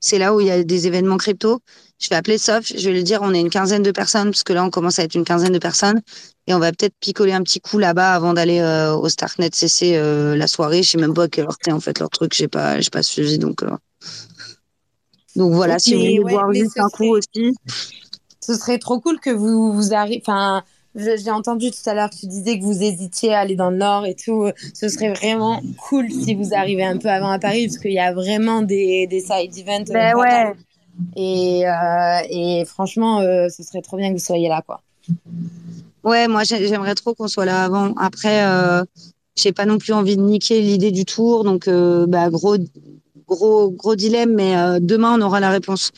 [0.00, 1.60] C'est là où il y a des événements crypto.
[1.98, 2.66] Je vais appeler SOF.
[2.76, 4.98] Je vais lui dire, on est une quinzaine de personnes, parce que là, on commence
[4.98, 6.02] à être une quinzaine de personnes.
[6.46, 9.96] Et on va peut-être picoler un petit coup là-bas avant d'aller euh, au Starknet CC
[9.96, 10.82] euh, la soirée.
[10.82, 12.34] Je sais même pas à quelle heure en fait leur truc.
[12.34, 13.38] J'ai pas, j'ai pas suivi.
[13.38, 13.64] Donc,
[15.36, 17.54] donc voilà, si vous voulez voir juste un coup aussi
[18.44, 20.22] ce serait trop cool que vous, vous arriviez.
[20.24, 20.62] Enfin,
[20.96, 23.78] j'ai entendu tout à l'heure que tu disais que vous hésitiez à aller dans le
[23.78, 24.50] Nord et tout.
[24.74, 27.98] Ce serait vraiment cool si vous arrivez un peu avant à Paris, parce qu'il y
[27.98, 29.92] a vraiment des, des side events.
[29.92, 30.52] Ben ouais.
[31.16, 34.80] Et, euh, et franchement, euh, ce serait trop bien que vous soyez là, quoi.
[36.04, 37.94] Ouais, moi j'aimerais trop qu'on soit là avant.
[37.96, 38.84] Après, euh,
[39.36, 42.56] j'ai pas non plus envie de niquer l'idée du tour, donc euh, bah, gros,
[43.26, 44.34] gros, gros dilemme.
[44.34, 45.90] Mais euh, demain on aura la réponse.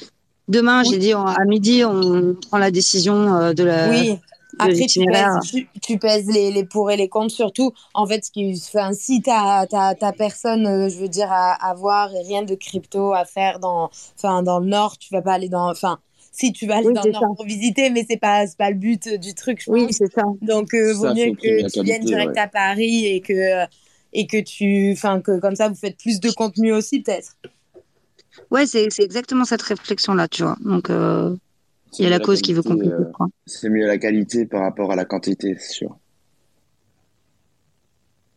[0.49, 3.89] Demain, j'ai dit à midi, on prend la décision euh, de la.
[3.89, 4.19] Oui.
[4.59, 7.73] Après, tu pèses, tu, pèses, les, les pour et les contre, surtout.
[7.93, 11.53] En fait, ce qui, enfin, si tu as, ta personne, euh, je veux dire, à,
[11.53, 15.21] à, voir et rien de crypto à faire dans, enfin, dans le Nord, tu vas
[15.21, 15.71] pas aller dans.
[15.71, 15.99] Enfin,
[16.33, 19.09] si tu vas aller dans le Nord pour visiter, mais c'est pas, pas le but
[19.21, 20.23] du truc, je Oui, c'est ça.
[20.41, 23.65] Donc, euh, vaut mieux que tu viennes direct à Paris et que,
[24.13, 24.93] et que tu.
[24.93, 27.37] Enfin, que comme ça, vous faites plus de contenu aussi, peut-être.
[28.51, 30.57] Ouais, c'est exactement cette réflexion-là, tu vois.
[30.65, 31.35] Donc, euh,
[31.99, 32.95] il y a la cause qui veut compliquer.
[32.95, 35.97] Euh, c'est mieux la qualité par rapport à la quantité, c'est sûr.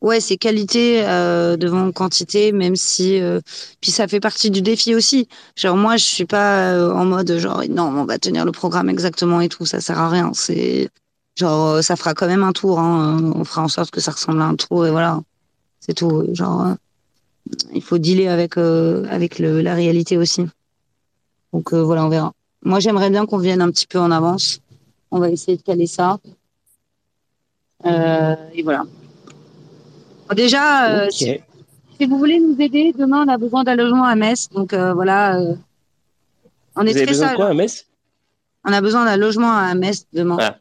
[0.01, 3.41] Ouais, c'est qualité euh, devant quantité, même si euh,
[3.81, 5.27] puis ça fait partie du défi aussi.
[5.57, 8.89] Genre moi, je suis pas euh, en mode genre non, on va tenir le programme
[8.89, 10.31] exactement et tout, ça sert à rien.
[10.33, 10.89] C'est
[11.35, 12.79] genre ça fera quand même un tour.
[12.79, 13.33] Hein.
[13.35, 15.19] On fera en sorte que ça ressemble à un tour et voilà,
[15.81, 16.33] c'est tout.
[16.33, 16.75] Genre
[17.73, 20.45] il faut dealer avec, euh, avec le, la réalité aussi.
[21.53, 22.33] Donc euh, voilà, on verra.
[22.63, 24.59] Moi, j'aimerais bien qu'on vienne un petit peu en avance.
[25.11, 26.19] On va essayer de caler ça.
[27.85, 28.83] Euh, et voilà.
[30.35, 31.39] déjà, si,
[32.01, 34.49] vous voulez nous aider, demain, on a besoin d'un logement à Metz.
[34.49, 35.39] Donc voilà.
[36.75, 37.85] on est vous avez besoin de quoi à Metz?
[38.65, 40.37] On a besoin d'un logement à Metz demain.
[40.39, 40.57] Ah.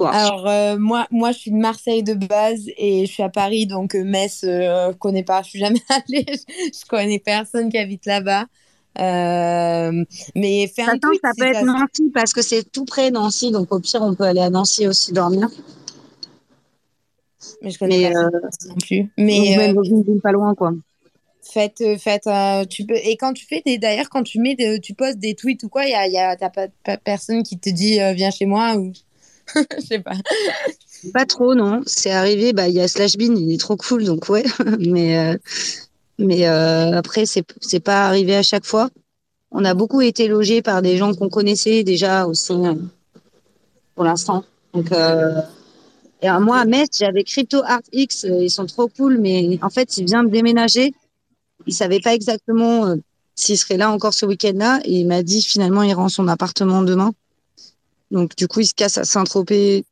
[0.00, 3.66] Alors, euh, moi, moi, je suis de Marseille de base et je suis à Paris,
[3.66, 5.42] donc euh, Metz, je euh, connais pas.
[5.42, 6.26] Je suis jamais allée.
[6.26, 8.46] je connais personne qui habite là-bas.
[8.96, 13.72] mais fais un Attends, ça peut être Nancy parce que c'est tout près Nancy, donc
[13.72, 15.48] au pire, on peut aller à Nancy aussi dormir.
[17.62, 18.22] Mais je connais pas
[18.68, 19.10] non plus.
[19.16, 20.72] Mais même pas loin, quoi.
[21.42, 22.28] Faites, faites,
[22.68, 22.96] tu peux.
[22.96, 25.86] Et quand tu fais des, d'ailleurs, quand tu mets, tu postes des tweets ou quoi,
[25.86, 28.76] il y a, y a t'as pas, pas, personne qui te dit viens chez moi
[28.76, 28.92] ou.
[29.78, 30.14] Je sais pas.
[31.12, 31.82] Pas trop, non.
[31.86, 34.44] C'est arrivé, bah, il y a Slashbin, il est trop cool, donc ouais.
[34.78, 35.36] mais euh,
[36.18, 38.90] mais euh, après, c'est, c'est pas arrivé à chaque fois.
[39.50, 42.74] On a beaucoup été logés par des gens qu'on connaissait déjà aussi euh,
[43.94, 44.44] pour l'instant.
[44.74, 44.92] Donc,
[46.20, 49.96] et moi, à Metz, j'avais Crypto Art X, ils sont trop cool, mais en fait,
[49.96, 50.92] il vient de déménager.
[51.66, 52.96] Il savait pas exactement
[53.36, 54.80] s'il serait là encore ce week-end-là.
[54.84, 57.12] Et il m'a dit finalement, il rend son appartement demain.
[58.10, 59.84] Donc, du coup, il se casse à Saint-Tropez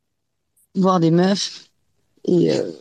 [0.75, 1.69] voir des meufs.
[2.25, 2.71] Et euh,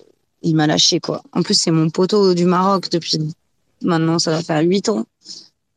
[0.42, 1.22] il m'a lâché, quoi.
[1.32, 3.18] En plus, c'est mon poteau du Maroc depuis
[3.82, 5.04] maintenant, ça va faire huit ans.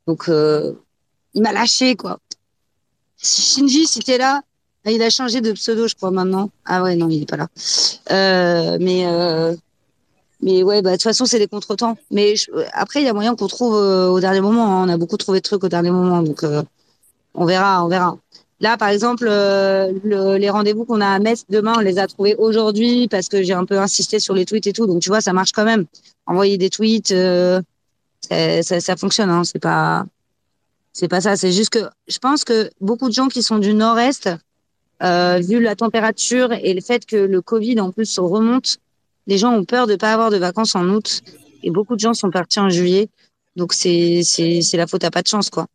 [0.08, 0.74] Donc, euh,
[1.34, 2.20] il m'a lâché, quoi.
[3.18, 4.42] Shinji, si t'es là,
[4.86, 6.52] ah, il a changé de pseudo, je crois, maintenant.
[6.66, 7.48] Ah ouais, non, il est pas là.
[8.12, 9.06] Euh, mais,
[10.42, 11.98] mais ouais, bah, de toute façon, c'est des contretemps.
[12.12, 12.36] Mais
[12.72, 14.82] après, il y a moyen qu'on trouve au dernier moment.
[14.82, 14.86] Hein.
[14.88, 16.24] On a beaucoup trouvé de trucs au dernier moment.
[16.24, 16.46] Donc,
[17.34, 18.18] on verra, on verra.
[18.62, 22.36] Là, par exemple, euh, les rendez-vous qu'on a à Metz demain, on les a trouvés
[22.36, 24.86] aujourd'hui parce que j'ai un peu insisté sur les tweets et tout.
[24.86, 25.86] Donc, tu vois, ça marche quand même.
[26.26, 27.62] Envoyer des tweets, euh,
[28.30, 29.30] ça, ça, fonctionne.
[29.30, 29.44] Hein.
[29.46, 30.06] C'est pas,
[30.92, 31.38] c'est pas ça.
[31.38, 31.80] C'est juste que
[32.10, 34.30] je pense que beaucoup de gens qui sont du Nord-Est,
[35.02, 38.80] euh, vu la température et le fait que le Covid en plus remonte,
[39.26, 41.22] les gens ont peur de pas avoir de vacances en août.
[41.64, 43.08] Et beaucoup de gens sont partis en juillet.
[43.56, 45.68] Donc, c'est, c'est, c'est la faute à pas de chance, quoi.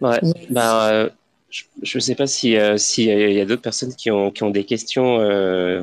[0.00, 0.20] Ouais,
[0.50, 1.10] bah, euh,
[1.82, 4.50] je ne sais pas si euh, s'il y a, d'autres personnes qui ont, qui ont
[4.50, 5.82] des questions, euh,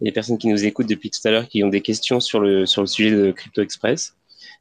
[0.00, 2.66] des personnes qui nous écoutent depuis tout à l'heure qui ont des questions sur le,
[2.66, 4.14] sur le sujet de Crypto Express.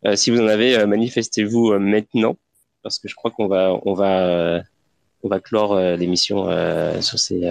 [0.05, 2.37] Euh, si vous en avez, manifestez-vous maintenant,
[2.81, 4.61] parce que je crois qu'on va, on va,
[5.23, 6.45] on va clore l'émission
[7.01, 7.41] sur ces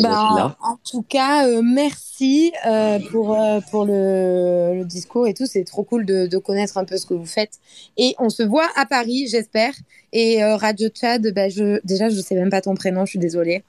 [0.00, 5.46] bah, en, tout cas, euh, merci euh, pour, euh, pour le, le, discours et tout.
[5.46, 7.58] C'est trop cool de, de, connaître un peu ce que vous faites.
[7.96, 9.74] Et on se voit à Paris, j'espère.
[10.12, 13.18] Et Radio Chad, bah, je, déjà, je ne sais même pas ton prénom, je suis
[13.18, 13.62] désolée.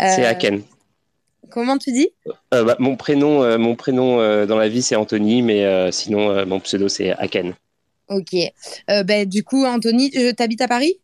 [0.00, 0.62] c'est Aken.
[1.50, 2.08] Comment tu dis?
[2.50, 7.10] Bah, Mon prénom, mon prénom dans la vie, c'est Anthony, mais sinon, mon pseudo, c'est
[7.10, 7.54] Aken.
[8.08, 8.34] Ok.
[8.88, 10.98] Bah, du coup, Anthony, tu habites à Paris?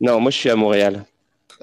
[0.00, 1.04] Non, moi, je suis à Montréal.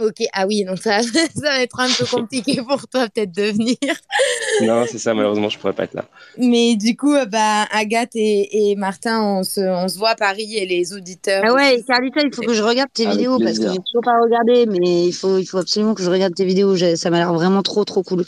[0.01, 3.43] Ok, ah oui, donc ça, ça va être un peu compliqué pour toi peut-être de
[3.43, 3.77] venir.
[4.61, 6.05] non, c'est ça, malheureusement, je pourrais pas être là.
[6.37, 10.15] Mais du coup, euh, bah, Agathe et, et Martin, on se, on se, voit à
[10.15, 11.43] Paris et les auditeurs.
[11.45, 14.19] Ah ouais, Carlita, il faut que je regarde tes vidéos parce que j'ai toujours pas
[14.21, 16.75] regardé, mais il faut, il faut absolument que je regarde tes vidéos.
[16.95, 18.25] Ça m'a l'air vraiment trop, trop cool.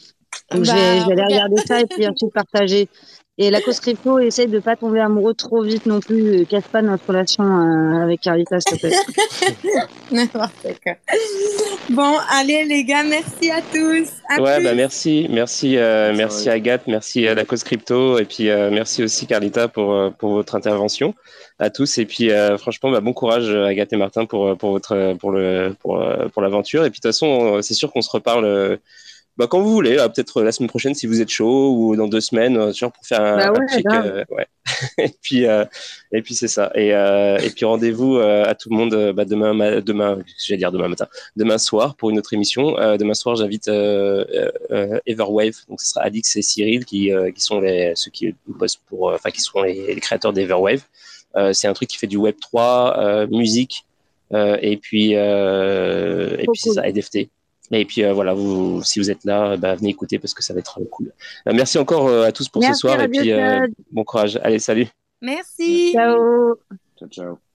[0.51, 2.87] Donc je, vais, je vais aller regarder ça et puis ensuite partager.
[3.39, 6.41] Et la cause crypto, essaye de pas tomber amoureux trop vite non plus.
[6.41, 8.95] Euh, casse pas notre relation euh, avec Carlita, s'il te plaît.
[10.11, 10.51] N'importe
[10.83, 10.93] quoi.
[11.89, 14.07] Bon, allez les gars, merci à tous.
[14.39, 19.01] ouais, bah merci, merci, euh, merci Agathe, merci à la cause crypto, et puis merci
[19.03, 21.15] aussi Carlita pour pour votre intervention
[21.57, 21.97] à tous.
[21.97, 22.29] Et puis
[22.59, 26.85] franchement, bah, bon courage Agathe et Martin pour pour votre pour le pour pour l'aventure.
[26.85, 28.77] Et puis de toute façon, c'est sûr qu'on se reparle
[29.35, 32.21] bah, quand vous voulez, peut-être la semaine prochaine si vous êtes chaud ou dans deux
[32.21, 34.45] semaines, euh, sûr pour faire un, bah ouais, euh, ouais.
[34.99, 35.65] et puis euh,
[36.11, 36.71] et puis c'est ça.
[36.75, 41.07] Et, et puis rendez-vous à tout le monde bah, demain demain, j'allais dire demain matin,
[41.35, 42.73] demain soir pour une autre émission.
[42.97, 43.67] demain soir, j'invite
[45.07, 49.13] Everwave, donc ce sera Alix et Cyril qui qui sont les ceux qui bossent pour,
[49.13, 50.83] enfin qui sont les, créateurs d'Everwave.
[51.53, 53.85] c'est un truc qui fait du Web 3, musique
[54.31, 57.29] et puis et puis c'est ça, NFT.
[57.73, 60.53] Et puis euh, voilà, vous, si vous êtes là, bah, venez écouter parce que ça
[60.53, 61.11] va être cool.
[61.47, 63.31] Euh, merci encore euh, à tous pour ce soir et puis
[63.91, 64.39] bon courage.
[64.43, 64.87] Allez, salut.
[65.21, 65.91] Merci.
[65.93, 66.55] Ciao.
[66.97, 67.52] Ciao, ciao.